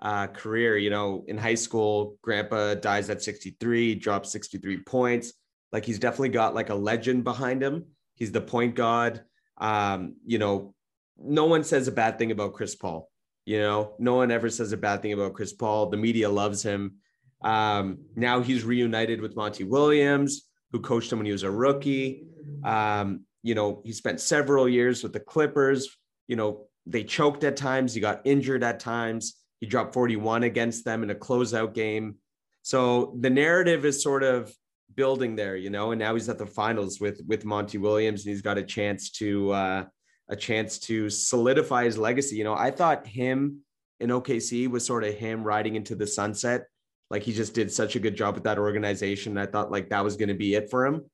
uh, 0.01 0.27
career. 0.27 0.77
You 0.77 0.89
know, 0.89 1.23
in 1.27 1.37
high 1.37 1.55
school, 1.55 2.17
Grandpa 2.21 2.75
dies 2.75 3.09
at 3.09 3.21
63, 3.21 3.95
drops 3.95 4.31
63 4.31 4.83
points. 4.83 5.33
Like 5.71 5.85
he's 5.85 5.99
definitely 5.99 6.29
got 6.29 6.55
like 6.55 6.69
a 6.69 6.75
legend 6.75 7.23
behind 7.23 7.61
him. 7.61 7.85
He's 8.15 8.31
the 8.31 8.41
point 8.41 8.75
guard. 8.75 9.21
Um, 9.57 10.15
you 10.25 10.39
know, 10.39 10.73
no 11.17 11.45
one 11.45 11.63
says 11.63 11.87
a 11.87 11.91
bad 11.91 12.17
thing 12.17 12.31
about 12.31 12.53
Chris 12.53 12.75
Paul. 12.75 13.09
You 13.45 13.59
know, 13.59 13.95
no 13.99 14.15
one 14.15 14.31
ever 14.31 14.49
says 14.49 14.71
a 14.71 14.77
bad 14.77 15.01
thing 15.01 15.13
about 15.13 15.33
Chris 15.33 15.53
Paul. 15.53 15.89
The 15.89 15.97
media 15.97 16.29
loves 16.29 16.63
him. 16.63 16.95
Um, 17.41 17.99
now 18.15 18.41
he's 18.41 18.63
reunited 18.63 19.21
with 19.21 19.35
Monty 19.35 19.63
Williams, 19.63 20.49
who 20.71 20.79
coached 20.79 21.11
him 21.11 21.19
when 21.19 21.25
he 21.25 21.31
was 21.31 21.43
a 21.43 21.51
rookie. 21.51 22.25
Um, 22.63 23.25
you 23.41 23.55
know, 23.55 23.81
he 23.85 23.93
spent 23.93 24.19
several 24.19 24.67
years 24.67 25.01
with 25.01 25.13
the 25.13 25.19
Clippers. 25.19 25.97
You 26.27 26.35
know, 26.35 26.67
they 26.85 27.03
choked 27.03 27.43
at 27.43 27.57
times. 27.57 27.93
He 27.93 28.01
got 28.01 28.21
injured 28.25 28.63
at 28.63 28.79
times. 28.79 29.35
He 29.59 29.67
dropped 29.67 29.93
41 29.93 30.43
against 30.43 30.85
them 30.85 31.03
in 31.03 31.09
a 31.09 31.15
closeout 31.15 31.73
game. 31.73 32.15
So 32.61 33.15
the 33.19 33.29
narrative 33.29 33.85
is 33.85 34.01
sort 34.01 34.23
of 34.23 34.53
building 34.95 35.35
there, 35.35 35.55
you 35.55 35.69
know, 35.69 35.91
and 35.91 35.99
now 35.99 36.13
he's 36.13 36.29
at 36.29 36.37
the 36.37 36.45
finals 36.45 36.99
with 36.99 37.21
with 37.27 37.45
Monty 37.45 37.77
Williams 37.77 38.25
and 38.25 38.31
he's 38.31 38.41
got 38.41 38.57
a 38.57 38.63
chance 38.63 39.11
to 39.11 39.51
uh 39.51 39.85
a 40.29 40.35
chance 40.35 40.77
to 40.77 41.09
solidify 41.09 41.85
his 41.85 41.97
legacy. 41.97 42.35
You 42.35 42.43
know, 42.43 42.53
I 42.53 42.71
thought 42.71 43.07
him 43.07 43.61
in 43.99 44.09
OKC 44.09 44.69
was 44.69 44.85
sort 44.85 45.03
of 45.03 45.15
him 45.15 45.43
riding 45.43 45.75
into 45.75 45.95
the 45.95 46.07
sunset. 46.07 46.67
Like 47.09 47.23
he 47.23 47.33
just 47.33 47.53
did 47.53 47.71
such 47.71 47.95
a 47.95 47.99
good 47.99 48.15
job 48.15 48.35
with 48.35 48.43
that 48.43 48.59
organization. 48.59 49.37
I 49.37 49.47
thought 49.47 49.71
like 49.71 49.89
that 49.89 50.03
was 50.03 50.15
going 50.15 50.29
to 50.29 50.35
be 50.35 50.53
it 50.53 50.69
for 50.69 50.85
him. 50.85 51.05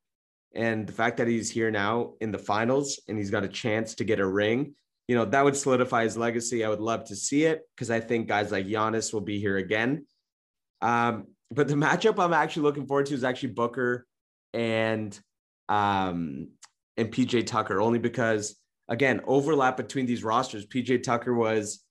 And 0.54 0.88
the 0.88 0.94
fact 0.94 1.18
that 1.18 1.28
he's 1.28 1.50
here 1.50 1.72
now 1.72 2.14
in 2.22 2.32
the 2.32 2.38
finals 2.38 3.02
and 3.08 3.18
he's 3.18 3.32
got 3.32 3.44
a 3.44 3.48
chance 3.48 3.96
to 3.96 4.04
get 4.04 4.20
a 4.20 4.26
ring, 4.26 4.76
you 5.08 5.16
know, 5.16 5.26
that 5.26 5.44
would 5.44 5.56
solidify 5.56 6.04
his 6.04 6.18
legacy. 6.18 6.64
I 6.64 6.70
would 6.70 6.80
love 6.80 7.06
to 7.06 7.16
see 7.16 7.44
it 7.44 7.62
because 7.76 7.92
I 7.92 8.00
think 8.00 8.28
guys 8.28 8.52
like 8.52 8.66
Giannis 8.66 9.14
will 9.14 9.22
be 9.22 9.40
here 9.40 9.58
again. 9.58 10.06
Um, 10.82 11.28
but 11.52 11.68
the 11.68 11.74
matchup 11.76 12.24
I'm 12.24 12.34
actually 12.34 12.64
looking 12.64 12.88
forward 12.88 13.06
to 13.08 13.14
is 13.14 13.24
actually 13.24 13.50
Booker 13.50 14.06
and 14.54 15.18
um, 15.70 16.50
and 16.98 17.12
PJ 17.12 17.46
Tucker, 17.46 17.82
only 17.82 18.00
because 18.00 18.56
again, 18.88 19.22
overlap 19.26 19.78
between 19.78 20.06
these 20.06 20.24
rosters. 20.24 20.66
PJ 20.66 21.04
Tucker 21.04 21.34
was, 21.34 21.84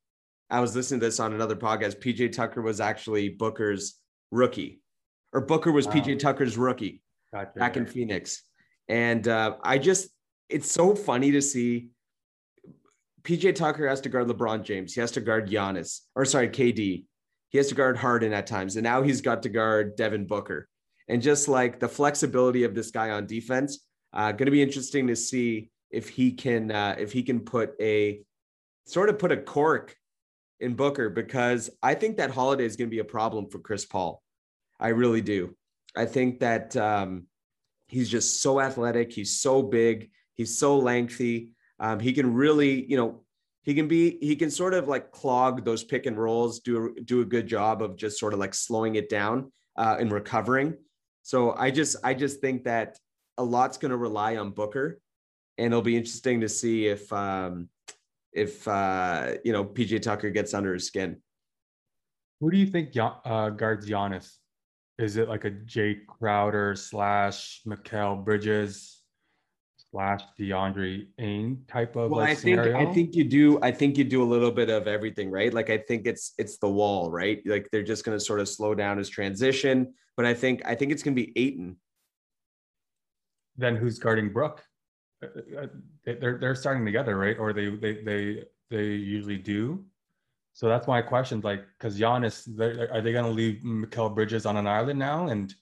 I 0.50 0.60
was 0.60 0.74
listening 0.76 1.00
to 1.00 1.06
this 1.06 1.20
on 1.20 1.32
another 1.32 1.56
podcast. 1.56 2.00
PJ 2.00 2.32
Tucker 2.32 2.62
was 2.62 2.80
actually 2.80 3.30
Booker's 3.30 4.00
rookie, 4.30 4.80
or 5.32 5.40
Booker 5.40 5.72
was 5.72 5.86
wow. 5.86 5.94
PJ 5.94 6.18
Tucker's 6.18 6.56
rookie 6.56 7.02
gotcha. 7.32 7.58
back 7.58 7.76
in 7.76 7.86
Phoenix. 7.86 8.42
And 8.88 9.26
uh, 9.26 9.56
I 9.62 9.78
just, 9.78 10.08
it's 10.48 10.70
so 10.70 10.94
funny 10.94 11.32
to 11.32 11.42
see 11.42 11.88
PJ 13.24 13.54
Tucker 13.54 13.88
has 13.88 14.00
to 14.02 14.08
guard 14.08 14.28
LeBron 14.28 14.62
James. 14.62 14.94
He 14.94 15.00
has 15.00 15.10
to 15.12 15.20
guard 15.20 15.48
Giannis, 15.48 16.00
or 16.14 16.24
sorry, 16.24 16.48
KD. 16.48 17.04
He 17.48 17.58
has 17.58 17.68
to 17.68 17.74
guard 17.74 17.96
Harden 17.96 18.32
at 18.32 18.46
times. 18.46 18.76
And 18.76 18.84
now 18.84 19.02
he's 19.02 19.20
got 19.20 19.42
to 19.44 19.48
guard 19.48 19.96
Devin 19.96 20.26
Booker. 20.26 20.68
And 21.08 21.22
just 21.22 21.48
like 21.48 21.80
the 21.80 21.88
flexibility 21.88 22.64
of 22.64 22.74
this 22.74 22.90
guy 22.90 23.10
on 23.10 23.26
defense, 23.26 23.86
uh, 24.12 24.32
going 24.32 24.46
to 24.46 24.52
be 24.52 24.62
interesting 24.62 25.06
to 25.06 25.16
see 25.16 25.70
if 25.90 26.08
he 26.08 26.32
can 26.32 26.70
uh, 26.70 26.96
if 26.98 27.12
he 27.12 27.22
can 27.22 27.40
put 27.40 27.74
a 27.80 28.20
sort 28.86 29.08
of 29.08 29.18
put 29.18 29.32
a 29.32 29.36
cork 29.36 29.96
in 30.60 30.74
Booker 30.74 31.08
because 31.08 31.70
I 31.82 31.94
think 31.94 32.16
that 32.16 32.30
Holiday 32.30 32.64
is 32.64 32.76
going 32.76 32.88
to 32.88 32.94
be 32.94 33.00
a 33.00 33.04
problem 33.04 33.48
for 33.48 33.58
Chris 33.58 33.84
Paul. 33.84 34.22
I 34.78 34.88
really 34.88 35.20
do. 35.20 35.54
I 35.96 36.06
think 36.06 36.40
that 36.40 36.76
um, 36.76 37.26
he's 37.88 38.08
just 38.08 38.42
so 38.42 38.60
athletic. 38.60 39.12
He's 39.12 39.40
so 39.40 39.62
big. 39.62 40.10
He's 40.34 40.58
so 40.58 40.78
lengthy. 40.78 41.50
Um, 41.80 42.00
he 42.00 42.12
can 42.12 42.34
really, 42.34 42.84
you 42.88 42.96
know, 42.96 43.22
he 43.62 43.74
can 43.74 43.88
be 43.88 44.18
he 44.20 44.36
can 44.36 44.50
sort 44.50 44.74
of 44.74 44.88
like 44.88 45.10
clog 45.10 45.64
those 45.64 45.84
pick 45.84 46.06
and 46.06 46.18
rolls. 46.18 46.60
Do 46.60 46.94
do 47.04 47.20
a 47.20 47.24
good 47.24 47.46
job 47.46 47.82
of 47.82 47.96
just 47.96 48.18
sort 48.18 48.32
of 48.32 48.38
like 48.38 48.54
slowing 48.54 48.96
it 48.96 49.08
down 49.08 49.50
uh, 49.76 49.96
and 49.98 50.12
recovering. 50.12 50.76
So 51.22 51.52
I 51.52 51.70
just 51.70 51.96
I 52.04 52.14
just 52.14 52.40
think 52.40 52.64
that 52.64 52.98
a 53.38 53.44
lot's 53.44 53.78
going 53.78 53.90
to 53.90 53.96
rely 53.96 54.36
on 54.36 54.50
Booker 54.50 55.00
and 55.58 55.66
it'll 55.66 55.82
be 55.82 55.96
interesting 55.96 56.40
to 56.40 56.48
see 56.48 56.86
if 56.86 57.12
um, 57.12 57.68
if 58.32 58.66
uh, 58.66 59.34
you 59.44 59.52
know 59.52 59.64
PJ 59.64 60.02
Tucker 60.02 60.30
gets 60.30 60.54
under 60.54 60.74
his 60.74 60.86
skin. 60.86 61.16
Who 62.40 62.50
do 62.50 62.58
you 62.58 62.66
think 62.66 62.94
uh, 62.96 63.50
guards 63.50 63.88
Giannis? 63.88 64.36
Is 64.98 65.16
it 65.16 65.28
like 65.28 65.44
a 65.44 65.50
Jae 65.50 66.06
Crowder 66.06 66.76
slash 66.76 67.62
Mikal 67.66 68.24
Bridges 68.24 69.02
slash 69.94 70.22
DeAndre 70.38 71.06
Ayton 71.20 71.62
type 71.68 71.94
of 71.94 72.10
well, 72.10 72.20
like 72.20 72.30
I 72.30 72.34
think 72.34 72.58
scenario? 72.58 72.76
I 72.78 72.92
think 72.92 73.14
you 73.14 73.22
do 73.22 73.60
I 73.62 73.70
think 73.70 73.96
you 73.96 74.02
do 74.02 74.24
a 74.24 74.28
little 74.34 74.50
bit 74.50 74.68
of 74.68 74.88
everything, 74.88 75.30
right? 75.30 75.54
Like 75.54 75.70
I 75.70 75.78
think 75.78 76.06
it's 76.06 76.32
it's 76.36 76.58
the 76.58 76.68
wall, 76.68 77.12
right? 77.12 77.40
Like 77.46 77.68
they're 77.70 77.84
just 77.84 78.04
going 78.04 78.18
to 78.18 78.24
sort 78.24 78.40
of 78.40 78.48
slow 78.48 78.74
down 78.74 78.98
his 78.98 79.08
transition, 79.08 79.94
but 80.16 80.26
I 80.26 80.34
think 80.34 80.62
I 80.66 80.74
think 80.74 80.90
it's 80.90 81.04
going 81.04 81.14
to 81.14 81.22
be 81.24 81.32
Ayton. 81.40 81.76
Then 83.56 83.76
who's 83.76 84.00
guarding 84.00 84.32
Brook? 84.32 84.64
Uh, 85.22 85.60
uh, 85.60 85.66
they're 86.04 86.38
they're 86.38 86.56
starting 86.56 86.84
together, 86.84 87.16
right? 87.16 87.38
Or 87.38 87.52
they 87.52 87.70
they 87.70 88.02
they 88.02 88.44
they 88.70 88.84
usually 88.86 89.38
do. 89.38 89.84
So 90.54 90.68
that's 90.68 90.88
my 90.88 91.02
question. 91.02 91.40
Like, 91.40 91.64
because 91.78 91.98
Giannis, 91.98 92.48
are 92.60 93.00
they 93.00 93.12
going 93.12 93.24
to 93.24 93.30
leave 93.30 93.62
Mikal 93.64 94.14
Bridges 94.14 94.46
on 94.46 94.56
an 94.56 94.68
island 94.68 94.98
now? 94.98 95.28
And 95.28 95.54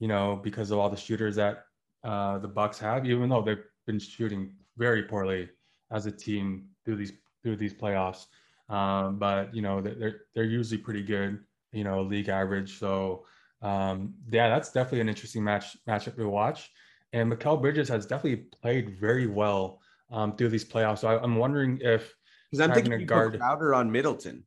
you 0.00 0.08
know, 0.08 0.40
because 0.42 0.70
of 0.70 0.78
all 0.78 0.90
the 0.90 0.96
shooters 0.96 1.36
that 1.36 1.64
uh, 2.02 2.38
the 2.38 2.48
Bucks 2.48 2.78
have, 2.78 3.06
even 3.06 3.28
though 3.28 3.42
they've 3.42 3.64
been 3.86 3.98
shooting 3.98 4.52
very 4.76 5.02
poorly 5.02 5.48
as 5.90 6.06
a 6.06 6.12
team 6.12 6.68
through 6.84 6.96
these 6.96 7.12
through 7.42 7.56
these 7.56 7.74
playoffs, 7.74 8.26
um, 8.68 9.18
but 9.18 9.54
you 9.54 9.62
know 9.62 9.80
they're 9.80 10.22
they're 10.34 10.44
usually 10.44 10.78
pretty 10.78 11.02
good. 11.02 11.40
You 11.72 11.84
know, 11.84 12.02
league 12.02 12.28
average. 12.28 12.78
So 12.78 13.26
um, 13.62 14.14
yeah, 14.30 14.48
that's 14.48 14.70
definitely 14.70 15.00
an 15.00 15.08
interesting 15.08 15.42
match 15.42 15.76
matchup 15.88 16.16
to 16.16 16.28
watch. 16.28 16.70
And 17.12 17.32
Mikal 17.32 17.60
Bridges 17.60 17.88
has 17.88 18.06
definitely 18.06 18.46
played 18.60 18.98
very 18.98 19.26
well 19.26 19.80
um, 20.10 20.36
through 20.36 20.48
these 20.48 20.64
playoffs. 20.64 20.98
So 20.98 21.08
I, 21.08 21.22
am 21.22 21.36
wondering 21.36 21.78
if 21.80 22.14
because 22.50 22.60
I'm 22.60 22.74
thinking 22.74 22.92
a 22.92 23.04
guard 23.04 23.38
Crowder 23.38 23.74
on 23.74 23.90
Middleton. 23.90 24.44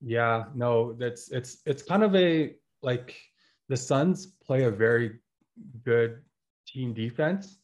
Yeah, 0.00 0.44
no, 0.54 0.92
that's 0.92 1.30
it's 1.30 1.58
it's 1.66 1.82
kind 1.82 2.02
of 2.02 2.14
a 2.14 2.54
like 2.82 3.16
the 3.68 3.76
Suns 3.76 4.26
play 4.26 4.64
a 4.64 4.70
very 4.70 5.18
good 5.84 6.22
team 6.72 6.94
defense, 6.94 7.58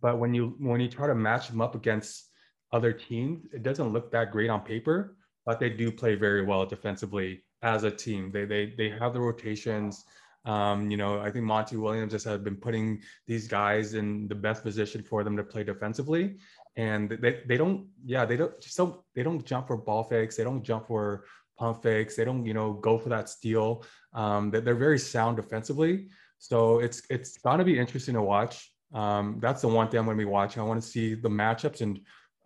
but 0.00 0.18
when 0.18 0.34
you 0.34 0.54
when 0.58 0.80
you 0.80 0.88
try 0.88 1.06
to 1.06 1.14
match 1.14 1.48
them 1.48 1.60
up 1.60 1.74
against 1.74 2.30
other 2.72 2.92
teams, 2.92 3.46
it 3.52 3.62
doesn't 3.62 3.92
look 3.92 4.10
that 4.12 4.32
great 4.32 4.50
on 4.50 4.60
paper. 4.60 5.16
But 5.46 5.58
they 5.58 5.70
do 5.70 5.90
play 5.90 6.14
very 6.14 6.44
well 6.44 6.66
defensively 6.66 7.42
as 7.62 7.84
a 7.84 7.90
team. 7.90 8.30
They 8.30 8.44
they 8.44 8.74
they 8.76 8.90
have 8.90 9.12
the 9.14 9.20
rotations. 9.20 10.04
Um, 10.44 10.90
you 10.90 10.96
know, 10.96 11.20
I 11.20 11.30
think 11.30 11.44
Monty 11.44 11.76
Williams 11.76 12.12
just 12.12 12.24
has 12.24 12.40
been 12.40 12.56
putting 12.56 13.02
these 13.26 13.46
guys 13.46 13.94
in 13.94 14.26
the 14.28 14.34
best 14.34 14.62
position 14.62 15.02
for 15.02 15.22
them 15.22 15.36
to 15.36 15.42
play 15.42 15.64
defensively. 15.64 16.36
And 16.76 17.10
they, 17.10 17.42
they 17.46 17.58
don't, 17.58 17.88
yeah, 18.04 18.24
they 18.24 18.36
don't 18.36 18.54
don't, 18.76 19.00
they 19.14 19.22
don't 19.22 19.44
jump 19.44 19.66
for 19.66 19.76
ball 19.76 20.04
fakes. 20.04 20.36
They 20.36 20.44
don't 20.44 20.62
jump 20.62 20.86
for 20.86 21.24
pump 21.58 21.82
fakes. 21.82 22.16
They 22.16 22.24
don't, 22.24 22.46
you 22.46 22.54
know, 22.54 22.72
go 22.72 22.96
for 22.96 23.10
that 23.10 23.28
steal. 23.28 23.84
Um, 24.14 24.50
they're 24.50 24.74
very 24.74 24.98
sound 24.98 25.36
defensively. 25.36 26.08
So 26.40 26.80
it's 26.80 27.02
it's 27.10 27.36
gonna 27.36 27.64
be 27.64 27.78
interesting 27.78 28.14
to 28.14 28.22
watch. 28.22 28.72
Um, 28.94 29.38
that's 29.40 29.60
the 29.60 29.68
one 29.68 29.88
thing 29.88 30.00
I'm 30.00 30.06
gonna 30.06 30.16
be 30.16 30.24
watching. 30.24 30.60
I 30.60 30.64
want 30.64 30.82
to 30.82 30.88
see 30.88 31.14
the 31.14 31.28
matchups 31.28 31.82
and 31.82 32.00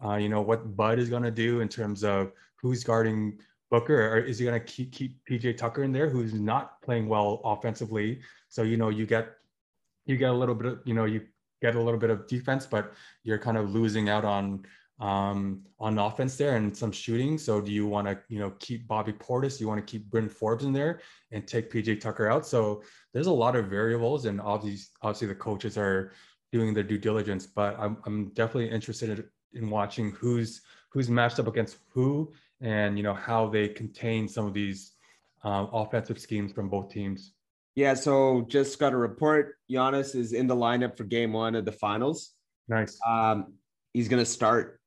uh, 0.04 0.16
you 0.16 0.28
know 0.28 0.42
what 0.42 0.76
Bud 0.76 0.98
is 0.98 1.08
gonna 1.08 1.30
do 1.30 1.60
in 1.60 1.68
terms 1.68 2.02
of 2.02 2.32
who's 2.60 2.82
guarding 2.82 3.38
Booker, 3.70 4.08
or 4.08 4.18
is 4.18 4.40
he 4.40 4.44
gonna 4.44 4.58
keep 4.60 4.92
keep 4.92 5.24
PJ 5.30 5.56
Tucker 5.56 5.84
in 5.84 5.92
there, 5.92 6.08
who's 6.08 6.34
not 6.34 6.82
playing 6.82 7.08
well 7.08 7.40
offensively? 7.44 8.20
So 8.48 8.62
you 8.62 8.76
know 8.76 8.88
you 8.88 9.06
get 9.06 9.28
you 10.06 10.16
get 10.16 10.30
a 10.30 10.34
little 10.34 10.56
bit 10.56 10.66
of 10.66 10.80
you 10.84 10.94
know 10.94 11.04
you 11.04 11.22
get 11.62 11.76
a 11.76 11.80
little 11.80 12.00
bit 12.00 12.10
of 12.10 12.26
defense, 12.26 12.66
but 12.66 12.94
you're 13.22 13.38
kind 13.38 13.56
of 13.56 13.70
losing 13.70 14.08
out 14.08 14.24
on 14.24 14.66
um, 15.00 15.62
on 15.80 15.98
offense 15.98 16.36
there 16.36 16.56
and 16.56 16.76
some 16.76 16.92
shooting. 16.92 17.36
So 17.36 17.60
do 17.60 17.72
you 17.72 17.86
want 17.86 18.06
to, 18.06 18.18
you 18.28 18.38
know, 18.38 18.50
keep 18.58 18.86
Bobby 18.86 19.12
Portis? 19.12 19.58
Do 19.58 19.64
you 19.64 19.68
want 19.68 19.84
to 19.84 19.90
keep 19.90 20.08
Bryn 20.10 20.28
Forbes 20.28 20.64
in 20.64 20.72
there 20.72 21.00
and 21.32 21.46
take 21.46 21.70
PJ 21.70 22.00
Tucker 22.00 22.30
out? 22.30 22.46
So 22.46 22.82
there's 23.12 23.26
a 23.26 23.32
lot 23.32 23.56
of 23.56 23.66
variables, 23.66 24.26
and 24.26 24.40
obviously, 24.40 24.86
obviously 25.02 25.28
the 25.28 25.34
coaches 25.34 25.76
are 25.76 26.12
doing 26.52 26.74
their 26.74 26.84
due 26.84 26.98
diligence. 26.98 27.46
But 27.46 27.78
I'm, 27.78 27.96
I'm 28.06 28.28
definitely 28.30 28.70
interested 28.70 29.24
in 29.52 29.70
watching 29.70 30.12
who's 30.12 30.62
who's 30.90 31.10
matched 31.10 31.40
up 31.40 31.48
against 31.48 31.78
who, 31.88 32.32
and 32.60 32.96
you 32.96 33.02
know 33.02 33.14
how 33.14 33.48
they 33.48 33.68
contain 33.68 34.28
some 34.28 34.46
of 34.46 34.54
these 34.54 34.92
um, 35.42 35.68
offensive 35.72 36.20
schemes 36.20 36.52
from 36.52 36.68
both 36.68 36.88
teams. 36.88 37.32
Yeah. 37.74 37.94
So 37.94 38.46
just 38.48 38.78
got 38.78 38.92
a 38.92 38.96
report. 38.96 39.56
Giannis 39.68 40.14
is 40.14 40.32
in 40.32 40.46
the 40.46 40.54
lineup 40.54 40.96
for 40.96 41.02
Game 41.02 41.32
One 41.32 41.56
of 41.56 41.64
the 41.64 41.72
Finals. 41.72 42.30
Nice. 42.68 42.98
Um, 43.06 43.54
he's 43.92 44.08
going 44.08 44.22
to 44.22 44.30
start 44.30 44.80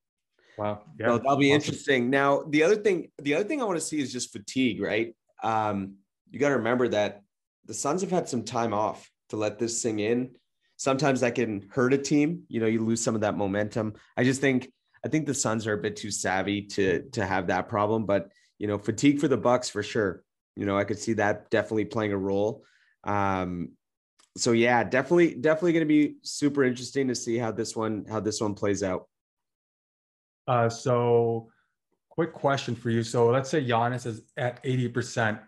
Wow. 0.58 0.82
Yeah. 1.00 1.08
So 1.08 1.18
that'll 1.18 1.38
be 1.38 1.52
awesome. 1.52 1.56
interesting. 1.56 2.10
Now, 2.10 2.44
the 2.50 2.64
other 2.64 2.76
thing, 2.76 3.12
the 3.20 3.36
other 3.36 3.44
thing 3.44 3.62
I 3.62 3.66
want 3.66 3.78
to 3.78 3.86
see 3.86 4.00
is 4.00 4.12
just 4.12 4.32
fatigue, 4.32 4.82
right? 4.82 5.16
Um, 5.44 5.96
you 6.32 6.40
got 6.40 6.50
to 6.50 6.58
remember 6.58 6.88
that 6.90 7.22
the 7.66 7.74
Suns 7.74 8.02
have 8.02 8.12
had 8.12 8.28
some 8.28 8.44
time 8.44 8.74
off 8.74 9.10
to 9.30 9.36
let 9.36 9.60
this 9.60 9.82
thing 9.84 10.00
in. 10.00 10.32
Sometimes 10.78 11.22
that 11.22 11.36
can 11.36 11.68
hurt 11.72 11.94
a 11.94 11.98
team. 11.98 12.44
You 12.48 12.60
know, 12.60 12.68
you 12.68 12.84
lose 12.84 13.04
some 13.04 13.16
of 13.16 13.22
that 13.22 13.38
momentum. 13.38 13.94
I 14.16 14.24
just 14.24 14.42
think 14.42 14.72
I 15.06 15.10
think 15.10 15.26
the 15.26 15.34
Suns 15.34 15.68
are 15.68 15.74
a 15.74 15.82
bit 15.82 15.96
too 15.96 16.12
savvy 16.12 16.64
to 16.64 17.04
to 17.12 17.26
have 17.26 17.48
that 17.48 17.68
problem. 17.68 18.06
But 18.06 18.32
you 18.58 18.68
know, 18.68 18.78
fatigue 18.78 19.20
for 19.20 19.28
the 19.28 19.38
Bucks 19.38 19.70
for 19.70 19.84
sure. 19.84 20.24
You 20.56 20.66
know, 20.66 20.78
I 20.78 20.84
could 20.84 21.00
see 21.00 21.14
that 21.14 21.50
definitely 21.52 21.86
playing 21.86 22.14
a 22.14 22.18
role. 22.18 22.64
Um, 23.04 23.74
so 24.38 24.52
yeah, 24.52 24.84
definitely, 24.84 25.34
definitely 25.36 25.74
going 25.74 25.88
to 25.88 25.88
be 25.88 26.16
super 26.24 26.64
interesting 26.64 27.08
to 27.08 27.16
see 27.16 27.38
how 27.38 27.52
this 27.52 27.76
one 27.76 28.06
how 28.10 28.20
this 28.20 28.42
one 28.42 28.54
plays 28.54 28.84
out. 28.84 29.08
Uh, 30.48 30.70
so, 30.70 31.50
quick 32.10 32.34
question 32.34 32.76
for 32.76 32.90
you. 32.90 33.04
So, 33.04 33.28
let's 33.28 33.50
say 33.50 33.64
Giannis 33.64 34.06
is 34.06 34.22
at 34.38 34.60
eighty 34.64 34.88
percent. 34.88 35.40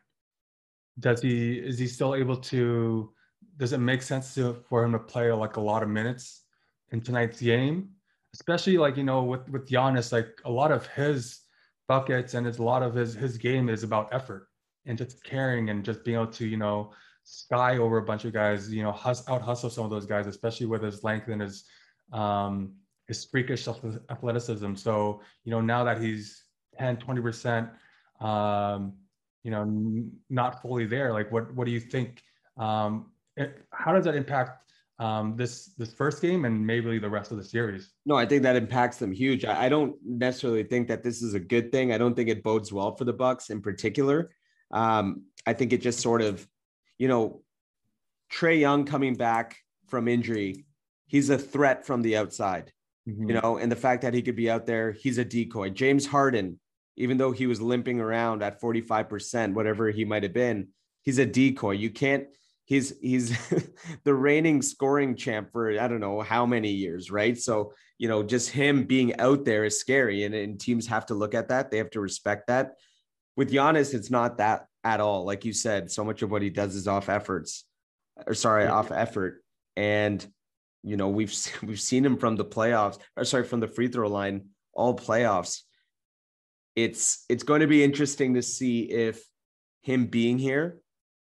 Does 0.99 1.21
he 1.21 1.57
is 1.59 1.77
he 1.79 1.87
still 1.87 2.15
able 2.15 2.37
to? 2.37 3.13
Does 3.57 3.73
it 3.73 3.79
make 3.79 4.01
sense 4.01 4.35
to, 4.35 4.53
for 4.69 4.83
him 4.83 4.93
to 4.93 4.99
play 4.99 5.31
like 5.31 5.57
a 5.57 5.61
lot 5.61 5.83
of 5.83 5.89
minutes 5.89 6.43
in 6.91 7.01
tonight's 7.01 7.41
game? 7.41 7.89
Especially 8.33 8.77
like 8.77 8.97
you 8.97 9.03
know 9.03 9.23
with 9.23 9.47
with 9.49 9.67
Giannis, 9.67 10.11
like 10.11 10.39
a 10.45 10.51
lot 10.51 10.71
of 10.71 10.85
his 10.87 11.41
buckets 11.87 12.35
and 12.35 12.45
it's 12.45 12.59
a 12.59 12.63
lot 12.63 12.83
of 12.83 12.93
his 12.93 13.15
his 13.15 13.37
game 13.37 13.67
is 13.67 13.83
about 13.83 14.13
effort 14.13 14.47
and 14.85 14.97
just 14.97 15.23
caring 15.23 15.71
and 15.71 15.83
just 15.83 16.05
being 16.05 16.15
able 16.15 16.31
to 16.31 16.45
you 16.45 16.55
know 16.55 16.91
sky 17.23 17.77
over 17.77 17.97
a 17.97 18.03
bunch 18.03 18.25
of 18.25 18.33
guys. 18.33 18.71
You 18.71 18.83
know, 18.83 18.91
hus- 18.91 19.27
out 19.27 19.41
hustle 19.41 19.69
some 19.69 19.85
of 19.85 19.89
those 19.89 20.05
guys, 20.05 20.27
especially 20.27 20.67
with 20.67 20.83
his 20.83 21.03
length 21.03 21.27
and 21.27 21.41
his 21.41 21.65
um, 22.11 22.73
his 23.09 23.25
freakish 23.25 23.67
athleticism. 23.67 24.75
So, 24.75 25.19
you 25.43 25.51
know, 25.51 25.59
now 25.59 25.83
that 25.83 25.99
he's 25.99 26.43
10, 26.77 26.97
20%, 26.97 27.69
um, 28.21 28.93
you 29.43 29.49
know, 29.49 29.63
n- 29.63 30.11
not 30.29 30.61
fully 30.61 30.85
there, 30.85 31.11
like 31.11 31.31
what, 31.31 31.53
what 31.55 31.65
do 31.65 31.71
you 31.71 31.79
think? 31.79 32.21
Um, 32.55 33.07
it, 33.35 33.65
how 33.71 33.93
does 33.93 34.05
that 34.05 34.15
impact 34.15 34.71
um, 34.99 35.35
this 35.35 35.67
this 35.77 35.93
first 35.93 36.21
game 36.21 36.43
and 36.45 36.65
maybe 36.65 36.99
the 36.99 37.09
rest 37.09 37.31
of 37.31 37.37
the 37.37 37.43
series? 37.43 37.93
No, 38.05 38.15
I 38.15 38.25
think 38.25 38.43
that 38.43 38.55
impacts 38.55 38.97
them 38.97 39.11
huge. 39.11 39.43
I, 39.43 39.65
I, 39.65 39.69
don't 39.69 39.95
necessarily 40.05 40.63
think 40.63 40.89
that 40.89 41.03
this 41.03 41.21
is 41.21 41.33
a 41.33 41.39
good 41.39 41.71
thing. 41.71 41.93
I 41.93 41.97
don't 41.97 42.15
think 42.15 42.29
it 42.29 42.43
bodes 42.43 42.71
well 42.71 42.95
for 42.95 43.05
the 43.05 43.13
Bucks 43.13 43.49
in 43.49 43.61
particular. 43.61 44.29
Um, 44.71 45.23
I 45.47 45.53
think 45.53 45.71
it 45.71 45.81
just 45.81 46.01
sort 46.01 46.21
of, 46.21 46.45
you 46.97 47.07
know, 47.07 47.41
Trae 48.29 48.59
Young 48.59 48.83
coming 48.83 49.15
back 49.15 49.57
from 49.87 50.09
injury, 50.09 50.65
he's 51.07 51.29
a 51.29 51.37
threat 51.37 51.85
from 51.85 52.01
the 52.01 52.17
outside 52.17 52.73
mm-hmm. 53.09 53.29
you 53.29 53.41
know, 53.41 53.57
and 53.57 53.71
the 53.71 53.75
fact 53.75 54.01
that 54.03 54.13
he 54.13 54.21
could 54.21 54.35
be 54.35 54.49
out 54.49 54.65
there, 54.65 54.91
he's 54.91 55.17
a 55.17 55.25
decoy. 55.25 55.69
James 55.69 56.05
Harden, 56.05 56.59
even 56.97 57.17
though 57.17 57.31
he 57.31 57.47
was 57.47 57.61
limping 57.61 57.99
around 57.99 58.43
at 58.43 58.61
45%, 58.61 59.53
whatever 59.53 59.89
he 59.89 60.05
might 60.05 60.23
have 60.23 60.33
been, 60.33 60.69
he's 61.01 61.19
a 61.19 61.25
decoy. 61.25 61.71
You 61.71 61.89
can't, 61.89 62.27
he's, 62.65 62.93
he's 63.01 63.37
the 64.03 64.13
reigning 64.13 64.61
scoring 64.61 65.15
champ 65.15 65.51
for, 65.51 65.79
I 65.79 65.87
don't 65.87 66.01
know 66.01 66.21
how 66.21 66.45
many 66.45 66.71
years, 66.71 67.09
right? 67.09 67.37
So, 67.37 67.73
you 67.97 68.07
know, 68.07 68.23
just 68.23 68.49
him 68.49 68.83
being 68.83 69.19
out 69.19 69.45
there 69.45 69.65
is 69.65 69.79
scary. 69.79 70.23
And, 70.23 70.35
and 70.35 70.59
teams 70.59 70.87
have 70.87 71.05
to 71.07 71.13
look 71.13 71.33
at 71.33 71.49
that. 71.49 71.71
They 71.71 71.77
have 71.77 71.91
to 71.91 72.01
respect 72.01 72.47
that. 72.47 72.75
With 73.35 73.51
Giannis, 73.51 73.93
it's 73.93 74.09
not 74.09 74.37
that 74.37 74.65
at 74.83 74.99
all. 74.99 75.25
Like 75.25 75.45
you 75.45 75.53
said, 75.53 75.91
so 75.91 76.03
much 76.03 76.21
of 76.21 76.31
what 76.31 76.41
he 76.41 76.49
does 76.49 76.75
is 76.75 76.87
off 76.87 77.09
efforts, 77.09 77.65
or 78.25 78.33
sorry, 78.33 78.65
yeah. 78.65 78.71
off 78.71 78.91
effort. 78.91 79.41
And 79.75 80.25
you 80.83 80.97
know, 80.97 81.09
we've 81.09 81.33
we've 81.63 81.81
seen 81.81 82.05
him 82.05 82.17
from 82.17 82.35
the 82.35 82.45
playoffs, 82.45 82.99
or 83.15 83.25
sorry, 83.25 83.43
from 83.43 83.59
the 83.59 83.67
free 83.67 83.87
throw 83.87 84.07
line 84.07 84.49
all 84.73 84.95
playoffs. 84.95 85.61
It's 86.75 87.25
it's 87.29 87.43
going 87.43 87.61
to 87.61 87.67
be 87.67 87.83
interesting 87.83 88.35
to 88.35 88.41
see 88.41 88.83
if 88.83 89.23
him 89.81 90.05
being 90.05 90.37
here 90.37 90.79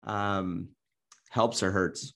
um, 0.05 0.69
helps 1.31 1.63
or 1.63 1.71
hurts. 1.71 2.15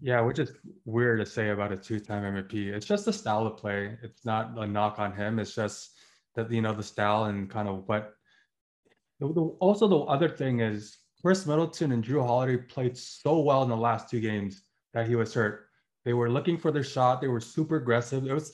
Yeah, 0.00 0.20
which 0.22 0.38
is 0.38 0.52
weird 0.84 1.20
to 1.20 1.26
say 1.26 1.50
about 1.50 1.70
a 1.70 1.76
two-time 1.76 2.24
MVP. 2.24 2.72
It's 2.72 2.86
just 2.86 3.04
the 3.04 3.12
style 3.12 3.46
of 3.46 3.56
play. 3.56 3.96
It's 4.02 4.24
not 4.24 4.58
a 4.58 4.66
knock 4.66 4.98
on 4.98 5.12
him. 5.12 5.38
It's 5.38 5.54
just 5.54 5.90
that 6.34 6.50
you 6.50 6.60
know 6.60 6.74
the 6.74 6.82
style 6.82 7.24
and 7.24 7.48
kind 7.48 7.68
of 7.68 7.86
what. 7.86 8.14
Also, 9.60 9.86
the 9.86 9.98
other 9.98 10.28
thing 10.28 10.58
is 10.60 10.96
Khris 11.22 11.46
Middleton 11.46 11.92
and 11.92 12.02
Jrue 12.02 12.26
Holiday 12.26 12.56
played 12.56 12.96
so 12.96 13.38
well 13.40 13.62
in 13.62 13.68
the 13.68 13.76
last 13.76 14.10
two 14.10 14.18
games 14.18 14.62
that 14.92 15.06
he 15.06 15.14
was 15.14 15.32
hurt. 15.32 15.68
They 16.04 16.12
were 16.12 16.30
looking 16.30 16.58
for 16.58 16.72
their 16.72 16.84
shot. 16.84 17.20
They 17.20 17.28
were 17.28 17.40
super 17.40 17.76
aggressive. 17.76 18.26
It 18.26 18.32
was 18.32 18.52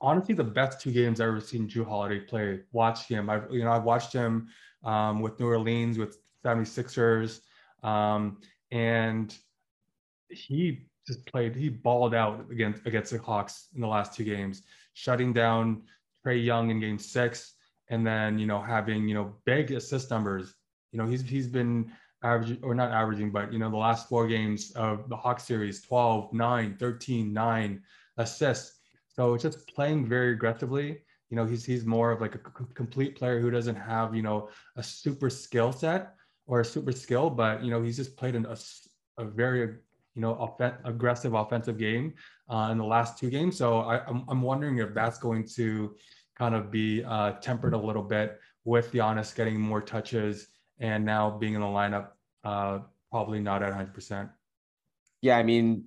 honestly 0.00 0.34
the 0.34 0.44
best 0.44 0.80
two 0.80 0.92
games 0.92 1.20
I've 1.20 1.28
ever 1.28 1.40
seen 1.40 1.68
Jrue 1.68 1.86
Holiday 1.86 2.20
play. 2.20 2.60
Watch 2.72 3.06
him. 3.08 3.30
I've 3.30 3.50
you 3.50 3.64
know 3.64 3.72
I've 3.72 3.84
watched 3.84 4.12
him 4.12 4.48
um, 4.84 5.20
with 5.20 5.38
New 5.40 5.46
Orleans 5.46 5.98
with 5.98 6.18
76ers. 6.44 7.40
Um, 7.82 8.38
and 8.70 9.34
he 10.28 10.86
just 11.06 11.26
played, 11.26 11.54
he 11.54 11.68
balled 11.68 12.14
out 12.14 12.46
against 12.50 12.86
against 12.86 13.12
the 13.12 13.18
Hawks 13.18 13.68
in 13.74 13.80
the 13.80 13.86
last 13.86 14.14
two 14.14 14.24
games, 14.24 14.62
shutting 14.94 15.32
down 15.32 15.82
Trae 16.24 16.42
Young 16.42 16.70
in 16.70 16.80
game 16.80 16.98
six, 16.98 17.54
and 17.88 18.06
then 18.06 18.38
you 18.38 18.46
know 18.46 18.60
having 18.60 19.08
you 19.08 19.14
know 19.14 19.34
big 19.44 19.70
assist 19.72 20.10
numbers. 20.10 20.54
You 20.92 20.98
know, 20.98 21.06
he's 21.06 21.22
he's 21.22 21.48
been 21.48 21.92
averaging 22.24 22.58
or 22.62 22.74
not 22.74 22.90
averaging, 22.90 23.30
but 23.30 23.52
you 23.52 23.58
know, 23.58 23.70
the 23.70 23.76
last 23.76 24.08
four 24.08 24.26
games 24.26 24.72
of 24.72 25.08
the 25.08 25.16
Hawk 25.16 25.38
series 25.38 25.80
12, 25.82 26.32
9, 26.32 26.76
13, 26.78 27.32
9 27.32 27.82
assists. 28.16 28.80
So 29.08 29.36
just 29.36 29.68
playing 29.68 30.08
very 30.08 30.32
aggressively. 30.32 31.02
You 31.30 31.36
know, 31.36 31.44
he's 31.44 31.64
he's 31.64 31.84
more 31.84 32.10
of 32.10 32.20
like 32.20 32.34
a 32.34 32.38
c- 32.38 32.64
complete 32.74 33.16
player 33.16 33.40
who 33.40 33.50
doesn't 33.50 33.76
have, 33.76 34.14
you 34.14 34.22
know, 34.22 34.48
a 34.76 34.82
super 34.82 35.30
skill 35.30 35.72
set 35.72 36.14
or 36.46 36.60
a 36.60 36.64
super 36.64 36.92
skill, 36.92 37.30
but 37.30 37.62
you 37.62 37.70
know, 37.70 37.82
he's 37.82 37.96
just 37.96 38.16
played 38.16 38.34
a, 38.34 38.56
a 39.18 39.24
very 39.24 39.76
you 40.14 40.22
know, 40.22 40.34
off- 40.34 40.60
aggressive 40.84 41.34
offensive 41.34 41.78
game 41.78 42.14
uh, 42.48 42.68
in 42.70 42.78
the 42.78 42.84
last 42.84 43.18
two 43.18 43.30
games. 43.30 43.56
So 43.56 43.80
I, 43.80 43.96
am 43.96 44.02
I'm, 44.08 44.24
I'm 44.28 44.42
wondering 44.42 44.78
if 44.78 44.94
that's 44.94 45.18
going 45.18 45.46
to 45.56 45.96
kind 46.36 46.54
of 46.54 46.70
be 46.70 47.02
uh, 47.04 47.32
tempered 47.40 47.74
a 47.74 47.78
little 47.78 48.02
bit 48.02 48.40
with 48.64 48.92
Giannis 48.92 49.34
getting 49.34 49.60
more 49.60 49.80
touches 49.80 50.48
and 50.78 51.04
now 51.04 51.30
being 51.30 51.54
in 51.54 51.60
the 51.60 51.66
lineup, 51.66 52.08
uh, 52.44 52.80
probably 53.10 53.40
not 53.40 53.62
at 53.62 53.72
100%. 53.72 54.30
Yeah, 55.22 55.36
I 55.38 55.42
mean, 55.42 55.84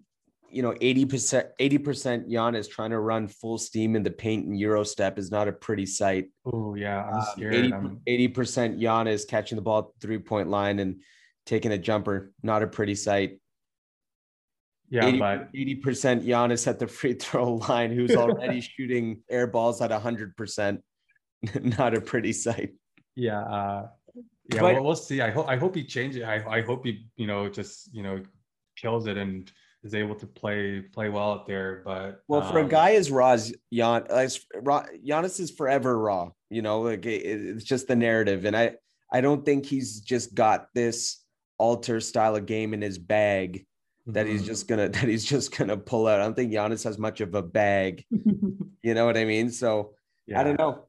you 0.50 0.62
know, 0.62 0.72
80%, 0.72 1.50
80% 1.60 2.30
Giannis 2.30 2.70
trying 2.70 2.92
to 2.92 3.00
run 3.00 3.28
full 3.28 3.58
steam 3.58 3.96
in 3.96 4.04
the 4.04 4.12
paint 4.12 4.46
and 4.46 4.58
Euro 4.60 4.84
step 4.84 5.20
is 5.20 5.30
not 5.30 5.48
a 5.48 5.52
pretty 5.52 5.86
sight. 5.86 6.30
Oh, 6.46 6.76
yeah. 6.76 7.04
I'm 7.04 7.16
um, 7.16 7.26
scared. 7.34 7.72
Um, 7.74 8.02
80, 8.08 8.30
80% 8.30 8.82
Giannis 8.82 9.28
catching 9.28 9.58
the 9.58 9.62
ball 9.62 9.80
at 9.80 9.86
the 9.86 10.08
three 10.08 10.20
point 10.20 10.50
line 10.50 10.80
and 10.80 11.02
taking 11.46 11.72
a 11.72 11.78
jumper, 11.78 12.32
not 12.42 12.64
a 12.64 12.68
pretty 12.68 12.96
sight. 12.96 13.40
Yeah, 14.90 15.08
80, 15.08 15.20
but 15.20 15.54
80% 15.54 16.26
Giannis 16.26 16.66
at 16.66 16.80
the 16.80 16.88
free 16.88 17.14
throw 17.14 17.56
line, 17.70 17.92
who's 17.92 18.16
already 18.16 18.62
shooting 18.78 19.22
air 19.30 19.48
balls 19.48 19.82
at 19.82 19.92
100%. 19.92 20.80
not 21.78 21.96
a 21.96 22.02
pretty 22.02 22.34
sight. 22.34 22.74
Yeah. 23.16 23.42
Uh, 23.42 23.88
yeah, 24.54 24.62
but, 24.62 24.84
we'll 24.84 24.96
see. 24.96 25.22
I 25.22 25.32
hope 25.32 25.48
I 25.48 25.58
hope 25.58 25.76
he 25.76 25.84
changes. 25.84 26.24
I 26.24 26.44
I 26.48 26.62
hope 26.62 26.86
he 26.86 27.08
you 27.16 27.28
know 27.28 27.50
just 27.50 27.94
you 27.94 28.04
know 28.04 28.22
kills 28.76 29.08
it 29.08 29.18
and 29.18 29.52
is 29.84 29.94
able 29.94 30.16
to 30.16 30.28
play 30.28 30.82
play 30.82 31.10
well 31.10 31.32
out 31.32 31.48
there. 31.48 31.82
But 31.86 32.22
well, 32.28 32.42
um, 32.42 32.52
for 32.52 32.60
a 32.60 32.64
um, 32.64 32.70
guy 32.70 32.92
as 32.94 33.12
raw 33.12 33.32
as 33.32 33.54
Jan, 33.74 34.06
as 34.10 34.40
raw, 34.56 34.86
Giannis 35.06 35.40
is 35.40 35.52
forever 35.52 35.98
raw. 35.98 36.30
You 36.50 36.62
know, 36.62 36.82
like 36.82 37.06
it, 37.06 37.24
it's 37.26 37.64
just 37.64 37.88
the 37.88 37.96
narrative, 37.96 38.46
and 38.46 38.56
I 38.56 38.76
I 39.12 39.22
don't 39.22 39.46
think 39.46 39.66
he's 39.66 40.00
just 40.00 40.36
got 40.36 40.68
this 40.74 41.24
alter 41.58 42.00
style 42.00 42.36
of 42.36 42.46
game 42.46 42.74
in 42.74 42.82
his 42.82 42.98
bag 42.98 43.66
that 44.08 44.26
mm-hmm. 44.26 44.34
he's 44.34 44.46
just 44.46 44.68
gonna 44.68 44.90
that 44.90 45.08
he's 45.08 45.26
just 45.26 45.56
gonna 45.58 45.78
pull 45.78 46.08
out. 46.08 46.20
I 46.20 46.24
don't 46.24 46.36
think 46.36 46.52
Giannis 46.52 46.84
has 46.84 46.98
much 46.98 47.22
of 47.22 47.36
a 47.36 47.42
bag. 47.42 48.06
you 48.12 48.94
know 48.94 49.06
what 49.06 49.18
I 49.18 49.26
mean? 49.26 49.50
So 49.52 49.94
yeah. 50.26 50.40
I 50.40 50.44
don't 50.44 50.60
know. 50.60 50.86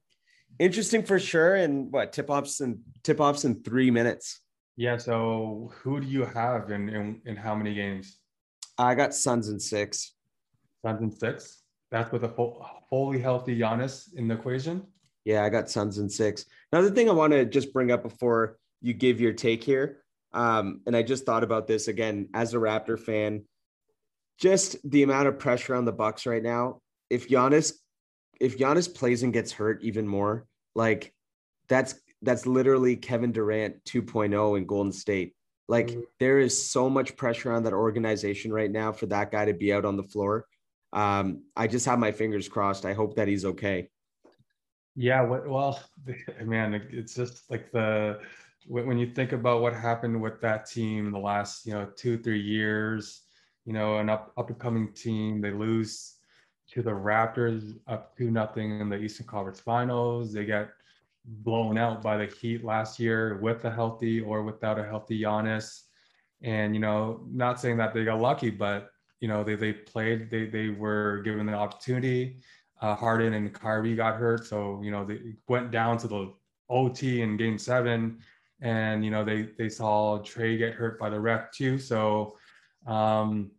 Interesting 0.59 1.03
for 1.03 1.19
sure. 1.19 1.55
And 1.55 1.93
what 1.93 2.13
tip 2.13 2.31
offs 2.31 2.61
and 2.61 2.79
tip 3.03 3.21
offs 3.21 3.45
in 3.45 3.63
three 3.63 3.91
minutes. 3.91 4.41
Yeah. 4.77 4.97
So 4.97 5.71
who 5.83 6.01
do 6.01 6.07
you 6.07 6.25
have 6.25 6.71
in 6.71 6.89
in, 6.89 7.21
in 7.25 7.37
how 7.37 7.55
many 7.55 7.75
games? 7.75 8.19
I 8.79 8.95
got 8.95 9.15
Suns 9.15 9.49
in 9.49 9.59
six. 9.59 10.15
Suns 10.85 11.03
in 11.03 11.11
six. 11.11 11.63
That's 11.91 12.13
with 12.13 12.25
a 12.25 12.29
full, 12.29 12.65
fully 12.91 13.19
healthy 13.19 13.59
Giannis 13.59 14.15
in 14.15 14.29
the 14.29 14.35
equation. 14.35 14.87
Yeah, 15.25 15.45
I 15.45 15.49
got 15.49 15.69
Suns 15.69 15.99
in 15.99 16.09
six. 16.09 16.45
Another 16.73 16.91
thing 16.91 17.09
I 17.09 17.13
want 17.13 17.33
to 17.33 17.45
just 17.45 17.73
bring 17.73 17.91
up 17.91 18.03
before 18.03 18.59
you 18.81 18.95
give 18.95 19.21
your 19.21 19.33
take 19.33 19.65
here, 19.65 20.03
um, 20.33 20.81
and 20.87 20.97
I 20.97 21.03
just 21.03 21.27
thought 21.27 21.43
about 21.43 21.67
this 21.67 21.89
again 21.89 22.29
as 22.35 22.55
a 22.55 22.59
Raptor 22.59 22.99
fan, 22.99 23.45
just 24.39 24.77
the 24.89 25.03
amount 25.03 25.29
of 25.29 25.39
pressure 25.39 25.75
on 25.75 25.85
the 25.85 25.93
Bucks 25.93 26.27
right 26.27 26.43
now. 26.43 26.81
If 27.11 27.29
Giannis, 27.29 27.73
if 28.41 28.59
Giannis 28.59 28.93
plays 28.93 29.23
and 29.23 29.33
gets 29.33 29.53
hurt 29.53 29.83
even 29.83 30.07
more, 30.07 30.47
like 30.75 31.13
that's 31.69 31.95
that's 32.23 32.47
literally 32.47 32.97
Kevin 32.97 33.33
Durant 33.33 33.85
2.0 33.85 34.59
in 34.59 34.67
Golden 34.67 34.93
State. 34.93 35.35
Like 35.69 35.89
mm-hmm. 35.89 36.01
there 36.19 36.41
is 36.41 36.71
so 36.71 36.89
much 36.89 37.17
pressure 37.17 37.53
on 37.53 37.63
that 37.65 37.73
organization 37.73 38.53
right 38.53 38.71
now 38.71 38.93
for 38.93 39.07
that 39.07 39.31
guy 39.31 39.45
to 39.45 39.53
be 39.53 39.73
out 39.73 39.85
on 39.85 39.97
the 39.97 40.03
floor. 40.03 40.47
Um, 40.93 41.43
I 41.55 41.67
just 41.67 41.87
have 41.87 41.99
my 41.99 42.13
fingers 42.13 42.49
crossed. 42.49 42.87
I 42.87 42.95
hope 42.95 43.17
that 43.17 43.29
he's 43.29 43.45
okay. 43.45 43.91
Yeah, 44.97 45.23
well, 45.23 45.81
man, 46.43 46.75
it's 46.91 47.15
just 47.15 47.49
like 47.51 47.71
the 47.71 48.21
when 48.67 48.99
you 48.99 49.15
think 49.15 49.33
about 49.33 49.63
what 49.63 49.73
happened 49.73 50.21
with 50.21 50.41
that 50.43 50.67
team 50.67 51.07
in 51.07 51.13
the 51.13 51.19
last, 51.19 51.65
you 51.65 51.73
know, 51.73 51.89
two 51.97 52.19
three 52.19 52.41
years, 52.41 53.23
you 53.65 53.73
know, 53.73 53.99
an 53.99 54.11
up 54.11 54.33
up 54.37 54.51
and 54.51 54.59
coming 54.59 54.93
team, 54.93 55.41
they 55.41 55.53
lose 55.53 56.18
to 56.73 56.83
the 56.83 56.91
Raptors 56.91 57.79
up 57.87 58.17
to 58.17 58.31
nothing 58.31 58.81
in 58.81 58.89
the 58.89 58.97
Eastern 58.97 59.27
Conference 59.27 59.61
Finals. 59.61 60.33
They 60.33 60.45
get 60.45 60.71
blown 61.25 61.79
out 61.79 62.03
by 62.03 62.17
the 62.17 62.27
Heat 62.27 62.65
last 62.65 62.99
year 62.99 63.39
with 63.39 63.65
a 63.65 63.71
healthy 63.71 64.21
or 64.21 64.43
without 64.43 64.79
a 64.79 64.85
healthy 64.85 65.21
Giannis. 65.21 65.83
And 66.43 66.75
you 66.75 66.81
know, 66.81 67.27
not 67.31 67.61
saying 67.61 67.79
that 67.79 67.95
they 67.95 68.05
got 68.05 68.21
lucky, 68.21 68.51
but 68.51 68.91
you 69.21 69.29
know, 69.29 69.43
they 69.43 69.57
they 69.57 69.73
played, 69.73 70.31
they 70.31 70.47
they 70.47 70.69
were 70.69 71.23
given 71.25 71.47
the 71.47 71.55
opportunity. 71.55 72.39
Uh, 72.81 72.95
Harden 72.95 73.35
and 73.35 73.53
Kyrie 73.53 73.97
got 73.97 74.17
hurt, 74.17 74.47
so 74.47 74.81
you 74.83 74.93
know 74.93 75.05
they 75.05 75.35
went 75.49 75.73
down 75.73 75.99
to 75.99 76.09
the 76.09 76.33
OT 76.71 77.23
in 77.23 77.37
Game 77.37 77.59
Seven, 77.59 78.19
and 78.61 79.05
you 79.05 79.11
know 79.11 79.25
they 79.25 79.49
they 79.59 79.69
saw 79.69 80.21
Trae 80.21 80.57
get 80.57 80.75
hurt 80.75 80.99
by 80.99 81.11
the 81.11 81.19
ref 81.19 81.51
too. 81.51 81.79
So, 81.79 82.37
um, 82.87 83.51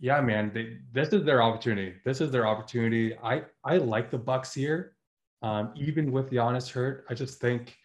yeah, 0.00 0.20
man, 0.22 0.50
they, 0.54 0.78
this 0.92 1.10
is 1.10 1.24
their 1.24 1.42
opportunity. 1.42 1.94
This 2.06 2.22
is 2.22 2.30
their 2.30 2.46
opportunity. 2.46 3.16
I 3.22 3.42
I 3.64 3.76
like 3.76 4.10
the 4.10 4.18
Bucks 4.18 4.54
here, 4.54 4.96
um, 5.42 5.74
even 5.76 6.10
with 6.10 6.30
Giannis 6.30 6.70
hurt. 6.70 7.04
I 7.10 7.14
just 7.14 7.38
think 7.38 7.76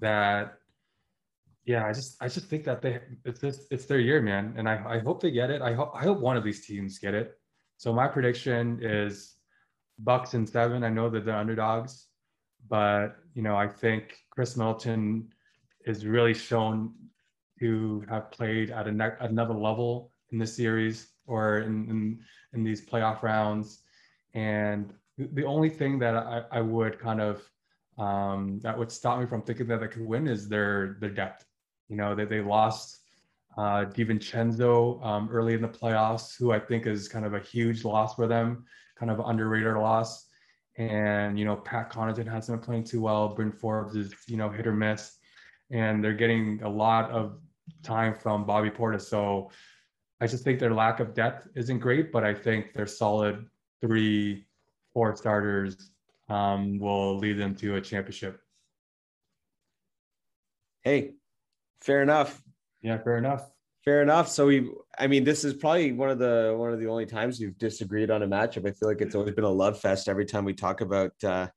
that 0.00 0.58
yeah, 1.64 1.86
I 1.86 1.92
just 1.92 2.20
I 2.20 2.26
just 2.26 2.46
think 2.46 2.64
that 2.64 2.82
they 2.82 3.00
it's 3.24 3.38
this 3.38 3.66
it's 3.70 3.86
their 3.86 4.00
year, 4.00 4.20
man, 4.20 4.52
and 4.56 4.68
I 4.68 4.96
I 4.96 4.98
hope 4.98 5.22
they 5.22 5.30
get 5.30 5.50
it. 5.50 5.62
I 5.62 5.72
hope 5.72 5.92
I 5.94 6.02
hope 6.02 6.18
one 6.18 6.36
of 6.36 6.42
these 6.42 6.66
teams 6.66 6.98
get 6.98 7.14
it. 7.14 7.38
So 7.76 7.92
my 7.92 8.08
prediction 8.08 8.80
is 8.82 9.36
Bucks 10.00 10.34
in 10.34 10.46
seven. 10.46 10.82
I 10.82 10.90
know 10.90 11.08
that 11.08 11.24
they're 11.24 11.36
underdogs, 11.36 12.06
but 12.68 13.16
you 13.34 13.42
know 13.42 13.54
I 13.54 13.68
think 13.68 14.16
Khris 14.30 14.56
Middleton 14.56 15.28
is 15.86 16.04
really 16.04 16.34
shown 16.34 16.94
to 17.60 18.04
have 18.08 18.32
played 18.32 18.72
at 18.72 18.88
a 18.88 18.92
ne- 18.92 19.20
another 19.20 19.54
level 19.54 20.10
in 20.32 20.38
this 20.38 20.56
series 20.56 21.09
or 21.30 21.58
in, 21.66 21.74
in 21.92 22.00
in 22.54 22.60
these 22.68 22.82
playoff 22.90 23.22
rounds. 23.22 23.68
And 24.34 24.92
the 25.16 25.46
only 25.54 25.70
thing 25.80 25.92
that 26.00 26.14
I, 26.16 26.36
I 26.58 26.60
would 26.60 26.94
kind 26.98 27.20
of 27.20 27.34
um, 28.06 28.60
that 28.64 28.76
would 28.78 28.92
stop 29.00 29.20
me 29.20 29.26
from 29.26 29.42
thinking 29.42 29.68
that 29.68 29.80
they 29.80 29.88
could 29.94 30.06
win 30.12 30.26
is 30.26 30.48
their 30.48 30.96
their 31.00 31.14
depth. 31.22 31.44
You 31.90 31.96
know, 31.96 32.14
that 32.14 32.28
they, 32.28 32.36
they 32.36 32.42
lost 32.42 33.00
uh, 33.58 33.82
DiVincenzo 33.96 35.04
um, 35.04 35.28
early 35.36 35.54
in 35.54 35.62
the 35.62 35.74
playoffs, 35.80 36.26
who 36.38 36.52
I 36.52 36.60
think 36.68 36.86
is 36.86 37.08
kind 37.08 37.26
of 37.28 37.34
a 37.34 37.40
huge 37.40 37.84
loss 37.84 38.14
for 38.14 38.26
them, 38.28 38.64
kind 38.98 39.10
of 39.10 39.18
underrated 39.18 39.74
loss. 39.74 40.26
And, 40.78 41.38
you 41.38 41.44
know, 41.44 41.56
Pat 41.56 41.90
Connaughton 41.92 42.30
hasn't 42.30 42.60
been 42.60 42.64
playing 42.64 42.84
too 42.84 43.00
well. 43.02 43.34
Bryn 43.34 43.52
Forbes 43.52 43.96
is, 43.96 44.14
you 44.28 44.36
know, 44.36 44.48
hit 44.48 44.66
or 44.66 44.72
miss. 44.72 45.18
And 45.70 46.02
they're 46.02 46.14
getting 46.14 46.62
a 46.62 46.68
lot 46.68 47.10
of 47.10 47.24
time 47.82 48.14
from 48.14 48.46
Bobby 48.46 48.70
Portis. 48.70 49.02
So 49.02 49.50
I 50.20 50.26
just 50.26 50.44
think 50.44 50.60
their 50.60 50.74
lack 50.74 51.00
of 51.00 51.14
depth 51.14 51.48
isn't 51.54 51.78
great, 51.78 52.12
but 52.12 52.24
I 52.24 52.34
think 52.34 52.74
their 52.74 52.86
solid 52.86 53.46
three, 53.80 54.46
four 54.92 55.16
starters 55.16 55.90
um, 56.28 56.78
will 56.78 57.16
lead 57.18 57.38
them 57.38 57.54
to 57.56 57.76
a 57.76 57.80
championship. 57.80 58.40
Hey, 60.82 61.14
Fair 61.80 62.02
enough. 62.02 62.42
Yeah, 62.82 62.98
fair 62.98 63.16
enough. 63.16 63.50
Fair 63.84 64.02
enough. 64.02 64.28
So 64.28 64.46
we, 64.46 64.70
I 64.98 65.06
mean, 65.06 65.24
this 65.24 65.44
is 65.44 65.54
probably 65.54 65.92
one 65.92 66.10
of 66.10 66.18
the 66.18 66.54
one 66.56 66.72
of 66.72 66.78
the 66.78 66.86
only 66.86 67.06
times 67.06 67.40
we've 67.40 67.56
disagreed 67.56 68.10
on 68.10 68.22
a 68.22 68.26
matchup. 68.26 68.68
I 68.68 68.72
feel 68.72 68.88
like 68.88 69.00
it's 69.00 69.14
always 69.14 69.34
been 69.34 69.44
a 69.44 69.48
love 69.48 69.80
fest 69.80 70.08
every 70.08 70.26
time 70.26 70.44
we 70.44 70.52
talk 70.52 70.82
about 70.82 71.12
uh, 71.24 71.48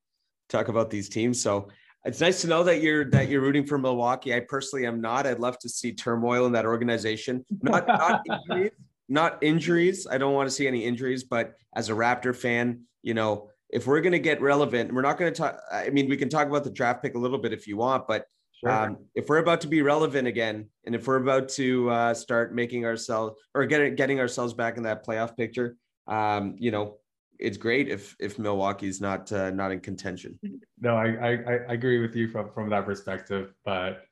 talk 0.48 0.70
about 0.70 0.90
these 0.90 1.10
teams. 1.10 1.42
So 1.42 1.68
it's 2.06 2.20
nice 2.20 2.42
to 2.42 2.48
know 2.48 2.64
that 2.64 2.82
you're 2.82 3.10
that 3.12 3.30
you're 3.30 3.42
rooting 3.42 3.66
for 3.66 3.78
Milwaukee. 3.78 4.34
I 4.34 4.42
personally 4.42 4.86
am 4.86 5.00
not. 5.02 5.26
I'd 5.26 5.40
love 5.40 5.58
to 5.60 5.70
see 5.70 5.94
turmoil 5.94 6.46
in 6.46 6.52
that 6.54 6.66
organization. 6.66 7.46
Not 7.62 7.88
not 7.88 8.22
injuries, 8.30 8.72
not 9.08 9.38
injuries. 9.42 10.08
I 10.10 10.18
don't 10.18 10.34
want 10.34 10.50
to 10.50 10.56
see 10.56 10.68
any 10.68 10.84
injuries, 10.84 11.24
but 11.24 11.54
as 11.76 11.90
a 11.90 11.94
Raptor 11.94 12.36
fan, 12.36 12.82
you 13.02 13.14
know, 13.14 13.50
if 13.70 13.88
we're 13.88 14.02
going 14.02 14.14
to 14.14 14.20
get 14.20 14.42
relevant, 14.42 14.94
we're 14.94 15.02
not 15.02 15.18
going 15.18 15.34
to 15.34 15.38
talk. 15.38 15.60
I 15.72 15.90
mean, 15.90 16.10
we 16.10 16.18
can 16.18 16.30
talk 16.30 16.48
about 16.48 16.64
the 16.64 16.72
draft 16.72 17.02
pick 17.02 17.16
a 17.16 17.20
little 17.20 17.40
bit 17.40 17.54
if 17.54 17.68
you 17.68 17.78
want, 17.78 18.08
but 18.08 18.26
Sure. 18.64 18.72
Um, 18.72 18.98
if 19.14 19.28
we're 19.28 19.40
about 19.40 19.62
to 19.62 19.68
be 19.68 19.82
relevant 19.82 20.26
again, 20.26 20.70
and 20.86 20.96
if 20.96 21.06
we're 21.06 21.18
about 21.18 21.50
to 21.50 21.90
uh, 21.90 22.14
start 22.14 22.56
making 22.56 22.86
ourselves 22.86 23.36
or 23.54 23.66
getting 23.66 23.96
getting 23.96 24.20
ourselves 24.22 24.54
back 24.54 24.78
in 24.78 24.84
that 24.84 25.06
playoff 25.06 25.36
picture, 25.36 25.76
um, 26.08 26.56
you 26.58 26.72
know, 26.72 26.98
it's 27.40 27.58
great 27.58 27.90
if 27.90 28.16
if 28.20 28.40
Milwaukee's 28.40 29.02
not 29.02 29.32
uh, 29.32 29.50
not 29.52 29.72
in 29.72 29.80
contention. 29.80 30.40
No, 30.80 30.96
I, 30.96 31.08
I 31.08 31.32
I 31.70 31.74
agree 31.74 32.00
with 32.00 32.16
you 32.16 32.28
from 32.28 32.52
from 32.52 32.70
that 32.70 32.86
perspective, 32.86 33.54
but 33.66 34.06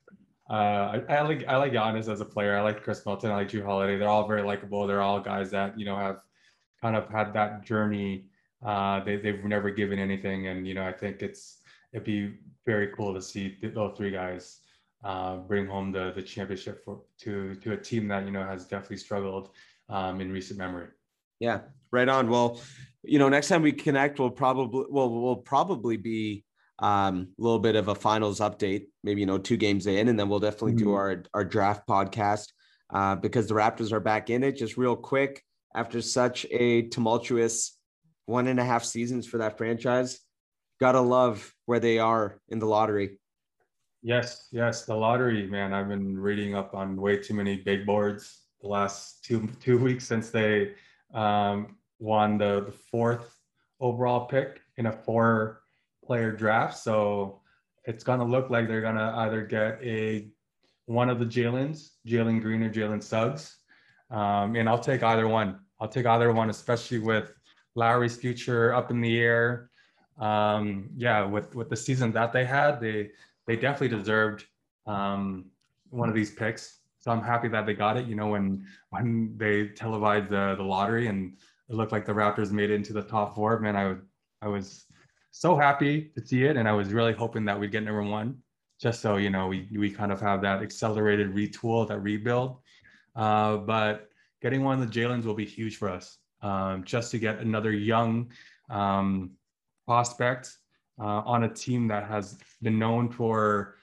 uh, 0.50 1.00
I, 1.08 1.14
I, 1.16 1.20
like 1.22 1.44
I 1.48 1.56
like 1.56 1.72
Giannis 1.72 2.12
as 2.12 2.20
a 2.20 2.24
player. 2.24 2.56
I 2.56 2.62
like 2.62 2.82
Khris 2.82 3.06
Middleton. 3.06 3.30
I 3.30 3.36
like 3.36 3.48
Jrue 3.48 3.64
Holiday. 3.64 3.96
They're 3.96 4.08
all 4.08 4.26
very 4.26 4.42
likable. 4.42 4.86
They're 4.86 5.00
all 5.00 5.20
guys 5.20 5.50
that 5.52 5.78
you 5.78 5.86
know 5.86 5.96
have 5.96 6.20
kind 6.80 6.96
of 6.96 7.08
had 7.08 7.32
that 7.34 7.64
journey. 7.64 8.26
Uh, 8.64 9.02
they 9.04 9.16
they've 9.16 9.44
never 9.44 9.70
given 9.70 9.98
anything, 9.98 10.48
and 10.48 10.66
you 10.66 10.74
know 10.74 10.86
I 10.86 10.92
think 10.92 11.22
it's 11.22 11.58
it'd 11.92 12.04
be 12.04 12.34
very 12.66 12.88
cool 12.88 13.14
to 13.14 13.22
see 13.22 13.56
those 13.62 13.96
three 13.96 14.10
guys 14.10 14.60
uh, 15.04 15.36
bring 15.36 15.66
home 15.66 15.92
the 15.92 16.12
the 16.14 16.22
championship 16.22 16.84
for 16.84 17.00
to 17.20 17.54
to 17.56 17.72
a 17.72 17.76
team 17.76 18.08
that 18.08 18.24
you 18.24 18.30
know 18.30 18.44
has 18.44 18.64
definitely 18.64 18.98
struggled 18.98 19.50
um, 19.88 20.20
in 20.20 20.30
recent 20.30 20.58
memory. 20.58 20.88
Yeah, 21.40 21.60
right 21.90 22.08
on. 22.08 22.28
Well, 22.28 22.60
you 23.02 23.18
know, 23.18 23.28
next 23.28 23.48
time 23.48 23.62
we 23.62 23.72
connect, 23.72 24.18
we'll 24.18 24.30
probably 24.30 24.84
well 24.88 25.10
we'll 25.10 25.36
probably 25.36 25.96
be 25.96 26.44
um, 26.78 27.28
a 27.38 27.42
little 27.42 27.58
bit 27.58 27.76
of 27.76 27.88
a 27.88 27.94
finals 27.94 28.40
update, 28.40 28.86
maybe 29.02 29.20
you 29.20 29.26
know 29.26 29.38
two 29.38 29.56
games 29.56 29.86
in, 29.86 30.08
and 30.08 30.18
then 30.18 30.28
we'll 30.28 30.40
definitely 30.40 30.72
mm-hmm. 30.72 30.84
do 30.84 30.94
our 30.94 31.24
our 31.34 31.44
draft 31.44 31.86
podcast 31.86 32.46
uh, 32.92 33.16
because 33.16 33.46
the 33.48 33.54
Raptors 33.54 33.92
are 33.92 34.00
back 34.00 34.30
in 34.30 34.42
it. 34.42 34.56
Just 34.56 34.76
real 34.76 34.96
quick, 34.96 35.42
after 35.74 36.00
such 36.00 36.46
a 36.50 36.82
tumultuous 36.88 37.76
one 38.26 38.46
and 38.46 38.60
a 38.60 38.64
half 38.64 38.84
seasons 38.84 39.26
for 39.26 39.38
that 39.38 39.58
franchise, 39.58 40.20
gotta 40.80 41.00
love 41.00 41.52
where 41.66 41.80
they 41.80 41.98
are 41.98 42.40
in 42.48 42.58
the 42.58 42.66
lottery. 42.66 43.18
Yes, 44.02 44.48
yes, 44.50 44.84
the 44.84 44.94
lottery, 44.94 45.46
man. 45.46 45.72
I've 45.72 45.88
been 45.88 46.18
reading 46.18 46.54
up 46.54 46.74
on 46.74 47.00
way 47.00 47.18
too 47.18 47.34
many 47.34 47.56
big 47.56 47.84
boards 47.86 48.42
the 48.60 48.68
last 48.68 49.24
two 49.24 49.48
two 49.60 49.78
weeks 49.78 50.04
since 50.04 50.30
they 50.30 50.74
um, 51.14 51.76
won 52.02 52.38
the, 52.38 52.64
the 52.66 52.72
fourth 52.72 53.38
overall 53.80 54.26
pick 54.26 54.60
in 54.76 54.86
a 54.86 54.92
four 54.92 55.62
player 56.04 56.32
draft. 56.32 56.76
So 56.78 57.40
it's 57.84 58.04
gonna 58.04 58.24
look 58.24 58.50
like 58.50 58.68
they're 58.68 58.82
gonna 58.82 59.12
either 59.18 59.42
get 59.42 59.78
a 59.82 60.28
one 60.86 61.08
of 61.08 61.18
the 61.18 61.26
Jalen's, 61.26 61.92
Jalen 62.06 62.42
Green 62.42 62.62
or 62.62 62.70
Jalen 62.70 63.02
Suggs. 63.02 63.56
Um, 64.10 64.56
and 64.56 64.68
I'll 64.68 64.78
take 64.78 65.02
either 65.02 65.28
one. 65.28 65.60
I'll 65.80 65.88
take 65.88 66.06
either 66.06 66.32
one, 66.32 66.50
especially 66.50 66.98
with 66.98 67.32
Lowry's 67.74 68.16
future 68.16 68.74
up 68.74 68.90
in 68.90 69.00
the 69.00 69.18
air 69.18 69.70
um, 70.18 70.90
yeah, 70.96 71.24
with 71.24 71.54
with 71.54 71.68
the 71.68 71.76
season 71.76 72.12
that 72.12 72.32
they 72.32 72.44
had, 72.44 72.80
they 72.80 73.10
they 73.46 73.56
definitely 73.56 73.96
deserved 73.96 74.46
um, 74.86 75.46
one 75.90 76.08
of 76.08 76.14
these 76.14 76.30
picks. 76.30 76.78
So 77.00 77.10
I'm 77.10 77.22
happy 77.22 77.48
that 77.48 77.66
they 77.66 77.74
got 77.74 77.96
it. 77.96 78.06
You 78.06 78.14
know, 78.14 78.28
when 78.28 78.66
when 78.90 79.34
they 79.36 79.68
televised 79.68 80.28
the 80.28 80.54
the 80.56 80.62
lottery 80.62 81.08
and 81.08 81.36
it 81.72 81.76
looked 81.76 81.92
like 81.92 82.04
the 82.04 82.12
Raptors 82.12 82.50
made 82.50 82.70
it 82.70 82.74
into 82.74 82.92
the 82.92 83.02
top 83.02 83.34
four, 83.34 83.58
man, 83.58 83.76
I 83.76 83.96
I 84.44 84.48
was 84.48 84.84
so 85.30 85.56
happy 85.56 86.10
to 86.14 86.24
see 86.24 86.44
it, 86.44 86.56
and 86.56 86.68
I 86.68 86.72
was 86.72 86.92
really 86.92 87.14
hoping 87.14 87.46
that 87.46 87.58
we'd 87.58 87.72
get 87.72 87.82
number 87.82 88.02
one, 88.02 88.38
just 88.78 89.00
so 89.00 89.16
you 89.16 89.30
know 89.30 89.48
we 89.48 89.66
we 89.74 89.90
kind 89.90 90.12
of 90.12 90.20
have 90.20 90.42
that 90.42 90.62
accelerated 90.62 91.34
retool, 91.34 91.88
that 91.88 91.98
rebuild. 92.00 92.58
Uh, 93.16 93.56
but 93.56 94.10
getting 94.42 94.62
one 94.62 94.80
of 94.80 94.86
the 94.86 95.00
Jalen's 95.00 95.26
will 95.26 95.34
be 95.34 95.46
huge 95.46 95.76
for 95.78 95.88
us, 95.88 96.18
um, 96.42 96.84
just 96.84 97.10
to 97.12 97.18
get 97.18 97.38
another 97.38 97.72
young 97.72 98.30
um, 98.68 99.30
prospect 99.86 100.54
uh, 101.00 101.22
on 101.24 101.44
a 101.44 101.48
team 101.48 101.88
that 101.88 102.04
has 102.04 102.36
been 102.60 102.78
known 102.78 103.10
for 103.10 103.76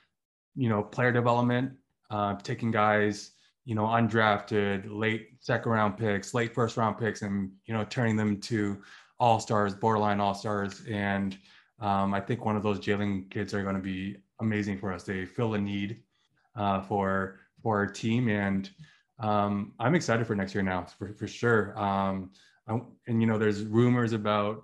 you 0.56 0.70
know 0.70 0.84
player 0.84 1.12
development, 1.12 1.72
uh, 2.12 2.36
taking 2.36 2.70
guys 2.70 3.32
you 3.66 3.76
know 3.76 3.86
undrafted, 3.86 4.86
late 4.90 5.30
second 5.40 5.72
round 5.72 5.98
picks, 5.98 6.34
late 6.34 6.54
first 6.54 6.78
round 6.78 6.98
picks, 6.98 7.22
and 7.22 7.52
you 7.66 7.74
know 7.74 7.86
turning 7.86 8.16
them 8.16 8.40
to 8.42 8.82
all 9.20 9.40
stars, 9.40 9.76
borderline 9.76 10.20
all 10.20 10.34
stars, 10.34 10.82
and 10.90 11.38
um, 11.80 12.14
I 12.14 12.20
think 12.20 12.46
one 12.46 12.56
of 12.56 12.64
those 12.64 12.80
Jalen 12.80 13.30
kids 13.30 13.54
are 13.54 13.64
going 13.64 13.76
to 13.76 13.82
be 13.82 14.18
amazing 14.42 14.78
for 14.78 14.94
us. 14.94 15.04
They 15.04 15.26
fill 15.26 15.54
a 15.54 15.58
need 15.58 16.02
uh, 16.56 16.82
for 16.82 17.40
for 17.62 17.78
our 17.78 17.88
team, 17.88 18.30
and 18.30 18.70
um, 19.20 19.74
I'm 19.80 19.96
excited 19.96 20.26
for 20.26 20.36
next 20.36 20.54
year 20.54 20.64
now 20.64 20.86
for 20.98 21.14
for 21.14 21.28
sure. 21.28 21.78
Um, 21.80 22.32
I, 22.68 22.80
and 23.08 23.22
you 23.22 23.28
know, 23.28 23.38
there's 23.38 23.64
rumors 23.64 24.14
about 24.14 24.64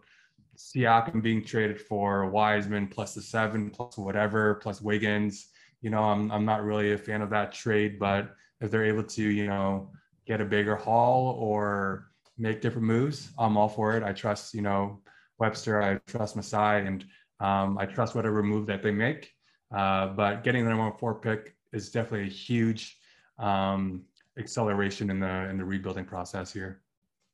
Siakam 0.58 1.22
being 1.22 1.44
traded 1.44 1.82
for 1.82 2.28
Wiseman 2.30 2.88
plus 2.88 3.14
the 3.14 3.22
seven 3.22 3.70
plus 3.70 3.98
whatever 3.98 4.56
plus 4.56 4.82
Wiggins. 4.82 5.48
You 5.82 5.90
know, 5.90 6.04
I'm 6.04 6.32
I'm 6.32 6.46
not 6.46 6.64
really 6.64 6.94
a 6.94 6.98
fan 6.98 7.22
of 7.22 7.30
that 7.32 7.54
trade, 7.54 8.00
but 8.00 8.36
if 8.62 8.72
they're 8.72 8.86
able 8.86 9.04
to, 9.04 9.24
you 9.24 9.48
know, 9.48 9.92
get 10.26 10.42
a 10.42 10.46
bigger 10.46 10.76
haul 10.76 11.38
or 11.40 12.12
make 12.38 12.62
different 12.62 12.88
moves, 12.88 13.32
I'm 13.38 13.58
all 13.58 13.70
for 13.70 13.96
it. 13.96 14.04
I 14.04 14.14
trust, 14.14 14.54
you 14.54 14.62
know, 14.62 15.02
Webster, 15.38 15.82
I 15.82 15.96
trust 16.08 16.36
Masai, 16.36 16.86
and 16.86 17.06
um, 17.40 17.78
I 17.78 17.86
trust 17.86 18.16
whatever 18.16 18.42
move 18.42 18.66
that 18.68 18.82
they 18.82 18.92
make. 18.92 19.32
Uh, 19.76 20.08
but 20.08 20.44
getting 20.44 20.64
the 20.64 20.70
number 20.70 20.96
four 20.98 21.16
pick 21.16 21.56
is 21.74 21.90
definitely 21.90 22.28
a 22.28 22.32
huge 22.32 22.98
um, 23.38 24.04
acceleration 24.38 25.10
in 25.10 25.20
the 25.20 25.50
in 25.50 25.58
the 25.58 25.66
rebuilding 25.66 26.06
process 26.06 26.54
here. 26.54 26.82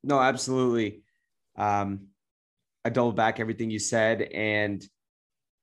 No, 0.03 0.19
absolutely. 0.19 1.03
Um, 1.55 2.07
I 2.83 2.89
double 2.89 3.11
back 3.11 3.39
everything 3.39 3.69
you 3.69 3.79
said, 3.79 4.21
and 4.21 4.83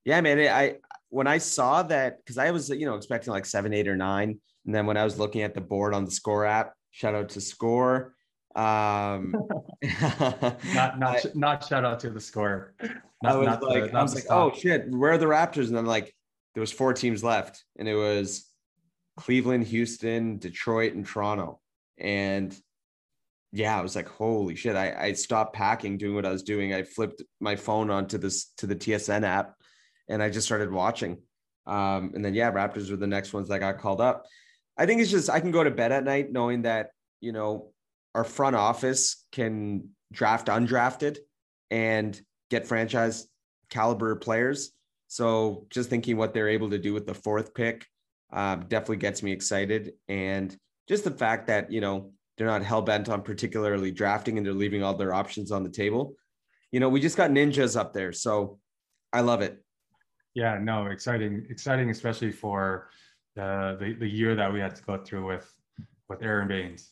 yeah, 0.05 0.21
man, 0.21 0.39
I 0.39 0.77
when 1.09 1.27
I 1.27 1.39
saw 1.39 1.83
that 1.85 2.19
because 2.19 2.39
I 2.39 2.51
was 2.51 2.69
you 2.69 2.87
know 2.87 2.95
expecting 2.95 3.33
like 3.33 3.47
seven, 3.47 3.73
eight, 3.73 3.89
or 3.89 3.97
nine, 3.97 4.39
and 4.69 4.75
then 4.75 4.85
when 4.85 4.99
I 4.99 5.05
was 5.05 5.19
looking 5.19 5.41
at 5.41 5.55
the 5.55 5.63
board 5.63 5.95
on 5.95 6.05
the 6.05 6.11
Score 6.11 6.45
app, 6.45 6.75
shout 6.91 7.15
out 7.15 7.31
to 7.31 7.41
Score. 7.41 8.15
Um, 8.55 9.35
not 10.03 10.99
not 10.99 11.03
I, 11.03 11.23
not 11.35 11.65
shout 11.65 11.87
out 11.87 12.01
to 12.01 12.11
the 12.11 12.21
Score. 12.21 12.75
Not, 13.23 13.33
I 13.33 13.37
was 13.39 13.47
like, 13.63 13.91
the, 13.91 13.99
I 13.99 14.03
was 14.03 14.15
like, 14.15 14.27
oh 14.29 14.53
shit, 14.55 14.91
where 14.91 15.13
are 15.13 15.17
the 15.17 15.25
Raptors? 15.25 15.69
And 15.69 15.77
then 15.79 15.87
like 15.87 16.15
there 16.53 16.61
was 16.61 16.71
four 16.71 16.93
teams 16.93 17.25
left, 17.25 17.65
and 17.79 17.89
it 17.89 17.95
was 17.95 18.47
Cleveland, 19.17 19.65
Houston, 19.69 20.37
Detroit, 20.37 20.93
and 20.93 21.07
Toronto, 21.07 21.61
and 21.97 22.55
yeah, 23.53 23.79
I 23.79 23.81
was 23.81 23.97
like, 23.97 24.07
holy 24.07 24.55
shit. 24.55 24.77
I, 24.77 24.95
I 24.95 25.13
stopped 25.15 25.55
packing, 25.55 25.97
doing 25.97 26.15
what 26.15 26.27
I 26.27 26.31
was 26.31 26.43
doing. 26.43 26.75
I 26.75 26.83
flipped 26.83 27.23
my 27.41 27.57
phone 27.57 27.89
onto 27.89 28.19
this 28.19 28.53
to 28.59 28.67
the 28.67 28.77
TSN 28.77 29.23
app 29.23 29.55
and 30.11 30.23
I 30.23 30.29
just 30.29 30.47
started 30.47 30.71
watching. 30.71 31.23
Um, 31.67 32.13
and 32.15 32.23
then 32.23 32.35
yeah, 32.35 32.53
Raptors 32.53 32.91
were 32.91 32.99
the 32.99 33.07
next 33.07 33.33
ones 33.33 33.49
that 33.49 33.61
got 33.61 33.79
called 33.79 34.03
up. 34.03 34.27
I 34.79 34.87
think 34.87 35.01
it's 35.01 35.11
just 35.11 35.29
I 35.29 35.41
can 35.41 35.51
go 35.51 35.65
to 35.65 35.71
bed 35.71 35.93
at 35.93 36.05
night 36.05 36.33
knowing 36.33 36.63
that, 36.63 36.91
you 37.21 37.33
know, 37.33 37.73
our 38.15 38.25
front 38.25 38.57
office 38.57 39.27
can 39.33 39.91
draft 40.13 40.47
undrafted 40.47 41.19
and 41.71 42.19
get 42.51 42.67
franchise 42.67 43.27
caliber 43.71 44.17
players. 44.17 44.71
So 45.09 45.67
just 45.71 45.91
thinking 45.91 46.17
what 46.17 46.33
they're 46.33 46.49
able 46.49 46.71
to 46.71 46.79
do 46.79 46.95
with 46.95 47.07
the 47.07 47.15
fourth 47.15 47.55
pick 47.55 47.87
uh, 48.33 48.57
definitely 48.57 48.99
gets 48.99 49.23
me 49.23 49.33
excited. 49.33 49.95
And 50.09 50.57
just 50.89 51.05
the 51.05 51.11
fact 51.11 51.49
that, 51.49 51.73
you 51.73 51.81
know, 51.81 52.13
they're 52.37 52.47
not 52.47 52.63
hell 52.63 52.83
bent 52.83 53.09
on 53.09 53.23
particularly 53.23 53.91
drafting 53.91 54.39
and 54.39 54.47
they're 54.47 54.55
leaving 54.55 54.83
all 54.83 54.95
their 54.95 55.13
options 55.13 55.51
on 55.51 55.65
the 55.65 55.71
table. 55.71 56.15
You 56.71 56.81
know, 56.81 56.89
we 56.89 57.01
just 57.01 57.17
got 57.17 57.31
ninjas 57.31 57.77
up 57.79 57.93
there. 57.93 58.13
So 58.13 58.59
I 59.13 59.21
love 59.21 59.43
it. 59.43 59.63
Yeah, 60.35 60.59
no, 60.63 60.87
exciting, 60.87 61.47
exciting, 61.51 61.91
especially 61.91 62.31
for 62.31 62.91
the, 63.39 63.77
the, 63.79 63.93
the 63.95 64.09
year 64.09 64.35
that 64.35 64.53
we 64.53 64.59
had 64.59 64.75
to 64.75 64.83
go 64.83 64.99
through 64.99 65.27
with 65.27 65.55
with 66.09 66.23
Aron 66.23 66.49
Baynes. 66.49 66.91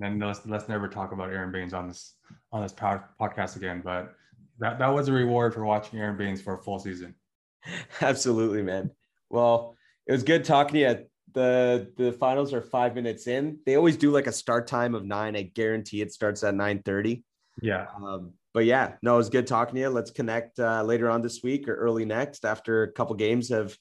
And 0.00 0.20
let's 0.20 0.44
let's 0.46 0.68
never 0.68 0.88
talk 0.88 1.12
about 1.12 1.30
Aron 1.30 1.52
Baynes 1.52 1.72
on 1.72 1.88
this 1.88 2.14
on 2.52 2.62
this 2.62 2.72
podcast 2.72 3.56
again. 3.56 3.80
But 3.82 4.14
that 4.58 4.78
that 4.78 4.88
was 4.88 5.08
a 5.08 5.12
reward 5.12 5.54
for 5.54 5.64
watching 5.64 5.98
Aron 6.00 6.18
Baynes 6.18 6.42
for 6.42 6.54
a 6.54 6.58
full 6.58 6.78
season. 6.78 7.14
Absolutely, 8.00 8.62
man. 8.62 8.90
Well, 9.30 9.76
it 10.06 10.12
was 10.12 10.22
good 10.22 10.44
talking 10.44 10.74
to 10.74 10.80
you 10.80 11.06
the 11.32 11.92
the 11.96 12.12
finals 12.12 12.52
are 12.52 12.60
five 12.60 12.94
minutes 12.94 13.26
in. 13.26 13.58
They 13.64 13.76
always 13.76 13.96
do 13.96 14.10
like 14.10 14.26
a 14.26 14.32
start 14.32 14.66
time 14.66 14.94
of 14.94 15.04
nine. 15.04 15.34
I 15.34 15.42
guarantee 15.42 16.02
it 16.02 16.12
starts 16.12 16.44
at 16.44 16.54
nine 16.54 16.82
thirty. 16.82 17.24
Yeah. 17.62 17.86
Um, 17.96 18.32
but 18.52 18.66
yeah, 18.66 18.94
no, 19.02 19.14
it 19.14 19.18
was 19.18 19.30
good 19.30 19.46
talking 19.46 19.76
to 19.76 19.80
you. 19.80 19.88
Let's 19.88 20.10
connect 20.10 20.58
uh, 20.60 20.82
later 20.82 21.10
on 21.10 21.22
this 21.22 21.42
week 21.42 21.68
or 21.68 21.74
early 21.74 22.04
next 22.04 22.44
after 22.44 22.84
a 22.84 22.92
couple 22.92 23.16
games 23.16 23.48
have 23.48 23.76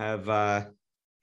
have 0.00 0.28
uh, 0.28 0.64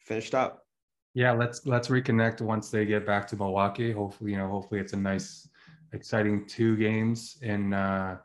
finished 0.03 0.35
up. 0.35 0.65
Yeah, 1.13 1.31
let's 1.31 1.65
let's 1.65 1.89
reconnect 1.89 2.41
once 2.41 2.69
they 2.69 2.85
get 2.85 3.05
back 3.05 3.27
to 3.27 3.35
Milwaukee. 3.35 3.91
Hopefully, 3.91 4.31
you 4.31 4.37
know, 4.37 4.49
hopefully 4.49 4.79
it's 4.79 4.93
a 4.93 4.97
nice, 4.97 5.47
exciting 5.91 6.47
two 6.47 6.75
games 6.75 7.37
in 7.41 7.73
uh, 7.73 8.17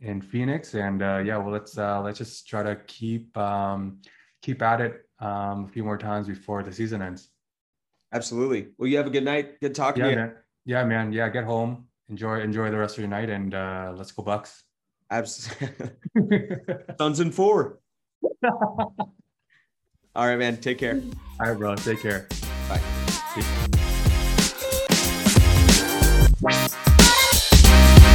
in 0.00 0.22
Phoenix. 0.22 0.74
And 0.74 1.02
uh, 1.02 1.22
yeah, 1.24 1.36
well, 1.36 1.52
let's 1.52 1.76
uh, 1.76 2.00
let's 2.00 2.18
just 2.18 2.48
try 2.48 2.62
to 2.62 2.76
keep 2.86 3.36
um, 3.36 4.00
keep 4.40 4.62
at 4.62 4.80
it 4.80 5.06
um, 5.18 5.64
a 5.64 5.68
few 5.68 5.84
more 5.84 5.98
times 5.98 6.28
before 6.28 6.62
the 6.62 6.72
season 6.72 7.02
ends. 7.02 7.28
Absolutely. 8.12 8.68
Well, 8.78 8.88
you 8.88 8.96
have 8.96 9.06
a 9.06 9.10
good 9.10 9.24
night. 9.24 9.60
Good 9.60 9.74
talking 9.74 10.00
yeah, 10.00 10.06
to 10.06 10.10
you. 10.10 10.16
Man. 10.16 10.34
Yeah, 10.64 10.84
man. 10.84 11.12
Yeah, 11.12 11.28
get 11.28 11.44
home. 11.44 11.86
Enjoy 12.08 12.40
enjoy 12.40 12.70
the 12.70 12.78
rest 12.78 12.96
of 12.96 13.02
your 13.02 13.10
night, 13.10 13.28
and 13.28 13.54
uh, 13.54 13.92
let's 13.94 14.12
go 14.12 14.22
Bucks. 14.22 14.64
Absolutely. 15.10 15.90
Suns 16.98 17.20
in 17.20 17.32
four. 17.32 17.80
All 20.14 20.26
right, 20.26 20.38
man. 20.38 20.56
Take 20.60 20.78
care. 20.78 21.00
All 21.40 21.48
right, 21.48 21.58
bro. 21.58 21.74
Take 21.76 22.00
care. 22.00 22.26
Bye. 22.68 23.79